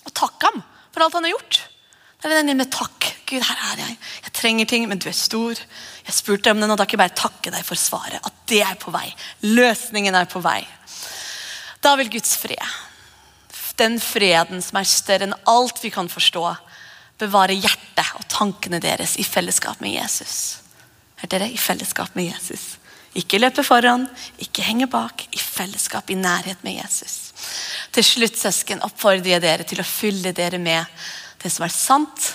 Og 0.03 0.13
takk 0.15 0.49
ham 0.49 0.63
for 0.89 1.05
alt 1.05 1.15
han 1.15 1.29
har 1.29 1.37
gjort. 1.37 1.61
Det 2.19 2.27
er 2.27 2.43
den 2.43 2.59
med 2.59 2.71
takk. 2.73 3.05
Gud, 3.29 3.45
her 3.45 3.61
er 3.69 3.79
jeg. 3.85 3.95
Jeg 4.25 4.33
trenger 4.35 4.67
ting, 4.67 4.87
men 4.89 4.99
du 4.99 5.07
er 5.07 5.15
stor. 5.15 5.55
Jeg 6.03 6.15
spurte 6.17 6.51
om 6.51 6.59
det, 6.59 6.67
og 6.67 6.79
da 6.81 6.83
kan 6.83 6.97
jeg 6.97 7.03
bare 7.05 7.15
takke 7.15 7.53
deg 7.53 7.63
for 7.63 7.79
svaret. 7.79 8.19
At 8.19 8.41
det 8.51 8.59
er 8.65 8.75
på 8.81 8.91
vei. 8.91 9.05
Løsningen 9.47 10.17
er 10.17 10.27
på 10.27 10.41
vei. 10.43 10.59
Da 11.79 11.93
vil 11.95 12.11
Guds 12.11 12.33
fred, 12.35 12.73
den 13.79 13.95
freden 14.03 14.59
som 14.59 14.81
er 14.81 14.89
større 14.89 15.29
enn 15.29 15.37
alt 15.47 15.79
vi 15.79 15.93
kan 15.93 16.09
forstå, 16.11 16.43
bevare 17.19 17.57
hjertet 17.57 18.15
og 18.17 18.27
tankene 18.31 18.79
deres 18.83 19.17
i 19.19 19.25
fellesskap 19.27 19.81
med 19.83 19.95
Jesus. 19.97 20.59
Hørte 21.19 21.35
dere? 21.35 21.49
I 21.51 21.59
fellesskap 21.59 22.15
med 22.15 22.31
Jesus. 22.31 22.77
Ikke 23.17 23.39
løpe 23.41 23.63
foran, 23.65 24.05
ikke 24.39 24.63
henge 24.63 24.87
bak. 24.91 25.25
I 25.33 25.39
fellesskap, 25.41 26.09
i 26.09 26.17
nærhet 26.19 26.61
med 26.63 26.77
Jesus. 26.77 27.33
Til 27.91 28.05
slutt 28.05 28.37
søsken, 28.37 28.83
oppfordrer 28.85 29.33
jeg 29.33 29.43
dere 29.43 29.65
til 29.67 29.81
å 29.81 29.87
fylle 29.87 30.31
dere 30.35 30.61
med 30.61 30.85
det 31.41 31.51
som 31.51 31.65
er 31.65 31.73
sant, 31.73 32.29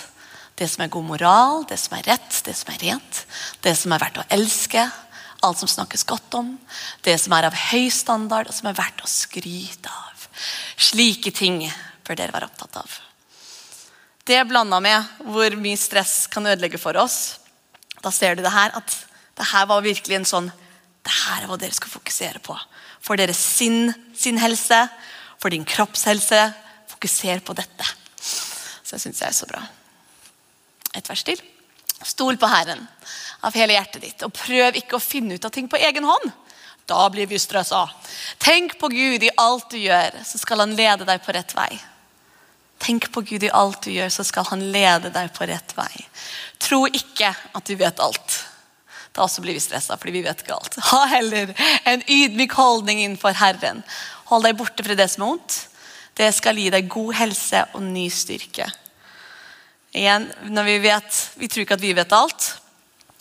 det 0.59 0.67
som 0.71 0.83
er 0.85 0.91
god 0.91 1.07
moral, 1.07 1.65
det 1.69 1.77
som 1.79 1.97
er 1.97 2.05
rett, 2.11 2.41
det 2.45 2.55
som 2.57 2.71
er 2.73 2.83
rent, 2.83 3.23
det 3.63 3.75
som 3.77 3.93
er 3.95 4.03
verdt 4.03 4.21
å 4.21 4.27
elske, 4.35 4.85
alt 5.45 5.61
som 5.61 5.69
snakkes 5.69 6.05
godt 6.09 6.37
om, 6.39 6.53
det 7.05 7.17
som 7.21 7.35
er 7.37 7.49
av 7.49 7.57
høy 7.71 7.89
standard, 7.93 8.49
og 8.49 8.55
som 8.55 8.69
er 8.71 8.77
verdt 8.77 9.03
å 9.03 9.09
skryte 9.09 9.91
av. 9.91 10.29
Slike 10.75 11.31
ting 11.35 11.61
bør 12.05 12.19
dere 12.19 12.35
være 12.35 12.49
opptatt 12.49 12.79
av. 12.81 13.01
Det 14.25 14.41
blanda 14.49 14.79
med 14.81 15.05
hvor 15.21 15.53
mye 15.61 15.77
stress 15.77 16.25
kan 16.33 16.47
ødelegge 16.49 16.81
for 16.81 16.97
oss, 16.97 17.37
da 18.01 18.11
ser 18.13 18.35
du 18.35 18.43
det 18.45 18.53
her, 18.53 18.73
at 18.73 18.95
det 19.37 19.49
her 19.51 19.67
var 19.69 19.85
virkelig 19.85 20.19
en 20.19 20.29
sånn 20.29 20.53
Det 21.05 21.13
her 21.13 21.43
er 21.43 21.49
hva 21.51 21.57
dere 21.61 21.75
skal 21.75 21.91
fokusere 21.91 22.39
på. 22.41 22.55
For 22.97 23.13
deres 23.13 23.37
sin, 23.37 23.91
sin 24.17 24.39
helse, 24.41 24.79
for 25.37 25.53
din 25.53 25.65
kroppshelse, 25.65 26.39
Fokuser 26.95 27.39
på 27.39 27.53
dette. 27.53 27.85
Så 28.17 28.95
det 28.95 29.01
syns 29.03 29.21
jeg 29.21 29.27
er 29.29 29.35
så 29.35 29.47
bra. 29.49 29.61
Et 30.95 31.09
vers 31.09 31.23
til. 31.27 31.41
Stol 32.05 32.37
på 32.39 32.47
Herren 32.49 32.85
av 33.45 33.55
hele 33.57 33.75
hjertet 33.75 34.01
ditt, 34.01 34.23
og 34.25 34.33
prøv 34.33 34.79
ikke 34.79 34.97
å 34.97 35.03
finne 35.03 35.35
ut 35.35 35.45
av 35.45 35.53
ting 35.53 35.67
på 35.69 35.77
egen 35.77 36.07
hånd. 36.07 36.31
Da 36.89 37.03
blir 37.13 37.27
vi 37.29 37.37
stressa. 37.41 37.83
Tenk 38.41 38.77
på 38.79 38.89
Gud 38.93 39.25
i 39.25 39.33
alt 39.41 39.69
du 39.73 39.77
gjør, 39.81 40.21
så 40.25 40.39
skal 40.41 40.63
han 40.63 40.75
lede 40.77 41.07
deg 41.07 41.21
på 41.25 41.33
rett 41.35 41.53
vei. 41.57 41.71
Tenk 42.85 43.07
på 43.11 43.23
Gud 43.25 43.43
i 43.43 43.49
alt 43.49 43.81
du 43.81 43.89
gjør, 43.95 44.11
så 44.13 44.23
skal 44.27 44.45
han 44.51 44.61
lede 44.69 45.09
deg 45.09 45.31
på 45.33 45.47
rett 45.49 45.71
vei. 45.73 45.89
Tro 46.61 46.83
ikke 46.85 47.31
at 47.33 47.65
du 47.65 47.73
vet 47.79 48.01
alt. 48.03 48.35
Da 49.15 49.23
også 49.23 49.41
blir 49.41 49.57
vi 49.57 49.63
stressa, 49.63 49.97
fordi 49.97 50.19
vi 50.19 50.25
vet 50.27 50.43
ikke 50.43 50.53
alt. 50.53 50.77
Ha 50.91 50.99
heller 51.15 51.53
en 51.89 52.03
ydmyk 52.05 52.53
holdning 52.53 53.01
innenfor 53.01 53.33
Herren. 53.39 53.81
Hold 54.29 54.45
deg 54.45 54.59
borte 54.59 54.85
fra 54.85 54.97
det 54.97 55.09
som 55.09 55.23
er 55.23 55.31
vondt. 55.31 55.57
Det 56.15 56.29
skal 56.35 56.61
gi 56.61 56.69
deg 56.71 56.91
god 56.91 57.17
helse 57.17 57.65
og 57.73 57.83
ny 57.89 58.05
styrke. 58.13 58.69
Igjen, 59.95 60.29
når 60.53 60.63
Vi 60.69 60.79
vet, 60.85 61.21
vi 61.41 61.47
tror 61.47 61.65
ikke 61.65 61.79
at 61.79 61.85
vi 61.87 61.93
vet 61.95 62.13
alt, 62.13 62.49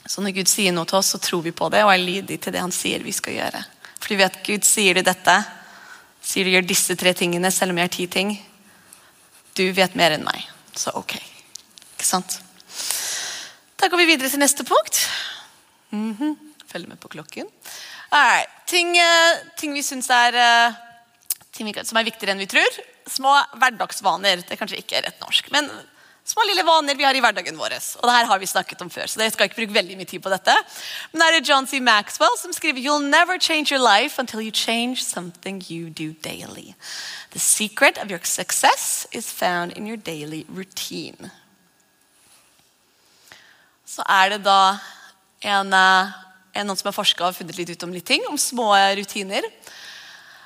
så 0.07 0.21
når 0.21 0.35
Gud 0.37 0.51
sier 0.51 0.73
noe 0.75 0.85
til 0.85 0.99
oss, 0.99 1.15
så 1.15 1.19
tror 1.23 1.43
vi 1.43 1.57
på 1.57 1.71
det 1.73 1.87
og 1.87 1.93
er 1.95 2.03
lydige 2.03 2.43
til 2.43 2.53
det 2.53 2.61
han 2.61 2.75
sier 2.75 3.01
vi 3.01 3.15
skal 3.17 3.39
gjøre. 3.39 3.65
For 3.97 4.13
vi 4.13 4.21
vet 4.21 4.43
Gud 4.45 4.67
sier 4.69 4.99
du 4.99 5.07
dette, 5.07 5.37
sier 6.21 6.45
du 6.45 6.53
gjør 6.53 6.67
disse 6.69 6.97
tre 7.01 7.15
tingene, 7.17 7.49
selv 7.55 7.73
om 7.73 7.81
jeg 7.81 7.89
har 7.89 7.95
ti 7.95 8.07
ting. 8.11 8.35
Du 9.55 9.65
vet 9.73 9.95
mer 9.95 10.17
enn 10.17 10.25
meg, 10.27 10.43
så 10.75 10.91
ok. 10.99 11.15
Ikke 11.95 12.07
sant? 12.07 12.41
Da 13.79 13.87
går 13.91 14.01
vi 14.03 14.09
videre 14.09 14.31
til 14.33 14.43
neste 14.43 14.65
punkt. 14.67 15.09
Mm 15.91 16.17
-hmm. 16.19 16.35
Følg 16.67 16.89
med 16.89 17.01
på 17.01 17.09
klokken. 17.09 17.47
Right. 18.13 18.51
Ting, 18.67 18.97
uh, 18.97 19.39
ting, 19.57 19.75
vi 19.75 19.83
syns 19.83 20.11
er 20.11 20.35
uh, 20.35 20.75
ting 21.53 21.75
som 21.85 21.99
er 21.99 22.05
viktigere 22.05 22.33
enn 22.33 22.39
vi 22.39 22.47
tror. 22.47 22.81
Små 23.07 23.35
hverdagsvaner. 23.55 24.37
Det 24.37 24.53
er 24.53 24.57
kanskje 24.57 24.79
ikke 24.79 25.03
rett 25.07 25.21
norsk. 25.21 25.51
men 25.51 25.71
små 26.25 26.45
lille 26.49 26.65
vaner 26.65 26.97
vi 26.97 27.05
har 27.05 27.15
i 27.15 27.21
hverdagen 27.21 27.59
vår. 27.59 27.77
Og 28.01 28.09
det 28.09 28.15
her 28.17 28.29
har 28.31 28.41
vi 28.41 28.49
snakket 28.49 28.81
om 28.83 28.91
før, 28.91 29.07
så 29.07 29.21
jeg 29.21 29.35
skal 29.35 29.51
ikke 29.51 29.61
bruke 29.61 29.77
veldig 29.77 29.97
mye 29.99 30.09
tid 30.09 30.23
på 30.25 30.33
dette. 30.33 30.55
Men 31.13 31.21
det 31.21 31.29
er 31.29 31.49
John 31.51 31.69
C. 31.69 31.81
Maxwell 31.85 32.39
som 32.41 32.53
skriver 32.53 32.81
You'll 32.81 33.05
never 33.05 33.39
change 33.39 33.73
your 33.73 33.83
life 33.83 34.19
until 34.19 34.41
you 34.41 34.51
change 34.51 35.05
something 35.05 35.63
you 35.69 35.91
do 35.91 36.15
daily. 36.25 36.75
The 37.33 37.39
secret 37.39 37.99
of 37.99 38.11
your 38.11 38.21
success 38.25 39.07
is 39.13 39.33
found 39.33 39.73
in 39.73 39.87
your 39.87 39.97
daily 39.97 40.45
routine. 40.49 41.31
Så 43.87 44.03
er 44.09 44.29
det 44.29 44.45
da 44.45 44.79
en, 45.45 45.73
eh, 45.73 46.13
en 46.55 46.67
noen 46.67 46.77
som 46.77 46.89
har 46.89 46.97
forska 46.97 47.25
og 47.29 47.37
funnet 47.37 47.59
litt 47.59 47.71
ut 47.71 47.83
om 47.83 47.93
litt 47.93 48.07
ting, 48.07 48.25
om 48.29 48.39
små 48.39 48.73
rutiner. 48.97 49.45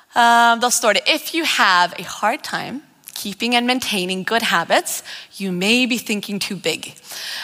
Uh, 0.09 0.57
da 0.57 0.69
står 0.69 0.97
det 0.97 1.03
If 1.07 1.33
you 1.35 1.45
have 1.45 1.93
a 1.99 2.03
hard 2.03 2.43
time 2.43 2.81
keeping 3.23 3.55
and 3.55 3.67
maintaining 3.67 4.23
good 4.23 4.41
habits, 4.41 5.03
you 5.41 5.51
may 5.51 5.85
be 5.85 5.97
thinking 5.97 6.39
too 6.39 6.55
big. 6.55 6.93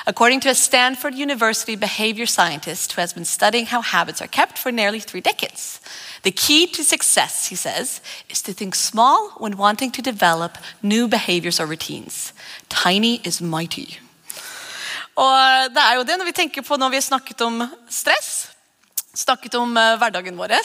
According 0.08 0.40
to 0.42 0.50
a 0.50 0.56
Stanford 0.56 1.16
University 1.16 1.76
behavior 1.76 2.26
scientist 2.26 2.94
who 2.94 3.02
has 3.02 3.14
been 3.14 3.26
studying 3.26 3.66
how 3.66 3.82
habits 3.82 4.22
are 4.22 4.32
kept 4.40 4.58
for 4.58 4.72
nearly 4.72 5.02
three 5.02 5.22
decades. 5.22 5.82
The 6.24 6.32
key 6.32 6.68
to 6.68 6.84
success, 6.84 7.50
he 7.50 7.56
says, 7.56 8.02
is 8.30 8.42
to 8.44 8.54
think 8.54 8.76
small 8.76 9.32
when 9.38 9.58
wanting 9.58 9.92
to 9.92 10.02
develop 10.02 10.58
new 10.82 11.08
behaviors 11.08 11.60
or 11.60 11.66
routines. 11.68 12.34
Tiny 12.70 13.22
is 13.24 13.42
mighty. 13.42 14.00
Og 15.16 15.70
det 15.72 15.84
er 15.84 15.96
jo 15.96 16.04
det 16.04 16.18
når 16.20 16.26
vi 16.26 16.36
tenker 16.36 16.62
på 16.62 16.76
når 16.78 16.90
vi 16.90 17.00
har 17.00 17.06
snakket 17.06 17.42
om 17.42 17.62
stress, 17.90 18.50
snakket 19.16 19.56
om 19.56 19.78
uh, 19.78 19.96
hverdagen 20.00 20.38
vår 20.38 20.56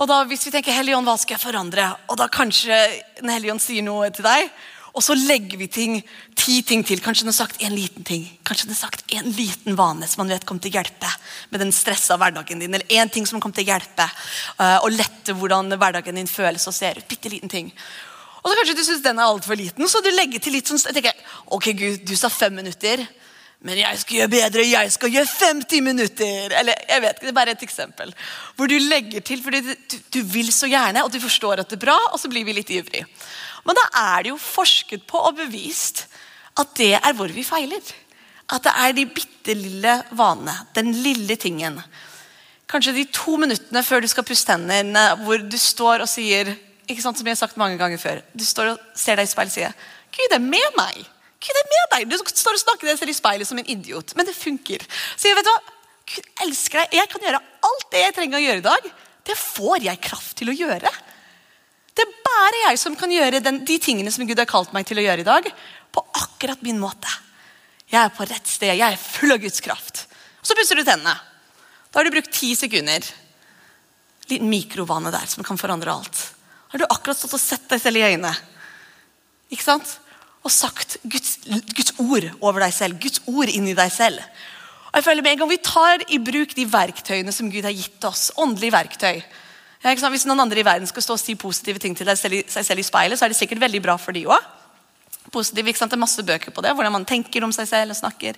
og 0.00 0.08
da 0.08 0.22
Hvis 0.24 0.46
vi 0.48 0.54
tenker 0.54 0.72
Helligånd, 0.72 1.04
hva 1.08 1.18
skal 1.20 1.36
jeg 1.36 1.44
forandre? 1.44 1.86
Og 2.08 2.16
da 2.16 2.28
kanskje 2.32 2.76
Den 3.20 3.32
Helligånd 3.32 3.60
sier 3.60 3.84
noe 3.84 4.08
til 4.14 4.24
deg, 4.24 4.48
og 4.90 5.04
så 5.06 5.14
legger 5.14 5.60
vi 5.60 5.68
ting, 5.70 6.00
ti 6.34 6.56
ting 6.66 6.80
til. 6.82 6.98
Kanskje 7.04 7.22
den 7.22 7.30
har 7.30 7.36
sagt 7.36 7.60
en 7.62 7.76
liten 7.76 8.02
ting. 8.06 8.24
Kanskje 8.46 8.66
den 8.66 8.74
har 8.74 8.80
sagt 8.88 9.04
en 9.14 9.28
liten 9.36 9.76
vane 9.78 10.08
som 10.10 10.24
man 10.24 10.32
vet 10.34 10.46
kommer 10.48 10.64
til 10.64 10.72
å 10.72 10.80
hjelpe 10.80 11.10
med 11.52 11.62
den 11.62 11.70
stressa 11.74 12.16
hverdagen 12.18 12.58
din. 12.58 12.74
Eller 12.74 12.96
en 12.98 13.12
ting 13.12 13.28
som 13.28 13.38
kommer 13.38 13.54
til 13.54 13.68
å 13.68 13.70
hjelpe 13.70 14.08
uh, 14.58 14.80
og 14.82 14.90
lette 14.96 15.36
hvordan 15.36 15.70
hverdagen 15.76 16.18
din 16.18 16.30
føles 16.30 16.66
og 16.66 16.74
ser 16.74 16.98
ut. 16.98 17.06
Bitte 17.06 17.30
liten 17.30 17.52
ting. 17.52 17.70
Og 18.40 18.50
så 18.50 18.58
kanskje 18.58 18.76
du 18.80 18.82
syns 18.88 19.06
den 19.06 19.22
er 19.22 19.30
altfor 19.30 19.58
liten, 19.60 19.86
så 19.86 20.02
du 20.02 20.10
legger 20.10 20.42
til 20.42 20.56
litt 20.56 20.66
sånn 20.66 20.80
jeg 20.80 20.96
tenker, 20.96 21.24
Ok, 21.54 21.70
Gud, 21.76 22.02
du 22.08 22.16
sa 22.18 22.32
fem 22.32 22.58
minutter. 22.58 23.04
Men 23.60 23.76
jeg 23.76 23.98
skal 24.00 24.16
gjøre 24.16 24.32
bedre, 24.32 24.62
jeg 24.64 24.92
skal 24.94 25.12
gjøre 25.12 25.28
50 25.28 25.82
minutter. 25.84 26.54
Eller 26.56 26.78
jeg 26.88 27.02
vet 27.02 27.18
ikke, 27.18 27.26
Det 27.26 27.32
er 27.32 27.36
bare 27.36 27.54
et 27.56 27.64
eksempel. 27.66 28.14
Hvor 28.56 28.70
du 28.70 28.76
legger 28.78 29.20
til 29.20 29.42
fordi 29.44 29.60
du, 29.60 29.96
du, 30.14 30.20
vil 30.24 30.52
så 30.52 30.70
gjerne, 30.70 31.04
og 31.04 31.12
du 31.12 31.20
forstår 31.20 31.60
at 31.60 31.68
det 31.68 31.76
er 31.76 31.86
bra, 31.86 31.98
og 32.12 32.20
så 32.20 32.30
blir 32.32 32.46
vi 32.48 32.56
litt 32.56 32.72
ivrig. 32.72 33.04
Men 33.66 33.76
da 33.76 33.84
er 34.16 34.22
det 34.24 34.32
jo 34.32 34.40
forsket 34.40 35.04
på 35.08 35.20
og 35.20 35.36
bevist 35.36 36.06
at 36.60 36.72
det 36.78 36.94
er 36.96 37.12
hvor 37.16 37.28
vi 37.28 37.44
feiler. 37.44 37.92
At 38.50 38.64
det 38.64 38.72
er 38.72 38.96
de 38.96 39.06
bitte 39.06 39.54
lille 39.54 39.98
vanene. 40.16 40.56
Den 40.74 40.94
lille 41.04 41.36
tingen. 41.36 41.76
Kanskje 42.70 42.96
de 42.96 43.04
to 43.12 43.36
minuttene 43.36 43.84
før 43.84 44.00
du 44.00 44.08
skal 44.08 44.24
puste 44.24 44.56
hendene, 44.56 45.04
hvor 45.20 45.42
du 45.42 45.58
står 45.58 46.06
og 46.06 46.10
sier 46.10 46.54
ikke 46.90 47.04
sant, 47.04 47.18
som 47.18 47.28
jeg 47.28 47.36
har 47.36 47.44
sagt 47.44 47.60
mange 47.60 47.78
ganger 47.78 48.00
før, 48.02 48.20
Du 48.34 48.44
står 48.44 48.72
og 48.72 48.78
ser 48.98 49.20
deg 49.20 49.28
i 49.28 49.30
speilet 49.30 49.52
og 49.52 49.54
sier 49.54 49.72
'Gud 50.10 50.32
er 50.34 50.42
med 50.42 50.74
meg'. 50.78 51.06
Gud 51.40 51.56
er 51.56 51.68
med 51.72 51.92
deg. 51.94 52.08
Du 52.10 52.16
står 52.20 52.56
og 52.58 52.62
snakker 52.62 52.90
deg 52.90 52.98
selv 53.00 53.12
i 53.12 53.16
speilet 53.16 53.48
som 53.48 53.60
en 53.60 53.70
idiot. 53.72 54.12
Men 54.16 54.28
det 54.28 54.36
funker. 54.36 54.84
Så 55.16 55.30
jeg 55.30 55.38
vet 55.38 55.48
hva, 55.48 55.58
Gud 56.10 56.44
elsker 56.46 56.82
deg. 56.82 56.98
Jeg 57.00 57.10
kan 57.12 57.24
gjøre 57.24 57.40
alt 57.70 57.86
det 57.94 58.02
jeg 58.04 58.16
trenger 58.18 58.40
å 58.40 58.44
gjøre 58.44 58.62
i 58.62 58.66
dag. 58.66 58.90
Det 59.30 59.38
får 59.38 59.86
jeg 59.86 60.02
kraft 60.04 60.36
til 60.40 60.52
å 60.52 60.56
gjøre. 60.56 60.92
Det 61.96 62.04
er 62.04 62.20
bare 62.24 62.60
jeg 62.66 62.80
som 62.80 62.96
kan 62.98 63.12
gjøre 63.12 63.42
den, 63.44 63.62
de 63.66 63.78
tingene 63.82 64.12
som 64.12 64.26
Gud 64.28 64.38
har 64.40 64.48
kalt 64.48 64.74
meg 64.76 64.86
til 64.88 65.00
å 65.00 65.04
gjøre 65.04 65.24
i 65.24 65.26
dag, 65.26 65.48
på 65.90 66.04
akkurat 66.20 66.60
min 66.64 66.78
måte. 66.80 67.10
Jeg 67.90 67.98
er 68.04 68.12
på 68.14 68.26
rett 68.28 68.46
sted. 68.46 68.76
Jeg 68.76 68.86
er 68.86 69.00
full 69.00 69.34
av 69.34 69.40
Guds 69.42 69.62
kraft. 69.64 70.04
Så 70.40 70.54
pusser 70.56 70.78
du 70.78 70.84
tennene. 70.84 71.16
Da 71.90 71.98
har 71.98 72.06
du 72.06 72.14
brukt 72.14 72.30
ti 72.32 72.52
sekunder. 72.56 73.04
Liten 74.30 74.50
mikrovane 74.50 75.10
der 75.10 75.26
som 75.26 75.44
kan 75.46 75.58
forandre 75.58 75.92
alt. 75.92 76.20
Da 76.70 76.76
har 76.76 76.84
du 76.84 76.86
akkurat 76.86 77.18
stått 77.18 77.34
og 77.34 77.42
sett 77.42 77.66
deg 77.72 77.82
selv 77.82 77.98
i 77.98 78.04
øynene. 78.06 78.30
Ikke 79.50 79.66
sant? 79.66 79.96
Og 80.40 80.52
sagt 80.52 80.96
Guds, 81.04 81.36
Guds, 81.44 81.92
ord 82.00 82.26
over 82.40 82.64
deg 82.64 82.72
selv. 82.74 83.00
Guds 83.02 83.20
ord 83.28 83.52
inni 83.52 83.74
deg 83.76 83.92
selv. 83.92 84.22
Og 84.90 84.98
jeg 84.98 85.06
føler 85.06 85.22
med 85.22 85.36
en 85.36 85.42
gang 85.42 85.50
Vi 85.50 85.60
tar 85.62 86.04
i 86.08 86.18
bruk 86.18 86.54
de 86.56 86.66
verktøyene 86.66 87.32
som 87.34 87.50
Gud 87.52 87.66
har 87.66 87.76
gitt 87.76 88.04
oss. 88.08 88.30
Åndelige 88.40 88.74
verktøy. 88.74 89.20
Hvis 89.80 90.26
noen 90.28 90.42
andre 90.42 90.60
i 90.60 90.66
verden 90.66 90.88
skal 90.88 91.04
stå 91.04 91.16
og 91.16 91.20
si 91.22 91.36
positive 91.40 91.80
ting 91.80 91.94
til 91.96 92.08
seg 92.08 92.64
selv 92.64 92.82
i 92.82 92.84
speilet, 92.84 93.16
så 93.16 93.24
er 93.24 93.32
det 93.32 93.38
sikkert 93.38 93.62
veldig 93.62 93.80
bra 93.84 93.96
for 94.00 94.16
de 94.16 94.26
òg. 94.28 94.48
Positiv, 95.32 95.68
ikke 95.68 95.78
sant? 95.78 95.92
Det 95.92 95.96
er 95.96 96.02
masse 96.02 96.24
bøker 96.26 96.52
på 96.52 96.64
det, 96.64 96.74
hvordan 96.74 96.92
man 96.92 97.06
tenker 97.08 97.44
om 97.44 97.52
seg 97.54 97.68
selv 97.68 97.94
og 97.94 98.00
snakker. 98.00 98.36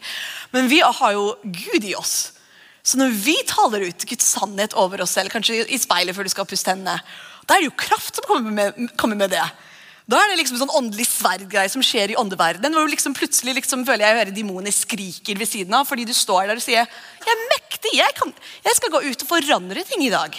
Men 0.53 0.69
vi 0.71 0.83
har 0.85 1.17
jo 1.17 1.33
Gud 1.43 1.87
i 1.89 1.97
oss. 1.99 2.35
Så 2.83 2.99
når 2.99 3.15
vi 3.15 3.35
taler 3.47 3.87
ut 3.89 4.07
Guds 4.11 4.27
sannhet 4.35 4.75
over 4.79 5.03
oss 5.05 5.15
selv, 5.15 5.31
kanskje 5.31 5.63
i 5.71 5.79
speilet 5.79 6.15
før 6.15 6.27
du 6.27 6.33
skal 6.35 6.49
puste 6.51 6.75
hendene, 6.75 6.99
da 7.47 7.55
er 7.55 7.63
det 7.63 7.71
jo 7.71 7.79
kraft 7.79 8.19
som 8.19 8.27
kommer 8.27 8.55
med, 8.55 8.91
kommer 8.99 9.19
med 9.19 9.33
det. 9.35 9.45
Da 10.11 10.19
er 10.19 10.33
det 10.33 10.41
liksom 10.41 10.59
sånn 10.59 10.73
åndelig 10.75 11.07
sverdgreie 11.07 11.71
som 11.71 11.83
skjer 11.85 12.13
i 12.13 12.19
åndeverdenen. 12.19 12.75
hvor 12.75 12.91
liksom 12.91 13.15
Plutselig 13.15 13.55
liksom 13.61 13.85
føler 13.87 14.07
jeg 14.07 14.19
hører 14.19 14.35
demoner 14.35 14.75
skriker 14.75 15.39
ved 15.39 15.49
siden 15.49 15.75
av 15.79 15.87
fordi 15.87 16.07
du 16.09 16.15
står 16.17 16.51
der 16.51 16.59
og 16.59 16.65
sier 16.65 16.83
jeg 16.83 17.35
er 17.35 17.45
mektig, 17.53 17.93
jeg, 17.95 18.15
kan, 18.19 18.33
jeg 18.65 18.79
skal 18.79 18.91
gå 18.91 19.03
ut 19.07 19.23
og 19.25 19.31
forandre 19.31 19.85
ting 19.87 20.03
i 20.03 20.11
dag. 20.13 20.35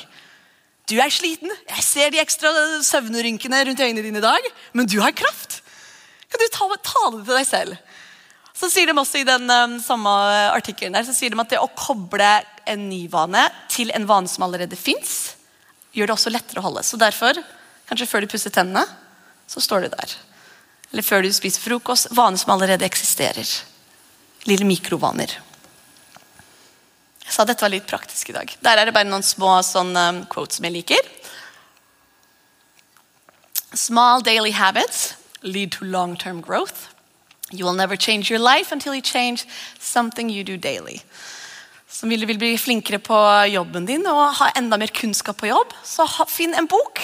Du 0.92 0.98
er 1.00 1.12
sliten, 1.14 1.52
jeg 1.70 1.84
ser 1.86 2.12
de 2.12 2.20
ekstra 2.20 2.52
søvnrynkene 2.84 3.62
rundt 3.70 3.80
øynene 3.80 4.04
dine 4.04 4.20
i 4.20 4.24
dag, 4.24 4.48
men 4.76 4.90
du 4.90 4.98
har 5.00 5.16
kraft. 5.16 5.62
Kan 6.28 6.42
du 6.42 6.50
ta, 6.52 6.68
tale 6.84 7.22
det 7.22 7.28
til 7.30 7.38
deg 7.38 7.48
selv? 7.48 7.78
Så 8.54 8.68
sier 8.70 8.92
de 8.92 8.98
også 9.00 9.22
i 9.22 9.28
den 9.28 9.48
um, 9.48 9.78
samme 9.82 10.12
artikkelen 10.52 10.94
der, 10.94 11.06
så 11.08 11.16
sier 11.16 11.32
de 11.32 11.40
at 11.40 11.56
det 11.56 11.62
å 11.62 11.72
koble 11.72 12.28
en 12.70 12.84
ny 12.90 13.06
vane 13.12 13.48
til 13.72 13.94
en 13.96 14.06
vane 14.10 14.30
som 14.30 14.44
allerede 14.46 14.78
fins, 14.78 15.38
gjør 15.96 16.12
det 16.12 16.18
også 16.18 16.34
lettere 16.34 16.60
å 16.60 16.68
holde. 16.68 16.84
Så 16.86 17.00
derfor, 17.00 17.40
kanskje 17.88 18.10
før 18.12 18.26
du 18.26 18.30
pusser 18.34 18.54
tennene 18.54 18.84
så 19.54 19.62
står 19.62 19.86
det 19.86 19.94
der. 19.94 20.14
Eller 20.92 21.06
før 21.06 21.22
du 21.22 21.30
spiser 21.34 21.62
frokost. 21.62 22.10
Vaner 22.14 22.42
som 22.42 22.54
allerede 22.56 22.86
eksisterer. 22.86 23.50
Lille 24.50 24.66
mikrovaner. 24.66 25.36
Jeg 27.24 27.36
sa 27.36 27.46
dette 27.48 27.64
var 27.64 27.72
litt 27.74 27.90
praktisk 27.90 28.30
i 28.30 28.36
dag. 28.36 28.50
Der 28.66 28.80
er 28.80 28.90
det 28.90 28.96
bare 28.96 29.10
noen 29.10 29.26
små 29.26 29.56
sånn, 29.66 29.94
um, 29.98 30.24
quotes 30.30 30.58
som 30.60 30.68
jeg 30.68 30.76
liker. 30.76 31.12
Small 33.74 34.26
daily 34.26 34.52
habits 34.54 35.14
lead 35.42 35.72
to 35.78 35.86
long-term 35.86 36.42
growth. 36.42 36.90
You 37.52 37.66
will 37.66 37.78
never 37.78 37.96
change 37.96 38.30
your 38.30 38.42
life 38.42 38.72
until 38.72 38.94
you 38.94 39.02
change 39.02 39.46
something 39.80 40.30
you 40.30 40.44
do 40.44 40.58
daily. 40.58 41.02
Som 41.90 42.10
vil, 42.10 42.26
vil 42.26 42.38
bli 42.42 42.58
flinkere 42.58 43.00
på 43.00 43.18
jobben 43.54 43.86
din 43.86 44.06
og 44.10 44.38
ha 44.40 44.50
enda 44.58 44.78
mer 44.82 44.94
kunnskap 44.94 45.38
på 45.42 45.52
jobb, 45.52 45.74
så 45.86 46.08
finn 46.30 46.54
en 46.58 46.70
bok 46.70 47.02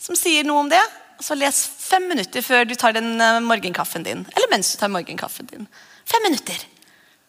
som 0.00 0.16
sier 0.16 0.44
noe 0.48 0.64
om 0.64 0.72
det. 0.72 0.82
Så 1.22 1.36
les 1.38 1.58
fem 1.78 2.08
minutter 2.10 2.42
før 2.42 2.66
du 2.66 2.74
tar 2.78 2.96
den 2.96 3.14
eh, 3.20 3.40
morgenkaffen 3.44 4.04
din. 4.06 4.24
Eller 4.34 4.50
mens 4.50 4.72
du 4.72 4.78
tar 4.80 4.90
morgenkaffen 4.90 5.48
din. 5.50 5.68
Fem 6.08 6.24
minutter. 6.26 6.58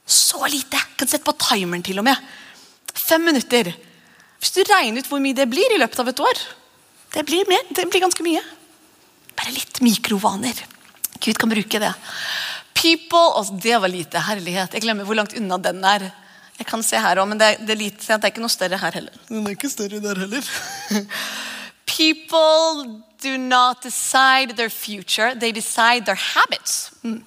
Så 0.05 0.41
lite! 0.49 0.79
Kan 0.97 1.09
sette 1.09 1.25
på 1.27 1.35
timeren 1.37 1.85
til 1.85 2.01
og 2.01 2.07
med. 2.07 2.17
Fem 2.93 3.21
minutter. 3.23 3.69
Hvis 4.41 4.55
du 4.55 4.63
regner 4.67 5.03
ut 5.03 5.09
hvor 5.11 5.21
mye 5.23 5.37
det 5.37 5.47
blir 5.51 5.75
i 5.75 5.79
løpet 5.79 6.01
av 6.01 6.09
et 6.11 6.19
år 6.19 6.39
Det 7.13 7.21
blir, 7.23 7.45
mer, 7.47 7.61
det 7.69 7.85
blir 7.87 8.01
ganske 8.03 8.25
mye. 8.25 8.41
Bare 9.37 9.53
litt 9.53 9.79
mikrovaner. 9.85 10.57
Gud 11.21 11.37
kan 11.39 11.53
bruke 11.53 11.79
det. 11.79 11.93
People 12.73 13.37
altså 13.37 13.55
Det 13.61 13.77
var 13.79 13.93
lite. 13.93 14.25
Herlighet. 14.25 14.73
Jeg 14.73 14.83
glemmer 14.83 15.05
hvor 15.07 15.17
langt 15.21 15.37
unna 15.37 15.61
den 15.61 15.85
er. 15.85 16.09
Jeg 16.57 16.67
kan 16.69 16.83
se 16.85 16.97
her 16.97 17.21
også, 17.21 17.29
men 17.29 17.39
det, 17.39 17.53
det, 17.61 17.71
er 17.73 17.79
lite, 17.79 18.01
det 18.09 18.19
er 18.19 18.33
ikke 18.33 18.43
noe 18.43 18.53
større 18.53 18.77
her 18.81 18.97
heller. 18.97 19.15
Den 19.29 19.45
er 19.45 19.55
ikke 19.55 19.69
større 19.71 20.01
der 20.01 20.19
heller. 20.25 20.51
People 21.93 22.99
do 23.23 23.37
not 23.37 23.81
decide 23.81 24.57
their 24.57 24.69
future, 24.69 25.33
they 25.35 25.51
decide 25.51 26.05
their 26.05 26.19
habits. 26.19 26.91
Mm. 27.03 27.23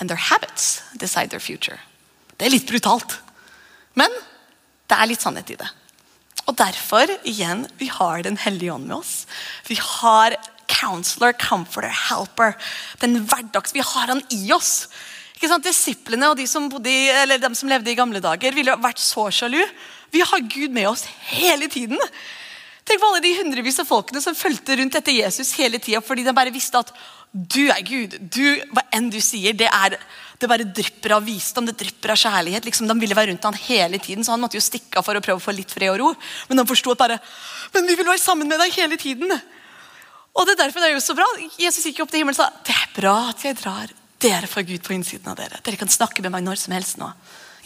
And 0.00 0.10
their 0.10 0.20
habits 0.20 0.82
decide 0.96 1.30
their 1.30 1.40
future. 1.40 1.78
Det 2.36 2.46
er 2.46 2.52
litt 2.52 2.68
brutalt. 2.68 3.18
Men 3.96 4.12
det 4.90 4.96
er 4.96 5.08
litt 5.08 5.24
sannhet 5.24 5.50
i 5.54 5.58
det. 5.60 5.68
Og 6.46 6.54
derfor, 6.58 7.10
igjen, 7.26 7.64
vi 7.78 7.88
har 7.90 8.22
Den 8.22 8.36
hellige 8.36 8.72
ånd 8.72 8.86
med 8.86 8.96
oss. 8.96 9.26
Vi 9.66 9.78
har 9.80 10.36
counselor, 10.68 11.32
comforter, 11.32 11.90
helper. 11.90 12.56
Den 13.00 13.24
hverdags, 13.26 13.74
Vi 13.74 13.80
har 13.80 14.06
han 14.06 14.22
i 14.30 14.52
oss. 14.52 14.88
Ikke 15.36 15.48
sant? 15.48 15.64
Disiplene 15.64 16.30
og 16.30 16.38
de 16.38 16.46
som, 16.46 16.68
bodde 16.70 16.90
de 16.90 17.54
som 17.54 17.68
levde 17.68 17.90
i 17.90 17.98
gamle 17.98 18.20
dager, 18.20 18.54
ville 18.54 18.76
vært 18.80 19.02
så 19.02 19.28
sjalu. 19.30 19.60
Vi 20.12 20.20
har 20.20 20.40
Gud 20.48 20.70
med 20.70 20.88
oss 20.88 21.04
hele 21.28 21.68
tiden. 21.68 21.98
Tenk 22.86 23.02
på 23.02 23.08
alle 23.10 23.22
de 23.24 23.34
hundrevis 23.40 23.80
av 23.82 23.88
folkene 23.88 24.20
som 24.22 24.36
fulgte 24.38 24.76
rundt 24.78 24.94
etter 24.94 25.16
Jesus 25.16 25.50
hele 25.58 25.80
tida 25.82 25.98
fordi 26.04 26.22
de 26.26 26.34
bare 26.36 26.54
visste 26.54 26.78
at 26.78 26.92
du 27.36 27.66
er 27.66 27.82
Gud. 27.84 28.14
Du, 28.32 28.44
hva 28.72 28.84
enn 28.94 29.10
du 29.12 29.18
sier, 29.20 29.56
det, 29.58 29.66
er, 29.66 29.96
det 30.38 30.48
bare 30.48 30.68
drypper 30.70 31.16
av 31.16 31.26
visdom, 31.26 31.66
det 31.66 31.74
drypper 31.80 32.14
av 32.14 32.20
kjærlighet. 32.20 32.64
Liksom, 32.64 32.86
de 32.88 32.96
ville 33.02 33.18
være 33.18 33.32
rundt 33.32 33.44
han 33.48 33.58
hele 33.66 33.98
tiden, 34.00 34.24
så 34.24 34.32
han 34.32 34.40
måtte 34.40 34.56
jo 34.56 34.64
stikke 34.64 35.00
av 35.00 35.04
for 35.04 35.18
å 35.18 35.24
prøve 35.24 35.42
å 35.42 35.44
få 35.44 35.52
litt 35.56 35.74
fred 35.74 35.92
og 35.92 35.98
ro. 36.00 36.12
Men 36.48 36.62
han 36.62 36.70
forsto 36.70 36.94
at 36.94 37.02
bare 37.02 37.20
Men 37.74 37.90
vi 37.90 37.98
vil 37.98 38.08
være 38.08 38.22
sammen 38.22 38.48
med 38.48 38.62
deg 38.62 38.78
hele 38.78 38.96
tiden. 38.96 39.34
Og 40.36 40.46
det 40.46 40.54
er 40.54 40.62
derfor 40.62 40.80
det 40.80 40.92
er 40.92 40.96
jo 40.96 41.04
så 41.04 41.16
bra. 41.18 41.26
Jesus 41.58 41.84
gikk 41.88 42.04
opp 42.04 42.12
til 42.12 42.22
himmelen 42.22 42.38
og 42.38 42.44
sa 42.44 42.64
det 42.64 42.76
er 42.76 42.92
bra 42.96 43.16
at 43.34 43.44
jeg 43.44 43.58
drar. 43.58 43.92
Dere 44.22 44.48
får 44.48 44.64
Gud 44.70 44.84
på 44.86 44.94
innsiden 44.94 45.28
av 45.32 45.36
dere. 45.36 45.58
Dere 45.64 45.80
kan 45.80 45.90
snakke 45.92 46.22
med 46.24 46.32
meg 46.32 46.46
når 46.46 46.62
som 46.62 46.72
helst 46.76 47.00
nå. 47.00 47.10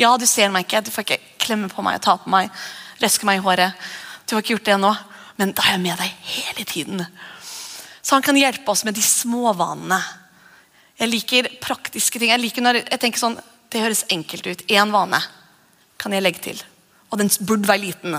Ja, 0.00 0.16
du 0.18 0.24
ser 0.26 0.50
meg 0.50 0.64
ikke, 0.64 0.80
du 0.82 0.90
får 0.90 1.04
ikke 1.04 1.20
klemme 1.42 1.68
på 1.70 1.84
meg 1.84 2.00
og 2.00 2.06
ta 2.06 2.16
på 2.18 2.30
meg, 2.32 2.48
røske 3.02 3.28
meg 3.28 3.38
i 3.38 3.44
håret. 3.44 3.90
Du 4.30 4.36
har 4.36 4.44
ikke 4.44 4.54
gjort 4.54 4.68
det 4.70 4.76
ennå 4.78 4.94
men 5.40 5.54
da 5.56 5.64
er 5.64 5.78
jeg 5.78 5.80
med 5.86 5.96
deg 5.96 6.16
hele 6.34 6.64
tiden. 6.68 7.04
Så 8.04 8.12
han 8.12 8.24
kan 8.24 8.36
hjelpe 8.36 8.68
oss 8.68 8.82
med 8.84 8.96
de 8.96 9.04
små 9.04 9.54
vanene. 9.56 9.96
Jeg 11.00 11.08
liker 11.08 11.48
praktiske 11.64 12.20
ting. 12.20 12.32
Jeg 12.34 12.42
liker 12.42 12.64
når 12.64 12.82
jeg 12.82 13.00
tenker 13.00 13.22
sånn, 13.22 13.40
Det 13.70 13.78
høres 13.78 14.02
enkelt 14.10 14.46
ut. 14.50 14.62
Én 14.66 14.90
vane 14.90 15.20
kan 15.96 16.10
jeg 16.10 16.24
legge 16.24 16.40
til. 16.42 16.62
Og 17.14 17.20
den 17.20 17.28
burde 17.46 17.68
være 17.70 17.84
liten. 17.84 18.16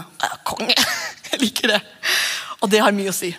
Konge! 0.47 0.77
Jeg 1.31 1.39
liker 1.41 1.73
det. 1.73 1.79
Og 2.63 2.71
det 2.71 2.79
har 2.79 2.95
mye 2.95 3.11
å 3.11 3.15
si. 3.15 3.33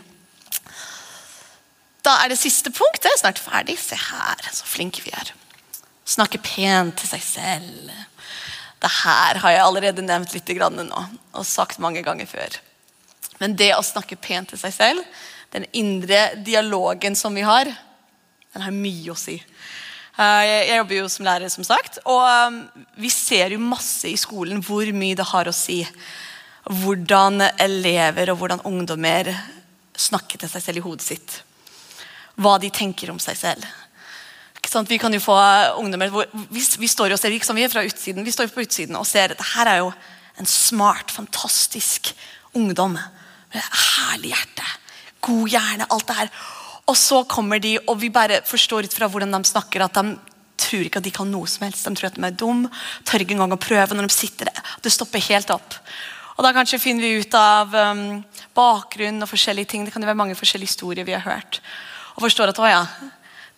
Da 2.05 2.19
er 2.21 2.29
det 2.29 2.37
siste 2.41 2.69
punkt. 2.69 3.01
Det 3.01 3.09
er 3.09 3.21
snart 3.23 3.41
ferdig. 3.41 3.79
Se 3.81 3.97
her, 3.97 4.45
så 4.53 4.69
flinke 4.69 5.01
vi 5.07 5.13
er. 5.17 5.33
Snakke 6.05 6.41
pent 6.45 7.01
til 7.01 7.15
seg 7.15 7.25
selv. 7.25 7.97
Det 8.83 8.90
her 8.90 9.38
har 9.38 9.55
jeg 9.55 9.62
allerede 9.62 10.03
nevnt 10.03 10.35
litt 10.35 10.51
nå, 10.59 11.05
og 11.33 11.47
sagt 11.47 11.79
mange 11.79 12.03
ganger 12.03 12.27
før. 12.27 12.59
Men 13.38 13.55
det 13.57 13.73
å 13.77 13.83
snakke 13.83 14.18
pent 14.18 14.51
til 14.51 14.59
seg 14.59 14.75
selv, 14.75 15.05
den 15.53 15.66
indre 15.73 16.33
dialogen 16.42 17.14
som 17.18 17.35
vi 17.35 17.45
har, 17.47 17.71
den 18.53 18.64
har 18.64 18.75
mye 18.75 19.12
å 19.12 19.18
si. 19.18 19.38
Eh, 20.18 20.42
jeg 20.47 20.77
jobber 20.77 20.99
jo 20.99 21.09
som 21.09 21.27
lærer, 21.27 21.53
som 21.53 21.64
sagt, 21.64 22.01
og 22.05 22.23
um, 22.27 22.59
vi 23.01 23.11
ser 23.12 23.55
jo 23.55 23.62
masse 23.62 24.11
i 24.11 24.18
skolen 24.21 24.61
hvor 24.64 24.88
mye 24.97 25.16
det 25.16 25.29
har 25.31 25.49
å 25.49 25.57
si. 25.57 25.81
Hvordan 26.83 27.42
elever 27.61 28.33
og 28.33 28.42
hvordan 28.42 28.66
ungdommer 28.68 29.31
snakker 29.99 30.42
til 30.42 30.53
seg 30.53 30.66
selv 30.66 30.83
i 30.83 30.85
hodet 30.85 31.07
sitt. 31.07 31.38
Hva 32.40 32.59
de 32.61 32.71
tenker 32.73 33.11
om 33.12 33.21
seg 33.23 33.38
selv. 33.38 33.64
Vi 34.89 34.99
kan 34.99 35.13
jo 35.13 35.21
få 35.21 35.37
ungdommer 35.81 36.13
hvor, 36.13 36.29
vi, 36.33 36.63
vi, 36.79 36.89
står 36.89 37.13
jo 37.13 37.19
og 37.19 37.21
ser, 37.21 37.35
vi 37.55 37.65
er 37.65 37.73
fra 37.73 37.85
utsiden, 37.85 38.25
vi 38.25 38.33
står 38.33 38.49
på 38.53 38.65
utsiden 38.65 38.97
og 38.97 39.07
ser 39.07 39.35
at 39.35 39.41
det 39.41 39.51
her 39.55 39.69
er 39.69 39.83
jo 39.83 39.93
en 40.41 40.49
smart, 40.49 41.13
fantastisk 41.13 42.15
ungdom 42.57 42.97
med 42.97 43.63
herlig 43.63 44.33
hjerte, 44.33 44.69
god 45.21 45.53
hjerne, 45.53 45.89
alt 45.93 46.09
det 46.09 46.19
her. 46.23 46.31
Og 46.89 46.97
så 46.99 47.23
kommer 47.29 47.61
de, 47.63 47.77
og 47.87 48.01
vi 48.01 48.11
bare 48.13 48.41
forstår 48.49 48.89
ut 48.89 48.97
fra 48.97 49.09
hvordan 49.13 49.37
de 49.37 49.51
snakker, 49.51 49.85
at 49.85 50.01
de 50.01 50.17
tror 50.63 50.87
ikke 50.87 51.03
at 51.03 51.07
de 51.07 51.15
kan 51.15 51.31
noe 51.31 51.49
som 51.51 51.67
helst. 51.67 51.87
De 51.87 51.95
tror 51.99 52.11
at 52.11 52.19
de 52.19 52.25
er 52.27 52.39
dum, 52.39 52.65
tør 53.07 53.25
ikke 53.25 53.37
engang 53.37 53.55
å 53.55 53.61
prøve 53.61 53.97
når 53.97 54.09
de 54.09 54.17
sitter 54.17 54.51
der. 54.51 54.75
Det 54.83 54.93
stopper 54.95 55.23
helt 55.29 55.53
opp. 55.55 55.79
Og 56.37 56.45
Da 56.47 56.53
kanskje 56.57 56.81
finner 56.81 57.05
vi 57.05 57.23
ut 57.23 57.35
av 57.37 57.75
um, 57.77 58.23
bakgrunn 58.57 59.23
og 59.23 59.31
forskjellige 59.31 59.69
ting. 59.73 59.85
Det 59.85 59.93
kan 59.93 60.03
jo 60.03 60.09
være 60.09 60.19
mange 60.19 60.39
forskjellige 60.39 60.73
historier 60.73 61.07
vi 61.07 61.15
har 61.15 61.27
hørt. 61.27 61.61
Og 62.17 62.25
forstår 62.25 62.53
at 62.53 62.61
å 62.61 62.71
ja, 62.71 62.83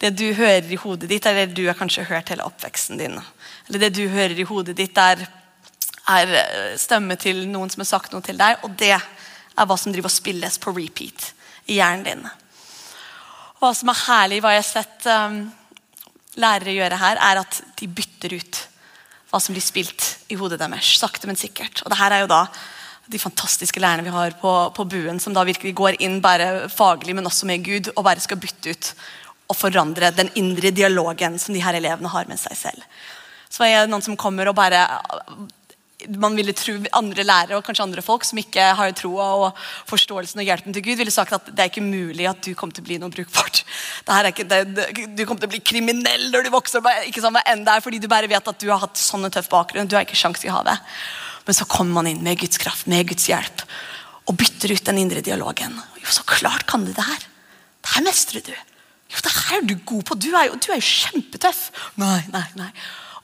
det 0.05 0.13
du 0.21 0.27
hører 0.37 0.69
i 0.69 0.79
hodet 0.81 1.09
ditt, 1.09 1.25
er 1.27 1.39
det 1.39 1.57
du 1.57 1.65
har 1.67 1.79
kanskje 1.79 2.05
hørt 2.11 2.29
hele 2.33 2.45
oppveksten 2.45 3.01
din. 3.01 3.17
Eller 3.69 3.87
det 3.87 3.95
du 3.97 4.05
hører 4.13 4.37
i 4.37 4.47
hodet 4.49 4.77
ditt, 4.77 4.99
er, 5.01 5.25
er 6.13 6.35
eh, 6.43 6.75
stemme 6.81 7.17
til 7.21 7.47
noen 7.49 7.73
som 7.73 7.85
har 7.85 7.89
sagt 7.95 8.13
noe 8.13 8.25
til 8.25 8.39
deg. 8.41 8.61
Og 8.67 8.77
det 8.81 8.93
er 8.99 9.65
hva 9.65 9.79
som 9.81 9.95
driver 9.95 10.11
og 10.11 10.17
spilles 10.17 10.61
på 10.61 10.75
repeat 10.77 11.31
i 11.71 11.79
hjernen 11.79 12.05
din. 12.05 12.27
hva 13.63 13.71
som 13.73 13.89
er 13.89 14.01
herlig, 14.03 14.43
hva 14.45 14.53
jeg 14.53 14.61
har 14.61 14.69
sett 14.69 15.07
um, 15.09 15.37
lærere 16.37 16.75
gjøre 16.75 17.01
her, 17.01 17.21
er 17.31 17.41
at 17.41 17.61
de 17.81 17.89
bytter 17.89 18.35
ut 18.37 18.59
hva 19.31 19.41
som 19.41 19.57
blir 19.57 19.65
spilt 19.65 20.09
i 20.29 20.37
hodet 20.37 20.61
deres. 20.61 20.91
Sakte, 21.01 21.31
men 21.31 21.39
sikkert. 21.41 21.81
Og 21.81 21.89
det 21.89 21.97
her 21.97 22.13
er 22.13 22.25
jo 22.27 22.33
da 22.35 22.45
de 23.09 23.21
fantastiske 23.21 23.81
lærerne 23.81 24.05
vi 24.05 24.13
har 24.13 24.37
på, 24.41 24.53
på 24.77 24.85
buen, 24.89 25.21
som 25.21 25.33
da 25.33 25.47
virkelig 25.49 25.73
går 25.77 25.97
inn 26.05 26.21
bare 26.25 26.69
faglig, 26.73 27.17
men 27.17 27.27
også 27.29 27.49
med 27.49 27.65
Gud, 27.65 27.91
og 27.95 28.05
bare 28.05 28.21
skal 28.21 28.41
bytte 28.41 28.75
ut 28.75 28.93
og 29.49 29.59
forandre 29.59 30.13
den 30.17 30.31
indre 30.41 30.73
dialogen 30.75 31.39
som 31.41 31.55
de 31.55 31.63
her 31.65 31.77
elevene 31.77 32.13
har 32.13 32.31
med 32.31 32.41
seg 32.41 32.57
selv. 32.57 32.87
Så 33.53 33.67
er 33.67 33.85
det 33.85 33.93
noen 33.93 34.05
som 34.05 34.17
kommer 34.19 34.49
og 34.51 34.57
bare 34.57 34.87
man 36.19 36.37
ville 36.37 36.53
tro 36.57 36.75
andre 36.97 37.25
lærere 37.25 37.59
og 37.59 37.65
kanskje 37.65 37.85
andre 37.85 38.03
folk 38.05 38.25
som 38.27 38.39
ikke 38.41 38.65
har 38.79 38.93
troa 38.97 39.27
og 39.41 39.61
forståelsen 39.89 40.43
og 40.43 40.49
hjelpen 40.49 40.75
til 40.75 40.85
Gud, 40.85 40.99
ville 41.01 41.15
sagt 41.15 41.33
at 41.37 41.49
det 41.51 41.63
er 41.63 41.71
ikke 41.71 41.85
mulig 41.85 42.27
at 42.29 42.43
du 42.45 42.53
kommer 42.59 42.77
til 42.77 42.85
å 42.85 42.89
bli 42.89 42.99
noe 43.01 43.13
brukbart. 43.13 43.63
Ikke, 44.29 44.47
det, 44.49 44.61
det, 44.75 44.89
du 45.17 45.25
kommer 45.25 45.45
til 45.45 45.51
å 45.51 45.55
bli 45.55 45.63
kriminell 45.65 46.29
når 46.33 46.47
du 46.47 46.53
vokser 46.55 46.85
ikke 47.09 47.23
sånn 47.25 47.39
enn 47.41 47.65
det 47.65 47.77
er, 47.77 47.85
fordi 47.85 48.03
du 48.03 48.09
bare 48.11 48.31
vet 48.31 48.53
at 48.53 48.61
du 48.61 48.69
har 48.73 48.83
hatt 48.83 49.01
sånn 49.01 49.25
en 49.25 49.35
tøff 49.35 49.49
bakgrunn. 49.53 49.89
Du 49.89 49.97
har 49.97 50.07
ikke 50.07 50.19
sjans 50.19 50.45
i 50.45 50.53
havet. 50.53 50.93
Men 51.45 51.57
så 51.57 51.69
kommer 51.69 52.01
man 52.01 52.11
inn 52.11 52.23
med 52.25 52.41
Guds 52.41 52.61
kraft, 52.61 52.89
med 52.91 53.09
Guds 53.09 53.29
hjelp, 53.29 53.65
og 54.25 54.37
bytter 54.41 54.73
ut 54.73 54.87
den 54.89 55.03
indre 55.03 55.25
dialogen. 55.25 55.77
Jo, 56.01 56.09
så 56.13 56.25
klart 56.29 56.67
kan 56.69 56.85
du 56.85 56.93
det 56.93 57.05
her. 57.05 57.27
Det 57.85 57.97
her 57.97 58.07
mestrer 58.07 58.45
du. 58.45 58.55
Jo, 59.15 59.25
det 59.25 59.35
her 59.39 59.57
er 59.61 59.67
du 59.69 59.75
god 59.87 60.05
på. 60.09 60.19
Du 60.19 60.31
er 60.35 60.49
jo, 60.49 60.59
du 60.59 60.71
er 60.73 60.81
jo 60.81 60.87
kjempetøff. 60.91 61.67
Nei, 62.01 62.21
nei, 62.35 62.47
nei. 62.59 62.71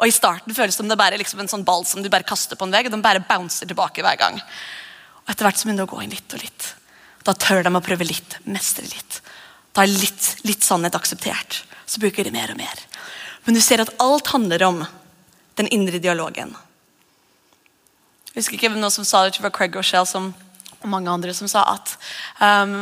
Og 0.00 0.08
I 0.08 0.14
starten 0.14 0.54
føles 0.56 0.76
det 0.76 0.80
som 0.80 0.88
det 0.88 0.96
bare 0.96 1.16
er 1.18 1.20
liksom 1.20 1.42
en 1.42 1.50
sånn 1.50 1.66
ball 1.66 1.82
som 1.88 2.00
du 2.00 2.08
bare 2.12 2.26
kaster 2.26 2.56
på 2.56 2.64
en 2.64 2.72
vegg. 2.72 2.88
og 2.88 2.94
den 2.94 3.04
bare 3.04 3.24
bouncer 3.26 3.68
tilbake 3.68 4.04
hver 4.04 4.16
gang. 4.20 4.38
Og 4.40 5.32
Etter 5.32 5.44
hvert 5.44 5.60
så 5.60 5.68
begynner 5.68 5.84
det 5.84 5.90
å 5.90 5.94
gå 5.96 6.04
inn 6.04 6.14
litt 6.14 6.36
og 6.36 6.44
litt. 6.44 6.68
Da 7.26 7.34
tør 7.36 7.66
de 7.66 7.74
å 7.74 7.84
prøve 7.84 8.06
litt, 8.08 8.38
mestre 8.48 8.86
litt. 8.88 9.20
Da 9.76 9.84
er 9.84 9.92
litt, 9.92 10.30
litt 10.48 10.64
sannhet 10.64 10.96
akseptert. 10.96 11.60
Så 11.84 12.00
bruker 12.00 12.24
de 12.24 12.32
mer 12.32 12.54
og 12.54 12.58
mer. 12.62 12.86
Men 13.44 13.56
du 13.56 13.60
ser 13.60 13.82
at 13.82 13.92
alt 14.00 14.32
handler 14.32 14.64
om 14.66 14.80
den 15.60 15.68
indre 15.74 16.00
dialogen. 16.00 16.54
Jeg 18.30 18.40
husker 18.40 18.56
ikke 18.56 18.70
hvem 18.72 18.88
som 18.94 19.04
sa 19.04 19.24
det, 19.26 19.36
det 19.36 19.44
var 19.44 19.52
Craig 19.52 19.76
Rochelle 19.76 20.08
som, 20.08 20.30
og 20.80 20.88
mange 20.88 21.10
andre 21.12 21.34
som 21.36 21.50
sa 21.50 21.64
at 21.74 21.96
um, 22.40 22.80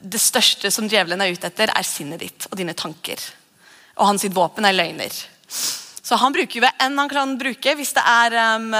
det 0.00 0.20
største 0.22 0.70
som 0.72 0.88
djevelen 0.90 1.20
er 1.22 1.34
ute 1.34 1.48
etter, 1.50 1.72
er 1.72 1.86
sinnet 1.86 2.22
ditt 2.22 2.46
og 2.50 2.58
dine 2.60 2.74
tanker. 2.76 3.20
Og 3.98 4.08
hans 4.08 4.26
våpen 4.34 4.66
er 4.66 4.76
løgner. 4.76 5.14
Så 6.04 6.18
han 6.20 6.34
bruker 6.34 6.60
hva 6.60 6.68
enn 6.84 6.98
han 7.00 7.08
kan 7.08 7.30
bruke 7.40 7.72
hvis 7.78 7.94
det 7.96 8.02
er 8.04 8.34
um, 8.58 8.74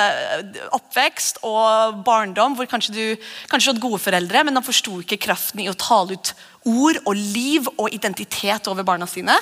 oppvekst 0.77 1.40
og 1.49 2.03
barndom, 2.05 2.57
hvor 2.59 2.69
kanskje 2.69 2.93
du 2.93 3.29
kanskje 3.49 3.73
hadde 3.73 3.85
gode 3.85 4.03
foreldre, 4.05 4.43
men 4.45 4.59
han 4.59 4.67
forsto 4.67 4.99
ikke 5.01 5.23
kraften 5.25 5.62
i 5.64 5.71
å 5.71 5.79
tale 5.79 6.19
ut 6.19 6.35
ord 6.69 7.01
og 7.05 7.14
liv 7.17 7.71
og 7.79 7.88
identitet 7.97 8.69
over 8.69 8.85
barna 8.85 9.09
sine. 9.09 9.37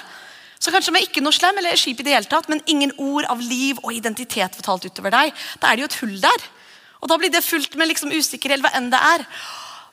Så 0.63 0.71
kanskje 0.71 0.95
de 0.95 1.03
ikke 1.03 1.25
noe 1.25 1.35
slem 1.35 1.59
eller 1.59 1.79
skip 1.79 1.99
i 1.99 2.07
det 2.07 2.15
hele 2.15 2.31
tatt, 2.31 2.47
men 2.51 2.63
ingen 2.71 2.95
ord 3.03 3.27
av 3.33 3.43
liv 3.43 3.81
og 3.83 3.91
identitet 3.97 4.55
fortalt 4.61 4.87
utover 4.87 5.11
deg. 5.11 5.35
Da 5.59 5.73
er 5.73 5.79
det 5.79 5.83
jo 5.83 5.91
et 5.91 6.01
hull 6.05 6.19
der. 6.23 6.47
Og 7.03 7.11
da 7.11 7.19
blir 7.19 7.33
det 7.35 7.43
fullt 7.43 7.75
med 7.75 7.91
liksom 7.91 8.15
usikkerhet, 8.15 8.63
hva 8.63 8.71
enn 8.79 8.93
det 8.93 9.01
er. 9.03 9.27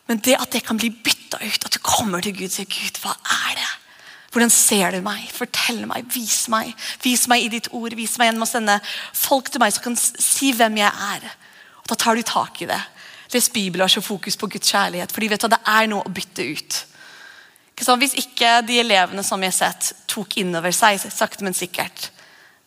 Men 0.10 0.22
det 0.26 0.40
at 0.42 0.50
det 0.56 0.64
kan 0.66 0.80
bli 0.80 0.90
bytta 0.90 1.38
ut, 1.38 1.66
at 1.66 1.76
du 1.76 1.80
kommer 1.86 2.24
til 2.26 2.34
Gud 2.34 2.50
og 2.50 2.56
sier 2.56 2.70
Gud, 2.70 2.98
hva 3.04 3.14
er 3.46 3.60
det? 3.60 3.70
Hvordan 4.34 4.52
ser 4.54 4.94
du 4.94 5.02
meg? 5.06 5.24
Fortell 5.34 5.84
meg, 5.90 6.06
vis 6.14 6.44
meg. 6.54 6.74
Vis 7.02 7.26
meg 7.30 7.46
i 7.46 7.52
ditt 7.54 7.70
ord. 7.74 7.96
Vis 7.98 8.18
meg 8.20 8.30
gjennom 8.30 8.46
å 8.46 8.50
sende 8.50 8.76
folk 9.18 9.50
til 9.50 9.62
meg 9.62 9.74
som 9.74 9.88
kan 9.88 9.98
si 9.98 10.52
hvem 10.54 10.78
jeg 10.82 10.90
er. 10.90 11.26
Og 11.82 11.90
Da 11.90 11.98
tar 11.98 12.18
du 12.18 12.26
tak 12.26 12.62
i 12.62 12.70
det. 12.70 12.80
Les 13.34 13.50
Bibelen 13.54 13.86
og 13.86 13.94
så 13.94 14.02
fokus 14.02 14.38
på 14.38 14.50
Guds 14.50 14.70
kjærlighet. 14.70 15.12
fordi 15.12 15.30
vet 15.30 15.42
du, 15.42 15.48
det 15.48 15.62
er 15.66 15.88
noe 15.88 16.06
å 16.06 16.14
bytte 16.14 16.46
ut. 16.46 16.86
Hvis 17.80 18.14
ikke 18.18 18.62
de 18.68 18.80
elevene 18.82 19.24
som 19.24 19.42
jeg 19.42 19.54
har 19.54 19.58
sett, 19.58 19.94
tok 20.08 20.38
innover 20.38 20.72
seg, 20.72 21.00
sakte, 21.00 21.44
men 21.44 21.54
sikkert, 21.54 22.10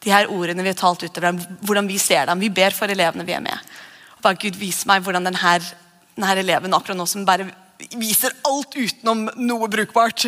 de 0.02 0.10
her 0.10 0.30
ordene 0.30 0.62
vi 0.62 0.70
har 0.72 0.78
talt 0.78 1.02
utover 1.02 1.30
dem, 1.30 1.58
hvordan 1.62 1.86
vi 1.86 1.98
ser 1.98 2.26
dem 2.26 2.40
Vi 2.40 2.48
ber 2.50 2.74
for 2.74 2.90
elevene 2.90 3.26
vi 3.26 3.34
er 3.36 3.42
med. 3.44 3.58
Og 4.16 4.22
bare 4.22 4.38
Gud, 4.40 4.56
vis 4.56 4.84
meg 4.86 5.02
hvordan 5.02 5.28
denne, 5.28 5.58
denne 6.16 6.38
eleven 6.40 6.74
akkurat 6.76 6.98
nå 6.98 7.06
som 7.08 7.26
bare 7.26 7.48
viser 7.98 8.34
alt 8.46 8.76
utenom 8.76 9.24
noe 9.42 9.68
brukbart. 9.70 10.26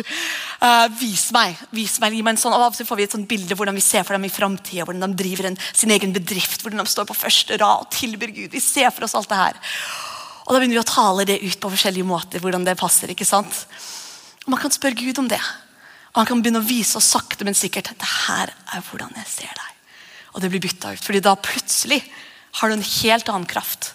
Uh, 0.59 0.87
vis 0.99 1.29
meg, 1.35 1.55
vis 1.75 1.97
meg, 2.03 2.15
gi 2.15 2.23
meg 2.25 2.35
en 2.35 2.41
sånn, 2.41 2.55
Av 2.55 2.67
og 2.67 2.75
til 2.75 2.87
får 2.87 2.99
vi 2.99 3.05
et 3.07 3.15
sånt 3.15 3.29
bilde 3.29 3.55
hvordan 3.57 3.77
vi 3.77 3.83
ser 3.85 4.03
for 4.03 4.17
dem 4.17 4.27
i 4.27 4.33
framtida. 4.33 4.85
Hvordan 4.87 5.13
de 5.13 5.19
driver 5.23 5.49
en, 5.51 5.59
sin 5.71 5.93
egen 5.95 6.13
bedrift, 6.15 6.63
hvordan 6.63 6.83
de 6.83 6.91
står 6.91 7.07
på 7.09 7.17
første 7.17 7.59
rad 7.61 7.85
og 7.85 7.91
tilbyr 7.95 8.33
Gud. 8.35 8.51
Vi 8.55 8.63
ser 8.63 8.91
for 8.91 9.07
oss 9.07 9.15
alt 9.17 9.31
det 9.31 9.39
her. 9.39 9.61
Og 10.45 10.53
Da 10.53 10.59
begynner 10.59 10.77
vi 10.77 10.83
å 10.83 10.89
tale 10.89 11.27
det 11.27 11.41
ut 11.41 11.59
på 11.61 11.71
forskjellige 11.73 12.07
måter. 12.07 12.43
hvordan 12.43 12.65
det 12.65 12.77
passer, 12.77 13.11
ikke 13.11 13.27
sant? 13.27 13.65
Og 14.45 14.51
Man 14.53 14.61
kan 14.61 14.73
spørre 14.73 14.99
Gud 14.99 15.19
om 15.19 15.29
det. 15.31 15.41
Og 16.13 16.21
Han 16.21 16.29
kan 16.29 16.41
begynne 16.41 16.61
å 16.61 16.67
vise 16.67 16.97
oss 16.97 17.11
sakte, 17.15 17.45
men 17.45 17.57
sikkert 17.57 17.89
det 17.95 18.11
her 18.27 18.53
er 18.73 18.85
hvordan 18.89 19.15
jeg 19.15 19.31
ser 19.31 19.53
deg. 19.55 19.71
Og 20.35 20.41
det 20.41 20.51
blir 20.51 20.61
bytta 20.61 20.93
ut. 20.93 21.03
fordi 21.03 21.21
da 21.23 21.35
plutselig 21.35 22.03
har 22.59 22.69
du 22.69 22.75
en 22.75 22.91
helt 23.01 23.29
annen 23.29 23.47
kraft. 23.47 23.93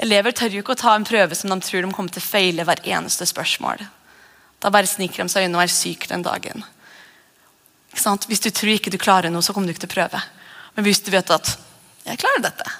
Elever 0.00 0.32
tør 0.32 0.54
jo 0.54 0.62
ikke 0.62 0.74
å 0.76 0.80
ta 0.80 0.94
en 0.96 1.04
prøve 1.04 1.36
som 1.36 1.52
de 1.52 1.58
tror 1.60 1.84
de 1.84 1.92
kommer 1.92 2.12
til 2.14 2.22
å 2.22 2.28
feile 2.30 2.64
hver 2.64 2.80
eneste 2.88 3.26
spørsmål. 3.28 3.82
Da 4.60 4.72
bare 4.72 4.88
sniker 4.88 5.22
de 5.22 5.32
seg 5.32 5.48
unna 5.48 5.60
og 5.60 5.66
er 5.66 5.72
syk 5.72 6.06
den 6.08 6.24
dagen. 6.24 6.64
Hvis 7.92 8.44
du 8.44 8.50
tror 8.50 8.72
ikke 8.72 8.92
du 8.92 9.00
klarer 9.00 9.32
noe, 9.32 9.44
så 9.44 9.52
kommer 9.52 9.68
du 9.68 9.74
ikke 9.74 9.84
til 9.84 9.92
å 9.92 9.96
prøve. 9.98 10.22
Men 10.76 10.86
hvis 10.86 11.02
du 11.04 11.10
vet 11.10 11.30
at 11.30 11.56
'jeg 12.06 12.18
klarer 12.18 12.42
dette', 12.42 12.70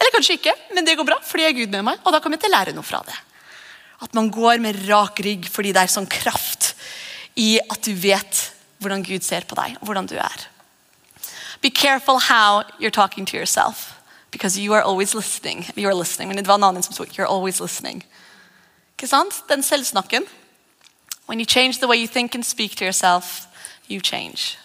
eller 0.00 0.10
kanskje 0.14 0.34
ikke, 0.38 0.54
men 0.74 0.84
det 0.84 0.96
går 0.96 1.04
bra, 1.04 1.20
fordi 1.22 1.44
jeg 1.44 1.52
er 1.52 1.58
Gud 1.60 1.70
med 1.70 1.84
meg, 1.84 1.98
og 2.04 2.12
da 2.12 2.18
kommer 2.18 2.36
jeg 2.36 2.42
til 2.42 2.50
å 2.50 2.58
lære 2.58 2.74
noe 2.74 2.82
fra 2.82 3.02
det. 3.06 3.14
At 4.02 4.14
man 4.14 4.30
går 4.30 4.58
med 4.58 4.88
rak 4.88 5.20
rygg 5.20 5.46
fordi 5.46 5.72
det 5.72 5.82
er 5.82 5.86
sånn 5.86 6.08
kraft 6.10 6.74
i 7.36 7.60
at 7.60 7.82
du 7.82 7.94
vet 7.94 8.52
hvordan 8.80 9.04
Gud 9.06 9.22
ser 9.22 9.46
på 9.46 9.54
deg, 9.54 9.76
og 9.80 9.86
hvordan 9.86 10.06
du 10.06 10.16
er. 10.18 10.48
Be 11.60 11.70
careful 11.70 12.18
how 12.18 12.64
you're 12.80 12.90
talking 12.90 13.24
to 13.26 13.36
yourself. 13.36 13.91
Because 14.32 14.58
you 14.58 14.74
are 14.74 14.82
always 14.82 15.14
listening. 15.14 15.66
You 15.76 15.88
are 15.88 15.94
listening. 15.94 16.28
Men 16.28 16.36
det 16.36 16.48
var 16.48 16.54
en 16.54 16.64
annen 16.64 16.82
som 16.82 16.94
sa 16.94 17.04
you're 17.04 17.28
always 17.28 17.60
listening. 17.60 18.02
Ikke 18.96 19.08
sant? 19.08 19.42
Den 19.48 19.62
selvsnakken. 19.62 20.24
When 21.28 21.38
you 21.38 21.46
change 21.46 21.78
the 21.78 21.86
way 21.86 21.98
you 21.98 22.08
think 22.08 22.34
and 22.34 22.44
speak 22.44 22.76
to 22.76 22.84
yourself, 22.84 23.46
you 23.88 24.00
change. 24.00 24.58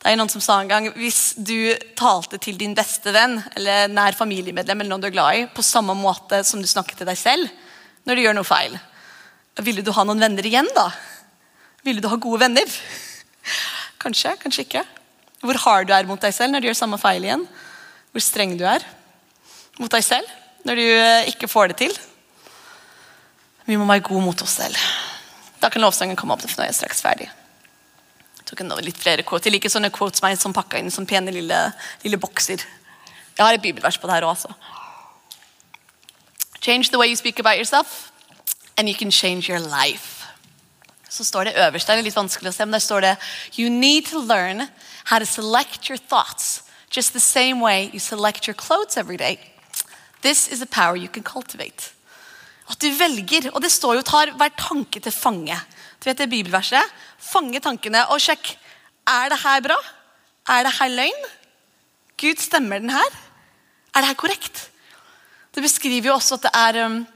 Det 0.00 0.08
er 0.10 0.16
noen 0.16 0.30
som 0.32 0.40
sa 0.40 0.56
en 0.60 0.68
gang 0.68 0.86
Hvis 0.96 1.34
du 1.36 1.74
talte 1.98 2.38
til 2.40 2.56
din 2.56 2.72
beste 2.76 3.12
venn 3.12 3.36
eller 3.56 3.90
nær 3.92 4.16
familiemedlem 4.16 4.80
eller 4.80 4.94
noen 4.94 5.02
du 5.02 5.08
er 5.10 5.16
glad 5.16 5.36
i, 5.36 5.46
på 5.52 5.64
samme 5.64 5.94
måte 5.94 6.40
som 6.44 6.62
du 6.62 6.68
snakker 6.68 6.96
til 6.96 7.08
deg 7.08 7.18
selv 7.20 7.50
når 8.08 8.16
du 8.16 8.22
gjør 8.24 8.36
noe 8.38 8.48
feil, 8.48 8.78
ville 9.60 9.82
du 9.84 9.90
ha 9.92 10.06
noen 10.08 10.22
venner 10.22 10.46
igjen 10.48 10.68
da? 10.72 10.86
Ville 11.84 12.00
du 12.00 12.08
ha 12.08 12.16
gode 12.16 12.40
venner? 12.40 12.64
Kanskje, 14.02 14.32
kanskje 14.40 14.64
ikke. 14.64 14.82
Hvor 15.44 15.58
hard 15.66 15.90
du 15.90 15.92
er 15.92 16.08
mot 16.08 16.20
deg 16.20 16.32
selv 16.32 16.54
når 16.54 16.62
du 16.64 16.70
gjør 16.70 16.78
samme 16.78 16.98
feil 17.00 17.26
igjen. 17.26 17.44
Hvor 18.10 18.24
streng 18.24 18.56
du 18.58 18.64
er 18.66 18.84
mot 19.78 19.90
deg 19.92 20.04
selv 20.04 20.38
når 20.66 20.76
du 20.76 20.86
eh, 20.86 21.28
ikke 21.32 21.48
får 21.48 21.70
det 21.70 21.78
til. 21.80 21.94
Vi 23.64 23.78
må 23.78 23.86
være 23.88 24.04
gode 24.10 24.24
mot 24.24 24.42
oss 24.42 24.58
selv. 24.58 24.76
Da 25.62 25.70
kan 25.70 25.82
lovsangen 25.82 26.18
komme 26.18 26.34
opp. 26.34 26.42
for 26.42 26.64
jeg 26.64 26.72
er 26.72 26.76
straks 26.76 27.02
ferdig. 27.04 27.30
Jeg 28.40 28.46
tok 28.48 28.60
en 28.64 28.74
litt 28.82 28.98
flere 28.98 29.22
quotes. 29.22 29.46
Jeg 29.46 29.54
liker 29.54 29.72
sånne 29.72 29.92
quotes 29.94 30.22
meg 30.24 30.38
som 30.40 30.52
pakka 30.56 30.80
inn 30.80 30.90
som 30.90 31.06
pene 31.06 31.32
lille, 31.32 31.58
lille, 32.02 32.18
bokser. 32.18 32.64
Jeg 33.36 33.44
har 33.44 33.54
et 33.54 33.62
bibelvers 33.62 33.98
på 33.98 34.08
det 34.08 34.18
her 34.18 34.26
også. 34.26 34.50
Change 36.60 36.90
the 36.90 36.98
way 36.98 37.08
you 37.08 37.16
speak 37.16 37.38
about 37.38 37.56
yourself, 37.56 38.10
and 38.76 38.88
you 38.88 38.94
can 38.94 39.10
change 39.10 39.48
your 39.48 39.60
life. 39.60 40.26
Så 41.08 41.24
står 41.24 41.44
det 41.44 41.54
øverst, 41.56 41.86
det 41.86 41.98
er 41.98 42.02
litt 42.02 42.16
vanskelig 42.16 42.50
å 42.50 42.54
se, 42.54 42.64
men 42.66 42.74
der 42.76 42.82
står 42.84 43.00
det 43.00 43.14
You 43.58 43.70
need 43.70 44.10
to 44.10 44.20
learn 44.20 44.68
how 45.10 45.18
to 45.18 45.26
select 45.26 45.88
your 45.88 45.98
thoughts 45.98 46.62
just 46.90 47.12
the 47.12 47.20
same 47.20 47.60
way 47.60 47.90
you 47.92 47.98
select 47.98 48.46
your 48.46 48.54
clothes 48.54 48.96
every 48.96 49.16
day. 49.16 49.38
This 50.22 50.48
is 50.48 50.62
a 50.62 50.66
power 50.66 50.96
you 50.96 51.08
can 51.08 51.22
cultivate. 51.22 51.92
At 52.70 52.80
du 52.80 52.90
velger. 52.94 53.50
Og 53.54 53.62
det 53.62 53.72
står 53.72 53.94
jo 53.94 54.02
'tar 54.02 54.36
hver 54.36 54.50
tanke 54.58 55.00
til 55.00 55.12
fange'. 55.12 55.60
Du 56.00 56.10
vet 56.10 56.18
det 56.18 56.30
bibelverset? 56.30 56.82
Fange 57.18 57.60
tankene 57.60 58.06
og 58.08 58.20
sjekk. 58.20 58.56
Er 59.06 59.28
det 59.28 59.38
her 59.42 59.60
bra? 59.60 59.76
Er 60.48 60.62
det 60.62 60.72
her 60.72 60.88
løgn? 60.88 61.24
Gud, 62.16 62.36
stemmer 62.36 62.78
den 62.78 62.90
her? 62.90 63.10
Er 63.94 64.00
det 64.00 64.08
her 64.08 64.14
korrekt? 64.14 64.70
Det 65.54 65.62
beskriver 65.62 66.06
jo 66.06 66.14
også 66.14 66.34
at 66.34 66.42
det 66.42 66.50
er 66.54 66.86
um, 66.86 67.06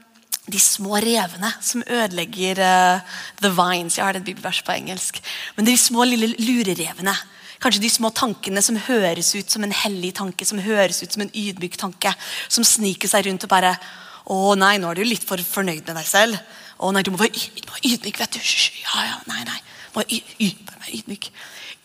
de 0.51 0.59
små 0.59 0.97
revene 0.97 1.53
som 1.61 1.83
ødelegger 1.87 2.59
uh, 2.59 3.01
the 3.41 3.49
vines. 3.49 3.97
Jeg 3.97 4.05
har 4.05 4.11
det 4.13 4.19
et 4.19 4.25
bibelvers 4.25 4.61
på 4.61 4.71
engelsk. 4.71 5.21
Men 5.55 5.65
de 5.65 5.77
små 5.77 6.03
lille 6.03 6.35
lurerevene 6.39 7.15
Kanskje 7.65 7.81
de 7.81 7.89
små 7.89 8.11
tankene 8.13 8.61
som 8.61 8.75
høres 8.77 9.31
ut 9.33 9.49
som 9.49 9.63
en 9.65 9.71
hellig 9.73 10.11
tanke, 10.19 10.45
som 10.45 10.59
høres 10.61 10.99
ut 11.01 11.15
som 11.15 11.23
en 11.25 11.31
ydmyk 11.33 11.79
tanke, 11.81 12.11
som 12.45 12.61
sniker 12.61 13.09
seg 13.09 13.25
rundt 13.25 13.47
og 13.47 13.49
bare 13.49 13.71
Å 14.29 14.53
nei, 14.57 14.75
nå 14.81 14.89
er 14.89 14.97
du 14.97 15.05
litt 15.05 15.25
for 15.25 15.37
fornøyd 15.37 15.83
med 15.85 15.97
deg 15.99 16.05
selv. 16.09 16.37
Å 16.81 16.87
nei, 16.93 17.03
du 17.05 17.11
må 17.13 17.19
være 17.19 17.37
ydmyk, 17.85 18.17
vet 18.17 18.37
du. 18.37 18.39
Ja, 18.81 19.03
ja, 19.05 19.17
nei, 19.29 19.43
nei. 19.45 19.57
Må 19.93 20.01
være 20.01 20.17
ydmyk. 20.97 21.27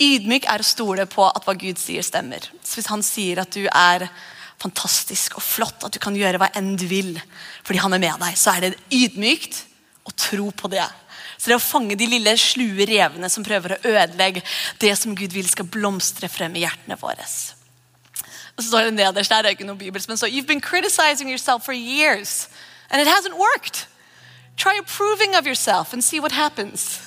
Ydmyk 0.00 0.48
er 0.48 0.64
å 0.64 0.68
stole 0.68 1.04
på 1.04 1.26
at 1.28 1.44
hva 1.44 1.56
Gud 1.60 1.80
sier, 1.80 2.04
stemmer. 2.04 2.48
Så 2.64 2.78
Hvis 2.78 2.88
han 2.88 3.04
sier 3.04 3.42
at 3.42 3.52
du 3.52 3.66
er 3.68 4.06
fantastisk 4.60 5.36
og 5.36 5.44
flott, 5.44 5.84
at 5.84 5.92
du 5.92 6.00
kan 6.00 6.16
gjøre 6.16 6.40
hva 6.40 6.48
enn 6.56 6.74
du 6.80 6.86
vil 6.88 7.12
fordi 7.60 7.80
han 7.84 7.96
er 7.96 8.04
med 8.04 8.24
deg, 8.24 8.40
så 8.40 8.56
er 8.56 8.70
det 8.70 8.80
ydmykt 8.88 9.62
å 10.08 10.16
tro 10.16 10.48
på 10.56 10.72
det. 10.72 10.88
Så 11.40 11.48
det 11.48 11.54
er 11.54 11.60
å 11.60 11.64
fange 11.64 11.96
de 11.96 12.04
lille 12.04 12.34
slue 12.36 12.84
revene 12.84 13.30
som 13.32 13.44
prøver 13.46 13.72
å 13.72 13.80
ødelegge 13.88 14.42
det 14.82 14.92
som 15.00 15.14
Gud 15.16 15.32
vil 15.32 15.48
skal 15.48 15.68
blomstre 15.72 16.28
frem 16.28 16.58
i 16.58 16.66
hjertene 16.66 16.98
våre. 17.00 17.24
Og 18.56 18.60
så 18.60 18.66
står 18.66 18.90
det 18.90 18.96
nederst, 18.98 19.32
der 19.32 19.46
det 19.46 19.48
er 19.48 19.56
ikke 19.56 19.68
noe 19.68 19.80
bibelsk, 19.80 20.10
men 20.10 20.20
så 20.20 20.28
You've 20.28 20.50
been 20.50 20.60
criticizing 20.60 21.30
yourself 21.32 21.64
for 21.64 21.72
years, 21.72 22.50
and 22.90 23.00
it 23.00 23.08
hasn't 23.08 23.38
worked. 23.40 23.86
Try 24.60 24.76
approving 24.76 25.34
of 25.34 25.46
yourself 25.46 25.94
and 25.94 26.04
see 26.04 26.20
what 26.20 26.32
happens. 26.32 27.00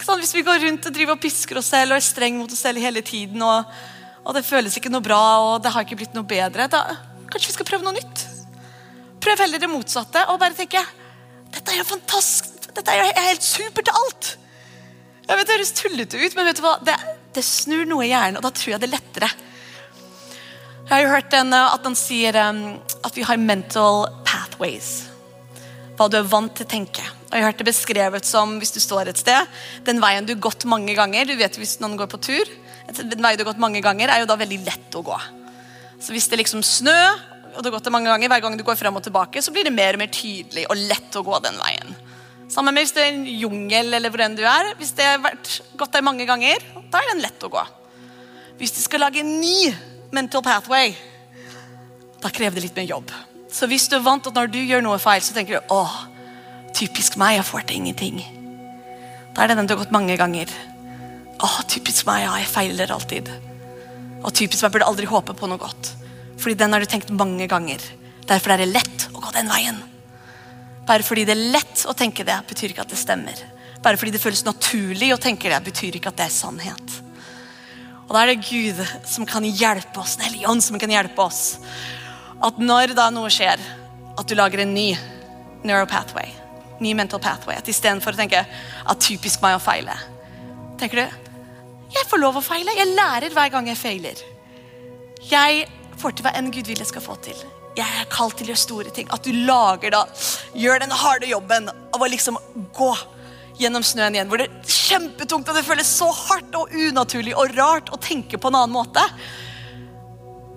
Hvis 0.00 0.32
vi 0.32 0.40
går 0.42 0.62
rundt 0.64 0.86
og 0.88 0.94
driver 0.96 1.12
og 1.12 1.20
pisker 1.20 1.58
oss 1.60 1.68
selv 1.74 1.92
og 1.92 2.00
er 2.00 2.04
streng 2.06 2.38
mot 2.40 2.48
oss 2.48 2.62
selv 2.64 2.80
hele 2.80 3.02
tiden, 3.04 3.42
og, 3.44 3.68
og, 4.24 4.32
det 4.32 4.46
føles 4.48 4.78
ikke 4.80 4.88
noe 4.88 5.04
bra 5.04 5.20
og 5.44 5.60
det 5.60 5.74
har 5.74 5.84
ikke 5.84 5.98
blitt 6.00 6.16
noe 6.16 6.24
bedre, 6.24 6.70
da 6.72 6.86
kanskje 7.30 7.52
vi 7.52 7.56
skal 7.58 7.68
prøve 7.68 7.84
noe 7.84 7.98
nytt. 7.98 8.24
Prøv 9.20 9.44
heller 9.44 9.60
det 9.60 9.68
motsatte 9.68 10.24
og 10.32 10.40
bare 10.40 10.56
tenke 10.56 10.80
dette 11.50 11.74
er 11.74 11.82
jo 11.82 11.86
fantastisk, 11.90 12.59
dette 12.80 12.96
er 12.96 13.04
jo 13.04 13.26
helt 13.28 13.44
supert 13.44 13.86
til 13.88 14.00
alt. 14.00 14.32
Jeg 15.28 15.38
vet 15.38 15.46
Det 15.46 15.56
høres 15.56 15.76
tullete 15.78 16.18
ut, 16.18 16.34
men 16.34 16.48
vet 16.48 16.58
du 16.58 16.64
hva? 16.64 16.74
Det, 16.82 16.96
det, 17.36 17.44
snur 17.46 17.84
noe 17.86 18.02
i 18.06 18.10
hjernen, 18.10 18.40
og 18.40 18.46
da 18.46 18.50
tror 18.54 18.72
jeg 18.72 18.82
det 18.82 18.88
er 18.88 18.96
lettere. 18.96 19.28
Jeg 20.80 20.90
har 20.90 21.04
jo 21.04 21.12
hørt 21.12 21.36
en, 21.38 21.52
eh, 21.54 21.74
at 21.76 21.86
han 21.86 21.96
sier 21.98 22.38
um, 22.48 22.64
at 23.06 23.14
vi 23.14 23.26
har 23.28 23.38
mental 23.38 24.08
pathways. 24.26 24.90
Hva 25.94 26.08
du 26.10 26.18
er 26.18 26.26
vant 26.26 26.56
til 26.56 26.66
å 26.66 26.72
tenke. 26.72 27.04
Og 27.28 27.36
jeg 27.36 27.44
har 27.44 27.52
hørt 27.52 27.62
det 27.62 27.68
beskrevet 27.68 28.26
som 28.26 28.56
hvis 28.58 28.74
du 28.74 28.80
står 28.82 29.12
et 29.12 29.20
sted, 29.22 29.54
den 29.86 30.02
veien 30.02 30.26
du 30.26 30.34
har 30.34 30.42
gått 30.48 30.66
mange 30.66 30.96
ganger 30.98 31.28
Du 31.28 31.36
vet 31.38 31.60
hvis 31.60 31.76
noen 31.78 31.94
går 32.00 32.10
på 32.10 32.18
tur, 32.26 32.50
den 32.90 33.22
veien 33.22 33.38
du 33.38 33.44
har 33.44 33.52
gått 33.52 33.62
mange 33.62 33.84
ganger, 33.84 34.10
er 34.10 34.24
jo 34.24 34.30
da 34.32 34.40
veldig 34.40 34.64
lett 34.66 34.98
å 34.98 35.04
gå. 35.06 35.18
Så 36.02 36.16
hvis 36.16 36.26
det 36.26 36.40
er 36.40 36.42
liksom 36.42 36.64
snø, 36.66 36.98
og 37.54 37.62
du 37.62 37.68
har 37.68 37.76
gått 37.76 37.86
det 37.86 37.94
mange 37.94 38.10
ganger, 38.10 38.32
hver 38.32 38.42
gang 38.42 38.58
du 38.58 38.66
går 38.66 38.78
frem 38.80 38.98
og 38.98 39.04
tilbake, 39.06 39.42
så 39.44 39.54
blir 39.54 39.68
det 39.68 39.74
mer 39.76 39.94
og 39.94 40.02
mer 40.02 40.10
tydelig 40.10 40.66
og 40.66 40.80
lett 40.90 41.18
å 41.18 41.22
gå 41.26 41.38
den 41.44 41.60
veien. 41.60 41.94
Sammen 42.50 42.74
med 42.74 42.82
hvis 42.82 42.94
det 42.96 43.04
er 43.04 43.12
en 43.12 43.26
jungel 43.28 43.94
eller 43.94 44.10
hvor 44.10 44.24
enn 44.24 44.34
du 44.34 44.42
er. 44.42 44.72
Hvis 44.80 44.90
det 44.98 45.06
har 45.06 45.22
gått 45.78 45.92
der 45.94 46.02
mange 46.02 46.26
ganger, 46.26 46.64
da 46.90 46.98
er 46.98 47.12
den 47.12 47.22
lett 47.22 47.46
å 47.46 47.50
gå. 47.52 47.62
Hvis 48.58 48.74
du 48.74 48.80
skal 48.82 49.04
lage 49.04 49.22
en 49.22 49.36
ny 49.40 49.70
mental 50.12 50.42
pathway, 50.44 50.96
da 52.20 52.32
krever 52.34 52.58
det 52.58 52.66
litt 52.66 52.80
mer 52.80 52.88
jobb. 52.90 53.12
Så 53.50 53.68
hvis 53.70 53.86
du 53.90 53.96
er 53.96 54.04
vant 54.04 54.22
til 54.22 54.34
at 54.34 54.40
når 54.40 54.50
du 54.50 54.58
gjør 54.62 54.82
noe 54.84 54.98
feil, 55.02 55.22
så 55.22 55.34
tenker 55.34 55.58
du 55.58 55.72
åh, 55.74 55.94
typisk 56.76 57.16
meg, 57.22 57.38
jeg 57.38 57.46
får 57.48 57.68
til 57.68 57.80
ingenting. 57.80 58.18
Da 59.34 59.44
er 59.44 59.50
det 59.50 59.58
den 59.60 59.70
du 59.70 59.76
har 59.76 59.82
gått 59.84 59.94
mange 59.94 60.18
ganger. 60.18 60.50
Åh, 61.40 61.56
typisk 61.70 62.06
meg, 62.10 62.24
ja, 62.26 62.34
jeg 62.42 62.50
feiler 62.50 62.92
alltid. 62.94 63.30
Og 64.20 64.34
typisk 64.36 64.66
meg 64.66 64.74
burde 64.74 64.90
aldri 64.90 65.08
håpe 65.08 65.38
på 65.38 65.48
noe 65.50 65.62
godt. 65.62 65.94
Fordi 66.40 66.58
den 66.58 66.74
har 66.74 66.82
du 66.82 66.90
tenkt 66.90 67.14
mange 67.14 67.46
ganger. 67.50 67.82
Derfor 68.26 68.54
er 68.54 68.62
det 68.64 68.72
lett 68.74 69.08
å 69.14 69.22
gå 69.22 69.32
den 69.38 69.50
veien. 69.50 69.80
Bare 70.90 71.06
fordi 71.06 71.22
det 71.22 71.36
er 71.36 71.50
lett 71.54 71.84
å 71.86 71.94
tenke 71.94 72.24
det, 72.26 72.34
betyr 72.50 72.72
ikke 72.72 72.82
at 72.82 72.90
det 72.90 72.98
stemmer. 72.98 73.38
Bare 73.78 73.98
fordi 74.00 74.16
det 74.16 74.22
føles 74.22 74.42
naturlig 74.42 75.12
å 75.14 75.20
tenke 75.22 75.52
det, 75.52 75.60
betyr 75.68 76.00
ikke 76.00 76.10
at 76.10 76.18
det 76.18 76.26
er 76.26 76.34
sannhet. 76.34 76.96
Og 78.08 78.16
Da 78.16 78.24
er 78.24 78.32
det 78.32 78.42
Gud 78.42 78.80
som 79.06 79.26
kan 79.26 79.46
hjelpe 79.46 80.02
oss, 80.02 80.16
Den 80.16 80.26
hellige 80.26 80.50
ånd 80.50 80.64
som 80.66 80.78
kan 80.82 80.90
hjelpe 80.90 81.22
oss. 81.22 81.60
At 82.42 82.58
når 82.58 82.96
da 82.98 83.06
noe 83.14 83.30
skjer, 83.30 83.62
at 84.18 84.26
du 84.26 84.34
lager 84.34 84.64
en 84.64 84.74
ny 84.74 84.96
neuropathway, 85.62 86.34
ny 86.80 86.94
mental 86.94 87.20
pathway, 87.20 87.54
at 87.54 87.68
istedenfor 87.68 88.16
å 88.16 88.20
tenke 88.24 88.42
at 88.42 89.00
typisk 89.00 89.44
meg 89.44 89.54
å 89.54 89.62
feile, 89.62 89.94
tenker 90.80 91.04
du 91.04 91.30
jeg 91.90 92.06
får 92.06 92.22
lov 92.22 92.36
å 92.38 92.42
feile. 92.42 92.74
Jeg 92.78 92.94
lærer 92.94 93.34
hver 93.34 93.50
gang 93.50 93.66
jeg 93.66 93.78
feiler. 93.78 94.20
Jeg 95.30 95.64
får 95.98 96.14
til 96.14 96.26
hva 96.26 96.34
enn 96.38 96.50
Gud 96.54 96.66
vil 96.66 96.78
jeg 96.78 96.90
skal 96.90 97.02
få 97.02 97.18
til 97.22 97.38
jeg 97.78 97.86
er 97.86 98.08
kalt 98.10 98.36
til 98.38 98.48
å 98.48 98.52
gjøre 98.52 98.62
store 98.64 98.92
ting. 98.94 99.08
At 99.14 99.24
du 99.24 99.32
lager 99.46 99.94
da, 99.94 100.04
gjør 100.58 100.82
den 100.82 100.94
harde 101.02 101.30
jobben 101.30 101.70
av 101.70 102.02
å 102.02 102.10
liksom 102.10 102.38
gå 102.76 102.90
gjennom 103.60 103.84
snøen 103.86 104.16
igjen. 104.16 104.30
Hvor 104.30 104.40
det 104.40 104.48
er 104.48 104.74
kjempetungt 104.74 105.48
og 105.50 105.58
det 105.58 105.66
føles 105.66 105.90
så 106.00 106.10
hardt 106.26 106.56
og 106.58 106.74
unaturlig 106.74 107.36
og 107.38 107.54
rart 107.58 107.92
å 107.94 108.00
tenke 108.00 108.40
på 108.40 108.50
en 108.50 108.60
annen 108.62 108.74
måte. 108.74 109.04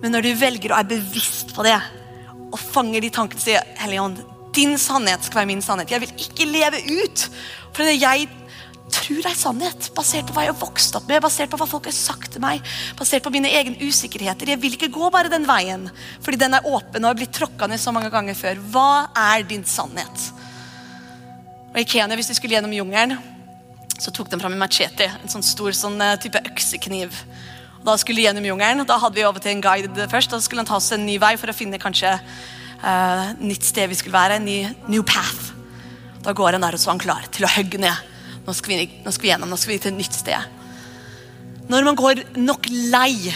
Men 0.02 0.16
når 0.16 0.26
du 0.26 0.32
velger 0.40 0.74
og 0.74 0.80
er 0.80 0.92
bevisst 0.96 1.54
på 1.56 1.66
det, 1.66 1.76
og 2.50 2.60
fanger 2.60 3.02
de 3.02 3.10
tankene 3.14 3.42
sier 3.42 3.74
Hellige 3.80 4.06
Ånd, 4.06 4.22
Din 4.54 4.76
sannhet 4.78 5.24
skal 5.26 5.40
være 5.40 5.50
min 5.50 5.62
sannhet. 5.64 5.90
Jeg 5.90 6.04
vil 6.04 6.26
ikke 6.28 6.46
leve 6.46 6.78
ut 6.78 7.24
for 7.74 7.82
det 7.82 7.96
jeg 7.96 8.28
tror 9.04 9.26
er 9.28 9.36
sannhet, 9.36 9.88
basert 9.96 10.28
på 10.28 10.36
hva 10.36 10.46
jeg 10.46 10.52
har 10.54 10.60
vokst 10.60 10.96
opp 10.96 11.08
med, 11.10 11.22
basert 11.24 11.50
på 11.52 11.58
hva 11.60 11.68
folk 11.68 11.88
har 11.90 11.96
sagt 11.96 12.34
til 12.34 12.42
meg, 12.44 12.64
basert 12.98 13.24
på 13.24 13.32
mine 13.34 13.50
egne 13.52 13.76
usikkerheter. 13.84 14.54
Jeg 14.54 14.60
vil 14.62 14.76
ikke 14.78 14.92
gå 14.94 15.10
bare 15.12 15.32
den 15.32 15.46
veien, 15.48 15.88
fordi 16.24 16.40
den 16.40 16.56
er 16.56 16.68
åpen 16.68 17.04
og 17.04 17.12
har 17.12 17.18
blitt 17.18 17.34
tråkka 17.36 17.68
ned 17.70 17.82
så 17.82 17.92
mange 17.94 18.10
ganger 18.12 18.38
før. 18.38 18.62
Hva 18.72 18.88
er 19.26 19.44
din 19.48 19.64
sannhet? 19.68 20.28
Og 21.74 21.80
I 21.82 21.86
Kenya, 21.90 22.16
hvis 22.16 22.30
de 22.30 22.36
skulle 22.38 22.56
gjennom 22.56 22.72
jungelen, 22.74 23.18
så 23.98 24.12
tok 24.14 24.30
de 24.30 24.38
fram 24.40 24.54
en 24.56 24.62
machete, 24.62 25.06
en 25.06 25.30
sånn 25.30 25.44
stor 25.44 25.74
sånn, 25.76 26.00
eh, 26.02 26.16
type 26.22 26.40
øksekniv. 26.50 27.20
Og 27.80 27.84
da 27.86 27.98
skulle 28.00 28.22
de 28.22 28.26
gjennom 28.26 28.46
jungelen. 28.46 28.86
Da 28.88 28.98
hadde 28.98 29.18
vi 29.18 29.26
over 29.26 29.42
til 29.42 29.52
en 29.52 29.62
guide 29.62 30.08
først. 30.10 30.32
Da 30.32 30.40
skulle 30.42 30.64
han 30.64 30.70
ta 30.70 30.78
oss 30.80 30.92
en 30.96 31.04
ny 31.06 31.18
vei 31.22 31.34
for 31.36 31.52
å 31.52 31.56
finne 31.56 31.78
kanskje 31.78 32.14
uh, 32.16 33.26
nytt 33.38 33.68
sted 33.68 33.90
vi 33.92 33.98
skulle 34.00 34.16
være. 34.16 34.40
En 34.40 34.48
ny 34.48 34.58
new 34.88 35.04
path. 35.04 35.52
Da 36.24 36.32
går 36.32 36.56
han 36.56 36.64
der, 36.64 36.74
og 36.74 36.80
så 36.80 36.88
er 36.88 36.96
han 36.96 37.04
klar 37.04 37.28
til 37.30 37.44
å 37.44 37.52
hogge 37.54 37.82
ned 37.84 38.13
nå 38.44 38.54
skal, 38.54 38.74
vi, 38.74 39.00
nå 39.04 39.12
skal 39.14 39.26
vi 39.26 39.32
gjennom, 39.32 39.50
nå 39.50 39.58
skal 39.60 39.74
vi 39.74 39.80
til 39.82 39.94
et 39.94 39.98
nytt 39.98 40.16
sted. 40.16 40.60
Når 41.70 41.86
man 41.86 41.96
går 41.96 42.22
nok 42.36 42.68
lei 42.92 43.32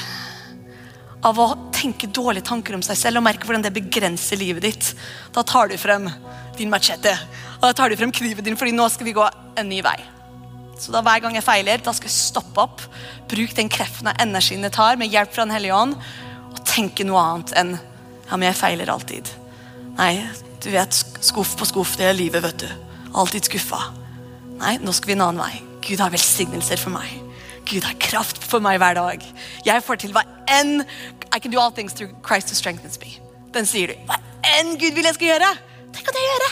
av 1.25 1.39
å 1.41 1.49
tenke 1.75 2.11
dårlige 2.13 2.47
tanker 2.47 2.77
om 2.77 2.85
seg 2.85 2.99
selv 3.01 3.21
og 3.21 3.27
merke 3.27 3.49
hvordan 3.49 3.65
det 3.65 3.75
begrenser 3.75 4.39
livet 4.39 4.67
ditt, 4.67 4.93
da 5.35 5.43
tar 5.47 5.71
du 5.71 5.79
frem 5.81 6.11
din 6.59 6.71
machete 6.71 7.15
og 7.59 7.67
da 7.67 7.75
tar 7.75 7.91
du 7.91 7.99
frem 7.99 8.13
kniven 8.15 8.47
din, 8.47 8.57
fordi 8.59 8.75
nå 8.75 8.87
skal 8.93 9.09
vi 9.09 9.17
gå 9.17 9.25
en 9.59 9.69
ny 9.69 9.81
vei. 9.83 9.99
Så 10.79 10.95
da 10.95 11.03
Hver 11.03 11.25
gang 11.25 11.35
jeg 11.35 11.47
feiler, 11.47 11.81
da 11.83 11.95
skal 11.95 12.07
jeg 12.07 12.15
stoppe 12.15 12.63
opp, 12.63 12.85
bruke 13.31 13.57
den 13.57 13.71
kreften 13.73 14.11
og 14.11 14.21
energien 14.23 14.63
det 14.63 14.77
tar, 14.77 14.99
med 14.99 15.11
hjelp 15.11 15.35
fra 15.35 15.47
Den 15.47 15.57
hellige 15.57 15.75
ånd, 15.75 15.97
og 16.53 16.61
tenke 16.69 17.07
noe 17.07 17.23
annet 17.25 17.55
enn 17.59 17.75
ja, 17.75 18.37
men 18.37 18.47
jeg 18.51 18.61
feiler 18.61 18.93
alltid. 18.93 19.31
Nei, 19.99 20.13
du 20.63 20.69
vet, 20.71 20.95
skuff 21.25 21.57
på 21.59 21.67
skuff, 21.67 21.97
det 21.99 22.07
er 22.07 22.15
livet, 22.15 22.45
vet 22.45 22.63
du. 22.63 22.69
Alltid 23.19 23.49
skuffa. 23.49 23.81
Nei, 24.59 24.77
nå 24.83 24.93
skal 24.95 25.13
vi 25.13 25.17
en 25.17 25.25
annen 25.29 25.43
vei. 25.43 25.63
Gud 25.87 26.03
har 26.03 26.13
velsignelser 26.13 26.81
for 26.81 26.95
meg. 26.95 27.09
Gud 27.69 27.85
har 27.85 27.97
kraft 28.01 28.43
for 28.49 28.65
meg 28.65 28.81
hver 28.81 28.97
dag. 28.99 29.25
Jeg 29.67 29.85
får 29.85 30.03
til 30.03 30.15
hva 30.17 30.25
enn 30.51 30.83
I 31.29 31.39
can 31.39 31.53
do 31.53 31.61
all 31.61 31.73
things 31.75 31.95
through 31.95 32.11
Christ 32.27 32.51
who 32.51 32.57
strengthens 32.59 32.99
me. 33.03 33.15
Den 33.55 33.69
sier 33.69 33.93
du. 33.93 34.01
Hva 34.09 34.19
enn 34.57 34.75
Gud 34.81 34.97
vil 34.97 35.07
jeg 35.07 35.19
skal 35.19 35.33
gjøre. 35.35 35.53
Det 35.95 36.05
kan 36.05 36.19
jeg 36.19 36.31
gjøre. 36.33 36.51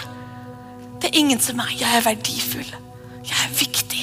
Det 1.01 1.11
er 1.11 1.19
ingen 1.21 1.43
som 1.43 1.59
meg. 1.59 1.73
Jeg 1.81 1.99
er 1.99 2.05
verdifull. 2.05 2.73
Jeg 3.27 3.37
er 3.43 3.55
viktig. 3.59 4.03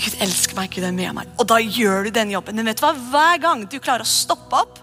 Gud 0.00 0.16
elsker 0.24 0.56
meg, 0.56 0.70
Gud 0.72 0.86
er 0.88 0.94
med 0.96 1.12
meg. 1.16 1.32
Og 1.38 1.48
da 1.48 1.60
gjør 1.60 2.08
du 2.08 2.14
den 2.16 2.32
jobben. 2.32 2.56
Men 2.56 2.72
vet 2.72 2.80
du 2.80 2.86
hva? 2.86 2.94
Hver 3.12 3.42
gang 3.42 3.66
du 3.68 3.78
klarer 3.78 4.06
å 4.06 4.10
stoppe 4.10 4.64
opp 4.64 4.80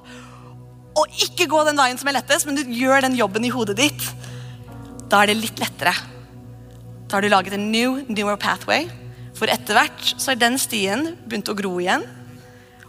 og 0.98 1.20
ikke 1.22 1.46
gå 1.50 1.60
den 1.68 1.78
veien 1.78 1.98
som 2.00 2.10
er 2.10 2.16
lettest, 2.18 2.48
men 2.48 2.58
du 2.58 2.72
gjør 2.74 3.04
den 3.06 3.18
jobben 3.18 3.44
i 3.46 3.52
hodet 3.54 3.76
ditt, 3.78 4.06
da 5.12 5.20
er 5.22 5.30
det 5.30 5.36
litt 5.44 5.60
lettere 5.62 5.94
da 7.08 7.16
har 7.16 7.24
du 7.24 7.30
laget 7.32 7.56
en 7.56 7.72
new, 7.72 8.02
newer 8.12 8.36
pathway. 8.40 8.88
For 9.38 9.50
etter 9.52 9.78
hvert 9.78 10.14
så 10.20 10.34
er 10.34 10.42
den 10.42 10.58
stien 10.60 11.14
begynt 11.24 11.50
å 11.52 11.56
gro 11.56 11.78
igjen. 11.80 12.04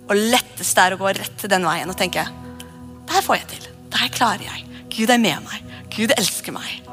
Og 0.08 0.16
lettest 0.32 0.80
er 0.80 0.94
å 0.94 1.00
gå 1.00 1.12
rett 1.14 1.36
til 1.38 1.52
den 1.52 1.66
veien 1.68 1.90
og 1.90 1.98
tenke 2.00 2.24
Det 2.24 3.14
her 3.14 3.24
får 3.24 3.38
jeg 3.38 3.48
til. 3.52 3.66
Det 3.92 4.00
her 4.00 4.12
klarer 4.12 4.44
jeg. 4.48 4.64
Gud 4.92 5.12
er 5.12 5.20
med 5.22 5.44
meg. 5.44 5.74
Gud 5.94 6.12
elsker 6.16 6.56
meg. 6.56 6.88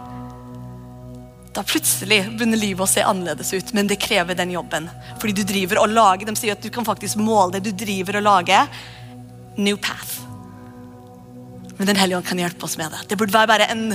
Da 1.56 1.64
plutselig 1.64 2.22
begynner 2.36 2.60
livet 2.60 2.84
å 2.84 2.90
se 2.90 3.04
annerledes 3.04 3.54
ut, 3.56 3.74
men 3.76 3.88
det 3.88 3.98
krever 4.04 4.36
den 4.38 4.52
jobben. 4.52 4.90
Fordi 5.22 5.34
du 5.36 5.44
driver 5.48 5.82
og 5.82 5.94
lager, 5.96 6.28
De 6.28 6.36
sier 6.36 6.54
at 6.54 6.62
du 6.62 6.70
kan 6.70 6.86
faktisk 6.86 7.18
måle 7.18 7.56
det. 7.56 7.64
Du 7.72 7.86
driver 7.86 8.20
og 8.20 8.28
lager 8.28 8.68
new 9.58 9.78
path. 9.78 10.22
Men 11.78 11.88
Den 11.88 11.96
hellige 11.96 12.18
ånd 12.18 12.28
kan 12.28 12.40
hjelpe 12.40 12.68
oss 12.68 12.78
med 12.78 12.92
det. 12.92 13.08
Det 13.10 13.18
burde 13.18 13.34
være 13.34 13.48
bare 13.48 13.72
en 13.72 13.90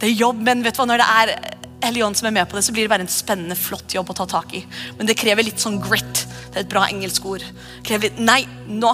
det 0.00 0.08
er 0.08 0.16
jobb, 0.16 0.38
men 0.40 0.62
vet 0.64 0.72
du 0.72 0.80
hva, 0.80 0.86
når 0.88 1.02
det 1.02 1.08
er 1.12 1.59
Helligånd 1.80 2.18
som 2.18 2.28
er 2.28 2.34
med 2.36 2.48
på 2.50 2.58
det, 2.58 2.64
så 2.66 2.72
blir 2.76 2.84
det 2.84 2.92
bare 2.92 3.06
en 3.06 3.12
spennende, 3.12 3.56
flott 3.56 3.94
jobb 3.94 4.10
å 4.12 4.16
ta 4.18 4.26
tak 4.28 4.52
i. 4.58 4.60
Men 4.98 5.08
det 5.08 5.16
krever 5.16 5.46
litt 5.46 5.62
sånn 5.62 5.78
grit. 5.80 6.26
Det 6.50 6.58
er 6.58 6.66
et 6.66 6.72
bra 6.72 6.84
engelsk 6.90 7.24
ord. 7.30 7.44
Krever 7.86 8.10
litt, 8.10 8.20
Nei, 8.20 8.42
nå 8.68 8.92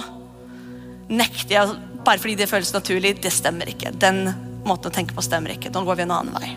nekter 1.07 1.53
jeg 1.55 1.75
bare 2.07 2.21
fordi 2.23 2.37
det 2.39 2.47
føles 2.47 2.71
naturlig. 2.75 3.17
Det 3.23 3.33
stemmer 3.33 3.67
ikke. 3.73 3.91
Den 3.99 4.23
måten 4.67 4.91
å 4.91 4.95
tenke 4.95 5.15
på 5.17 5.25
stemmer 5.25 5.55
ikke. 5.55 5.71
Nå 5.73 5.83
går 5.87 5.99
vi 5.99 6.07
en 6.07 6.15
annen 6.15 6.39
vei. 6.39 6.53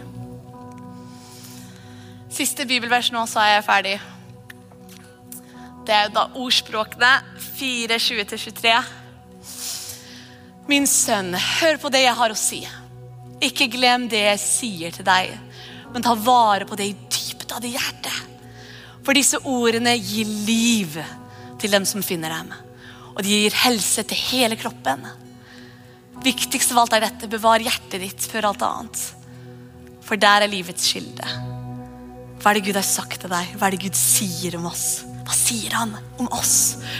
Siste 2.31 2.67
bibelvers 2.69 3.11
nå, 3.11 3.25
så 3.27 3.43
er 3.43 3.57
jeg 3.57 3.67
ferdig. 3.67 3.99
Det 5.87 5.97
er 5.97 6.13
da 6.15 6.29
ordspråkene 6.39 7.11
4, 7.59 7.99
20-23. 7.99 8.75
Min 10.71 10.87
sønn, 10.87 11.35
hør 11.35 11.81
på 11.83 11.91
det 11.91 12.05
jeg 12.05 12.15
har 12.15 12.31
å 12.31 12.39
si. 12.39 12.61
Ikke 13.43 13.67
glem 13.73 14.07
det 14.13 14.21
jeg 14.29 14.43
sier 14.45 14.95
til 14.95 15.07
deg 15.09 15.35
men 15.95 16.05
ta 16.05 16.15
vare 16.15 16.67
på 16.69 16.79
det 16.79 16.91
i 16.91 16.97
dypet 16.97 17.53
av 17.57 17.63
det 17.65 17.73
hjertet. 17.75 18.19
For 19.05 19.17
disse 19.17 19.41
ordene 19.49 19.97
gir 19.97 20.29
liv 20.47 20.99
til 21.61 21.73
dem 21.73 21.87
som 21.89 22.05
finner 22.05 22.33
dem. 22.35 22.53
Og 23.17 23.23
de 23.25 23.43
gir 23.43 23.57
helse 23.65 24.05
til 24.07 24.21
hele 24.31 24.59
kroppen. 24.61 25.03
Viktigst 26.25 26.75
av 26.75 26.83
alt 26.83 26.97
er 26.97 27.07
dette, 27.07 27.31
bevar 27.33 27.63
hjertet 27.65 28.03
ditt 28.03 28.27
før 28.29 28.51
alt 28.51 28.65
annet. 28.67 29.07
For 30.05 30.21
der 30.21 30.45
er 30.45 30.53
livets 30.53 30.91
kilde. 30.93 31.27
Hva 32.41 32.53
er 32.53 32.59
det 32.59 32.67
Gud 32.69 32.79
har 32.79 32.87
sagt 32.87 33.21
til 33.23 33.33
deg? 33.33 33.55
Hva 33.57 33.69
er 33.69 33.77
det 33.77 33.83
Gud 33.85 33.97
sier 33.99 34.57
om 34.57 34.69
oss? 34.71 35.03
Hva 35.27 35.37
sier 35.37 35.75
han 35.77 35.93
om 36.21 36.29
oss? 36.33 36.55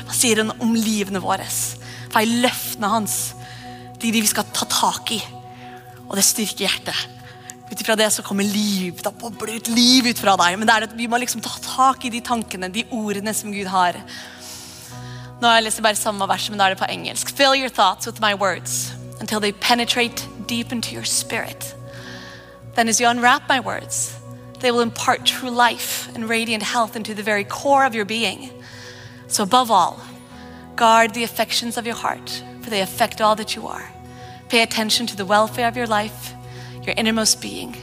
Hva 0.07 0.17
sier 0.17 0.43
han 0.43 0.53
om 0.61 0.75
livene 0.77 1.23
våre? 1.23 1.47
Hva 2.13 2.21
er 2.21 2.41
løftene 2.45 2.91
hans? 2.93 3.17
De 4.01 4.13
vi 4.13 4.25
skal 4.29 4.49
ta 4.53 4.69
tak 4.69 5.15
i. 5.17 5.21
Og 6.09 6.17
det 6.19 6.27
styrker 6.27 6.67
hjertet. 6.67 7.20
Ut 7.71 7.81
ifra 7.81 7.97
det 7.97 8.11
så 8.11 8.23
kommer 8.23 8.45
liv. 8.45 8.99
Da 9.03 9.13
bobler 9.15 9.55
ut 9.61 9.69
liv 9.69 10.07
ut 10.11 10.19
fra 10.19 10.35
deg. 10.41 10.59
Men 10.59 10.67
det 10.67 10.75
er 10.75 10.87
at 10.89 10.97
vi 10.99 11.07
må 11.07 11.21
liksom 11.23 11.43
ta 11.45 11.53
tak 11.63 12.05
i 12.05 12.11
de 12.11 12.21
tankene, 12.21 12.69
de 12.73 12.85
ordene 12.91 13.35
som 13.35 13.53
Gud 13.55 13.71
har. 13.71 13.99
Nå 15.41 15.49
har 15.49 15.61
jeg 15.61 15.69
lest 15.69 15.83
bare 15.83 15.97
samme 15.97 16.27
vers, 16.29 16.51
men 16.51 16.59
da 16.59 16.67
er 16.67 16.75
det 16.75 16.83
på 16.83 16.91
engelsk. 16.91 17.31
Fill 17.37 17.55
your 17.55 17.71
thoughts 17.71 18.07
with 18.07 18.21
my 18.21 18.35
words 18.35 18.93
until 19.21 19.41
they 19.41 19.53
penetrate 19.53 20.27
deep 20.47 20.73
into 20.73 20.93
your 20.93 21.05
spirit. 21.05 21.75
Then 22.75 22.89
as 22.89 23.01
you 23.01 23.09
unwrap 23.09 23.49
my 23.49 23.61
words, 23.61 24.17
they 24.61 24.71
will 24.71 24.83
impart 24.83 25.25
true 25.25 25.51
life 25.51 26.09
and 26.15 26.29
radiant 26.29 26.63
health 26.63 26.97
into 26.97 27.15
the 27.15 27.23
very 27.23 27.45
core 27.45 27.87
of 27.87 27.95
your 27.95 28.05
being. 28.05 28.51
So 29.29 29.45
above 29.45 29.71
all, 29.71 30.01
guard 30.77 31.15
the 31.15 31.25
affections 31.25 31.79
of 31.79 31.87
your 31.87 31.97
heart, 31.97 32.43
for 32.63 32.71
they 32.71 32.83
affect 32.83 33.21
all 33.21 33.37
that 33.37 33.55
you 33.55 33.67
are. 33.67 33.89
Pay 34.49 34.63
attention 34.63 35.07
to 35.07 35.17
the 35.17 35.25
welfare 35.25 35.69
of 35.69 35.77
your 35.77 35.87
life 35.87 36.35
your 36.87 36.95
innermost 36.97 37.41
being. 37.41 37.77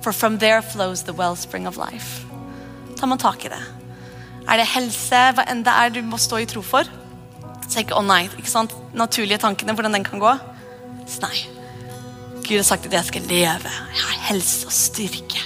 For 0.00 0.12
from 0.12 0.38
there 0.38 0.62
flows 0.62 1.02
the 1.02 1.12
wellspring 1.12 1.66
of 1.66 1.76
life. 1.76 2.24
Tar 2.96 3.06
man 3.06 3.18
tak 3.18 3.44
i 3.44 3.48
det? 3.48 3.62
Er 4.46 4.60
det 4.60 4.68
helse, 4.70 5.22
hva 5.34 5.44
enn 5.50 5.64
det 5.66 5.72
er 5.74 5.90
du 5.90 6.00
må 6.06 6.18
stå 6.22 6.38
i 6.38 6.46
tro 6.46 6.62
for? 6.62 6.86
Så 7.66 7.82
ikke, 7.82 7.96
å 7.98 8.04
nei, 8.06 8.26
ikke 8.38 8.50
sant? 8.50 8.74
Naturlige 8.94 9.40
tankene, 9.42 9.74
hvordan 9.74 9.96
den 9.98 10.06
kan 10.06 10.22
gå? 10.22 10.32
Så 11.10 11.24
nei. 11.24 11.36
Gud 12.46 12.60
har 12.60 12.66
sagt 12.68 12.86
at 12.86 12.94
jeg 12.94 13.08
skal 13.08 13.26
leve. 13.26 13.72
Jeg 13.90 14.04
har 14.04 14.24
helse 14.28 14.68
og 14.68 14.74
styrke. 14.74 15.42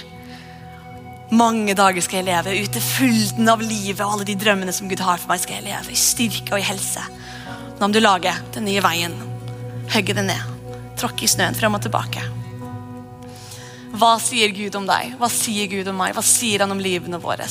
Mange 1.33 1.73
dager 1.79 2.03
skal 2.03 2.21
jeg 2.21 2.27
leve. 2.27 2.61
ute 2.61 2.83
fullten 2.83 3.49
av 3.49 3.63
livet 3.63 4.03
og 4.03 4.17
alle 4.17 4.27
de 4.27 4.35
drømmene 4.37 4.73
som 4.75 4.89
Gud 4.91 5.01
har 5.01 5.17
for 5.17 5.31
meg, 5.31 5.41
skal 5.41 5.57
jeg 5.57 5.69
leve. 5.71 5.89
I 5.89 5.97
styrke 5.97 6.53
og 6.53 6.61
i 6.61 6.67
helse. 6.67 7.05
Nå 7.79 7.87
må 7.87 7.93
du 7.95 8.03
lage 8.03 8.35
den 8.53 8.67
nye 8.69 8.83
veien. 8.85 9.15
Hogge 9.95 10.13
den 10.13 10.29
ned. 10.29 10.77
Tråkke 11.01 11.25
i 11.25 11.31
snøen 11.31 11.57
frem 11.57 11.73
og 11.73 11.81
tilbake. 11.81 12.21
Hva 13.91 14.15
sier 14.23 14.53
Gud 14.55 14.75
om 14.79 14.85
deg? 14.87 15.15
Hva 15.19 15.27
sier 15.31 15.67
Gud 15.71 15.89
om 15.91 15.97
meg? 15.99 16.15
Hva 16.15 16.23
sier 16.23 16.63
han 16.63 16.71
om 16.71 16.79
livene 16.79 17.19
våre? 17.21 17.47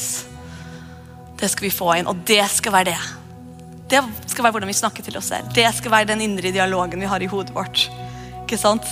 Det 1.41 1.49
skal 1.53 1.66
vi 1.66 1.72
få 1.72 1.93
inn, 1.99 2.09
og 2.09 2.22
det 2.28 2.43
skal 2.53 2.74
være 2.74 2.93
det. 2.93 3.01
Det 3.91 4.01
skal 4.30 4.47
være 4.47 4.55
hvordan 4.55 4.70
vi 4.70 4.78
snakker 4.78 5.05
til 5.05 5.18
oss 5.18 5.30
selv. 5.32 5.51
Det 5.55 5.66
skal 5.76 5.93
være 5.93 6.12
den 6.12 6.24
indre 6.24 6.53
dialogen 6.55 7.01
vi 7.03 7.09
har 7.11 7.22
i 7.22 7.28
hodet 7.30 7.55
vårt. 7.55 7.88
Ikke 8.45 8.59
sant? 8.61 8.86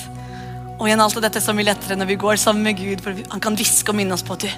Og 0.79 0.87
igjen 0.87 1.01
alt 1.03 1.19
dette 1.23 1.43
så 1.43 1.55
mye 1.57 1.67
lettere 1.71 1.97
når 1.99 2.11
vi 2.13 2.19
går 2.21 2.39
sammen 2.41 2.67
med 2.67 2.79
Gud, 2.79 3.03
for 3.03 3.17
han 3.33 3.43
kan 3.43 3.57
hviske 3.59 3.93
og 3.93 3.99
minne 3.99 4.15
oss 4.15 4.27
på 4.27 4.37
du. 4.39 4.49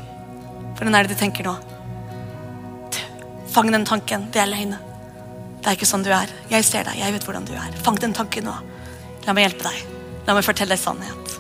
Hvordan 0.76 0.97
er 0.97 1.07
det 1.07 1.14
du 1.14 1.20
tenker 1.20 1.47
nå? 1.47 1.55
Du, 2.91 3.01
fang 3.53 3.70
den 3.72 3.86
tanken. 3.88 4.26
Det 4.32 4.43
er 4.43 4.51
løgn. 4.51 4.74
Det 5.61 5.68
er 5.68 5.76
ikke 5.76 5.88
sånn 5.88 6.05
du 6.05 6.11
er. 6.14 6.32
Jeg 6.51 6.66
ser 6.66 6.88
deg. 6.88 6.99
Jeg 7.01 7.16
vet 7.16 7.28
hvordan 7.28 7.47
du 7.49 7.55
er. 7.55 7.76
Fang 7.84 8.01
den 8.01 8.16
tanken 8.16 8.49
nå. 8.49 8.57
La 9.26 9.36
meg 9.36 9.49
hjelpe 9.49 9.68
deg. 9.68 9.84
La 10.26 10.36
meg 10.36 10.47
fortelle 10.47 10.76
deg 10.76 10.82
sannhet. 10.82 11.39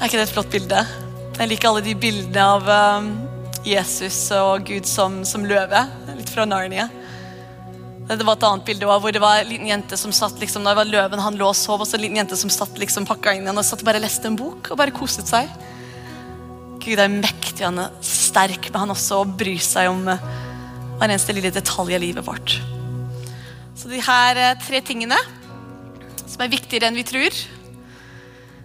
Er 0.00 0.08
ikke 0.08 0.16
det 0.16 0.30
et 0.30 0.32
flott 0.32 0.48
bilde? 0.48 0.78
Jeg 1.36 1.48
liker 1.50 1.68
alle 1.68 1.82
de 1.84 1.92
bildene 1.92 2.40
av 2.40 2.68
um, 3.04 3.08
Jesus 3.68 4.30
og 4.32 4.62
Gud 4.64 4.86
som, 4.88 5.18
som, 5.28 5.42
løve. 5.44 5.82
Litt 6.16 6.32
fra 6.32 6.46
Narnia. 6.48 6.86
Det 8.08 8.24
var 8.24 8.38
et 8.38 8.46
annet 8.48 8.64
bilde 8.70 8.88
hvor 8.88 9.12
det 9.12 9.20
var 9.20 9.42
en 9.42 9.50
liten 9.50 9.68
jente 9.68 9.98
som 10.00 10.14
satt 10.16 10.40
liksom, 10.40 10.64
når 10.64 10.72
det 10.72 10.78
var 10.78 10.90
løven 10.94 11.24
han 11.26 11.36
lå 11.36 11.50
og 11.50 11.58
sov, 11.58 11.84
og 11.84 11.90
så 11.90 11.98
en 11.98 12.04
liten 12.06 12.16
jente 12.16 12.40
som 12.40 12.48
satt 12.48 12.80
liksom 12.80 13.04
pakka 13.10 13.36
inn 13.36 13.44
igjen 13.44 13.60
og 13.60 13.68
satt 13.68 13.84
og 13.84 13.90
bare 13.90 14.00
leste 14.00 14.24
en 14.32 14.40
bok 14.40 14.72
og 14.72 14.80
bare 14.80 14.96
koset 14.96 15.28
seg. 15.28 15.52
Gud 16.80 16.96
er 16.96 17.12
mektig, 17.12 17.60
han 17.60 17.84
er 17.84 17.92
sterk, 18.00 18.72
men 18.72 18.86
han 18.86 18.96
også 18.96 19.20
bryr 19.28 19.60
seg 19.60 19.92
om 19.92 20.00
uh, 20.08 20.26
hver 20.96 21.10
eneste 21.10 21.36
lille 21.36 21.52
detalj 21.52 21.98
i 22.00 22.02
livet 22.08 22.24
vårt. 22.24 22.56
Så 23.76 23.92
de 23.92 24.00
her 24.08 24.44
uh, 24.46 24.58
tre 24.64 24.80
tingene, 24.80 25.20
som 26.24 26.40
er 26.40 26.56
viktigere 26.56 26.88
enn 26.88 27.02
vi 27.04 27.10
tror 27.12 27.42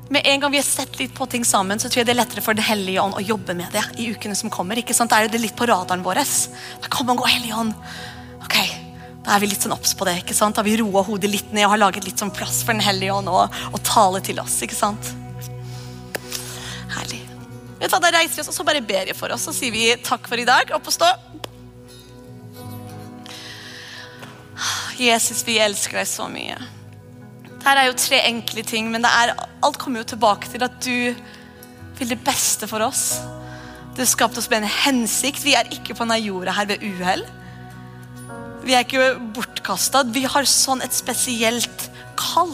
med 0.10 0.22
en 0.26 0.40
gang 0.40 0.52
vi 0.52 0.58
har 0.58 0.66
sett 0.68 1.00
litt 1.00 1.14
på 1.18 1.26
ting 1.26 1.46
sammen, 1.46 1.80
så 1.80 1.90
tror 1.90 2.04
jeg 2.04 2.08
det 2.10 2.14
er 2.14 2.20
lettere 2.20 2.44
for 2.46 2.58
Den 2.58 2.68
hellige 2.68 3.02
ånd 3.02 3.18
å 3.18 3.24
jobbe 3.26 3.56
med 3.58 3.74
det 3.74 3.84
i 4.02 4.12
ukene 4.14 4.36
som 4.38 4.52
kommer. 4.54 4.78
ikke 4.78 4.94
sant? 4.94 5.10
Da 5.10 5.22
er 5.24 5.32
det 5.32 5.42
litt 5.42 5.56
på 5.58 5.66
radaren 5.66 6.04
vår. 6.06 6.22
Da 6.82 6.92
kan 6.92 7.08
man 7.10 7.18
gå, 7.18 7.26
Hellige 7.26 7.58
ånd. 7.58 7.74
Ok, 8.44 8.58
Da 9.26 9.36
er 9.36 9.40
vi 9.42 9.48
litt 9.50 9.64
sånn 9.66 9.74
obs 9.74 9.96
på 9.98 10.06
det. 10.06 10.20
ikke 10.22 10.36
sant? 10.38 10.56
Da 10.56 10.62
har 10.62 10.70
vi 10.70 10.78
roa 10.78 11.02
hodet 11.04 11.32
litt 11.32 11.52
ned 11.52 11.66
og 11.66 11.72
har 11.72 11.82
laget 11.88 12.06
litt 12.06 12.22
sånn 12.22 12.34
plass 12.34 12.62
for 12.64 12.74
Den 12.74 12.86
hellige 12.86 13.14
ånd 13.14 13.30
og, 13.30 13.50
og 13.74 13.84
tale 13.84 14.22
til 14.22 14.40
oss. 14.40 14.62
ikke 14.62 14.78
sant? 14.78 15.14
Herlig. 16.94 17.24
Vet 17.80 17.90
du, 17.90 18.00
Da 18.00 18.12
reiser 18.14 18.36
vi 18.36 18.42
oss 18.46 18.54
og 18.54 18.60
så 18.60 18.68
bare 18.68 18.86
ber 18.86 19.10
jeg 19.10 19.18
for 19.18 19.34
oss, 19.34 19.48
og 19.50 19.58
sier 19.58 19.74
vi 19.74 19.88
takk 20.06 20.30
for 20.30 20.38
i 20.38 20.46
dag. 20.46 20.70
Opp 20.78 20.86
og 20.86 20.94
stå. 20.94 21.10
Jesus, 25.02 25.42
vi 25.44 25.58
elsker 25.60 25.98
deg 26.00 26.08
så 26.08 26.30
mye. 26.32 26.56
Dette 27.66 27.82
er 27.82 27.88
jo 27.90 27.98
tre 27.98 28.18
enkle 28.30 28.62
ting, 28.62 28.92
men 28.94 29.08
er, 29.10 29.32
alt 29.66 29.80
kommer 29.82 30.04
jo 30.04 30.12
tilbake 30.12 30.52
til 30.52 30.62
at 30.62 30.76
du 30.86 31.16
vil 31.98 32.12
det 32.12 32.20
beste 32.22 32.70
for 32.70 32.86
oss. 32.86 33.16
Du 33.96 34.04
har 34.04 34.10
skapt 34.12 34.38
oss 34.38 34.46
med 34.52 34.62
en 34.62 34.70
hensikt. 34.84 35.42
Vi 35.42 35.56
er 35.58 35.72
ikke 35.74 35.96
på 35.96 36.06
denne 36.06 36.20
jorda 36.22 36.54
her 36.54 36.70
ved 36.70 36.86
uhell. 36.86 37.26
Vi 38.62 38.78
er 38.78 38.86
ikke 38.86 39.16
bortkasta. 39.34 40.04
Vi 40.14 40.28
har 40.30 40.46
sånn 40.46 40.86
et 40.86 40.94
spesielt 40.94 41.90
kall 42.22 42.54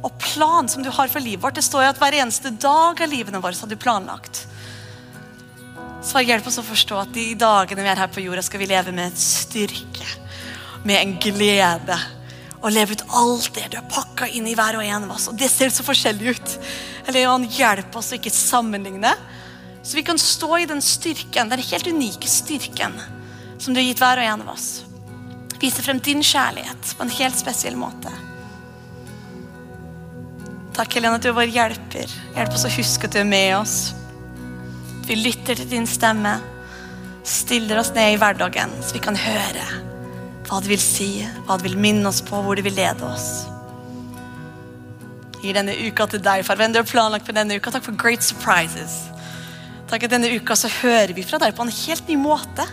og 0.00 0.16
plan 0.22 0.72
som 0.72 0.80
du 0.80 0.88
har 0.96 1.12
for 1.12 1.20
livet 1.20 1.44
vårt. 1.44 1.60
Det 1.60 1.68
står 1.68 1.84
jo 1.84 1.92
at 1.92 2.00
hver 2.00 2.16
eneste 2.22 2.56
dag 2.56 3.04
av 3.04 3.12
livene 3.12 3.44
våre 3.44 3.52
har 3.52 3.68
du 3.68 3.76
planlagt. 3.76 4.46
Så 6.08 6.24
hjelp 6.24 6.48
oss 6.48 6.62
å 6.62 6.64
forstå 6.64 7.02
at 7.04 7.12
de 7.12 7.34
dagene 7.36 7.84
vi 7.84 7.92
er 7.92 8.00
her 8.00 8.08
på 8.16 8.24
jorda, 8.24 8.40
skal 8.46 8.64
vi 8.64 8.72
leve 8.72 8.96
med 8.96 9.10
en 9.10 9.24
styrke, 9.28 10.08
med 10.88 11.02
en 11.02 11.18
glede 11.20 11.98
og 12.58 12.72
leve 12.74 12.96
ut 12.96 13.04
alt 13.14 13.52
det 13.54 13.68
du 13.70 13.76
har 13.78 13.86
pakka 13.90 14.28
inn 14.34 14.48
i 14.50 14.54
hver 14.58 14.78
og 14.78 14.84
en 14.84 15.06
av 15.06 15.14
oss. 15.14 15.28
Og 15.30 15.38
det 15.38 15.50
ser 15.52 15.70
så 15.70 15.86
forskjellig 15.86 16.34
ut. 16.34 16.54
Eller 17.06 17.28
Han 17.30 17.46
hjelper 17.46 18.00
oss 18.00 18.12
å 18.12 18.18
ikke 18.18 18.34
sammenligne. 18.34 19.14
Så 19.82 19.96
vi 19.96 20.04
kan 20.04 20.18
stå 20.18 20.58
i 20.58 20.66
den 20.68 20.82
styrken, 20.82 21.48
den 21.48 21.62
helt 21.62 21.86
unike 21.86 22.28
styrken 22.28 22.98
som 23.58 23.74
du 23.74 23.80
har 23.80 23.86
gitt 23.86 24.02
hver 24.02 24.20
og 24.20 24.26
en 24.26 24.44
av 24.44 24.54
oss. 24.54 24.68
Vise 25.58 25.82
frem 25.82 25.98
din 26.02 26.22
kjærlighet 26.22 26.92
på 26.94 27.06
en 27.06 27.14
helt 27.18 27.38
spesiell 27.38 27.78
måte. 27.78 28.12
Takk, 30.78 30.94
Helene, 30.94 31.18
at 31.18 31.24
du 31.24 31.32
er 31.32 31.38
vår 31.38 31.50
hjelper. 31.50 32.12
Hjelp 32.36 32.54
oss 32.54 32.68
å 32.68 32.74
huske 32.76 33.08
at 33.08 33.16
du 33.16 33.22
er 33.24 33.26
med 33.26 33.56
oss. 33.56 33.78
Vi 35.08 35.18
lytter 35.18 35.58
til 35.58 35.72
din 35.72 35.90
stemme. 35.90 36.36
Stiller 37.26 37.82
oss 37.82 37.90
ned 37.96 38.14
i 38.14 38.20
hverdagen, 38.20 38.78
så 38.84 38.94
vi 38.94 39.02
kan 39.02 39.18
høre 39.18 39.87
hva 40.48 40.62
det 40.64 40.70
vil 40.72 40.80
si, 40.80 41.10
hva 41.46 41.58
det 41.58 41.68
vil 41.68 41.78
minne 41.80 42.08
oss 42.08 42.22
på, 42.24 42.40
hvor 42.42 42.56
det 42.56 42.64
vil 42.64 42.76
lede 42.78 43.04
oss. 43.04 43.46
Gir 45.42 45.54
denne 45.54 45.76
uka 45.86 46.08
til 46.10 46.22
deg, 46.24 46.42
far. 46.46 46.58
Hvem 46.58 46.74
du 46.74 46.80
har 46.80 46.88
planlagt 46.88 47.28
for 47.28 47.36
denne 47.36 47.58
uka. 47.58 47.70
Takk 47.70 47.84
for 47.86 47.98
great 47.98 48.24
surprises. 48.26 49.04
Takk 49.88 50.08
at 50.08 50.14
denne 50.16 50.32
uka 50.34 50.56
så 50.58 50.70
hører 50.80 51.14
vi 51.16 51.24
fra 51.24 51.40
deg 51.40 51.54
på 51.56 51.64
en 51.64 51.72
helt 51.72 52.10
ny 52.10 52.16
måte. 52.20 52.66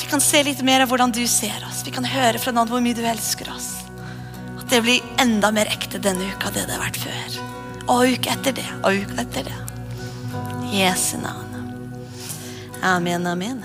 Vi 0.00 0.08
kan 0.10 0.22
se 0.22 0.42
litt 0.42 0.62
mer 0.66 0.82
av 0.84 0.90
hvordan 0.90 1.12
du 1.14 1.22
ser 1.30 1.62
oss. 1.68 1.84
Vi 1.86 1.94
kan 1.94 2.06
høre 2.06 2.40
fra 2.42 2.52
noen 2.54 2.70
hvor 2.70 2.82
mye 2.82 2.96
du 2.98 3.02
elsker 3.06 3.50
oss. 3.54 3.72
At 4.58 4.66
det 4.72 4.82
blir 4.84 5.04
enda 5.22 5.52
mer 5.54 5.70
ekte 5.70 6.02
denne 6.02 6.32
uka 6.34 6.52
det 6.54 6.66
det 6.66 6.76
har 6.76 6.82
vært 6.82 7.02
før. 7.02 7.40
Og 7.90 8.16
uke 8.16 8.32
etter 8.34 8.54
det, 8.58 8.68
og 8.82 9.04
uka 9.04 9.22
etter 9.24 9.46
det. 9.50 9.58
Jesu 10.70 11.16
navn. 11.22 11.46
Amen, 12.82 13.26
amen. 13.26 13.64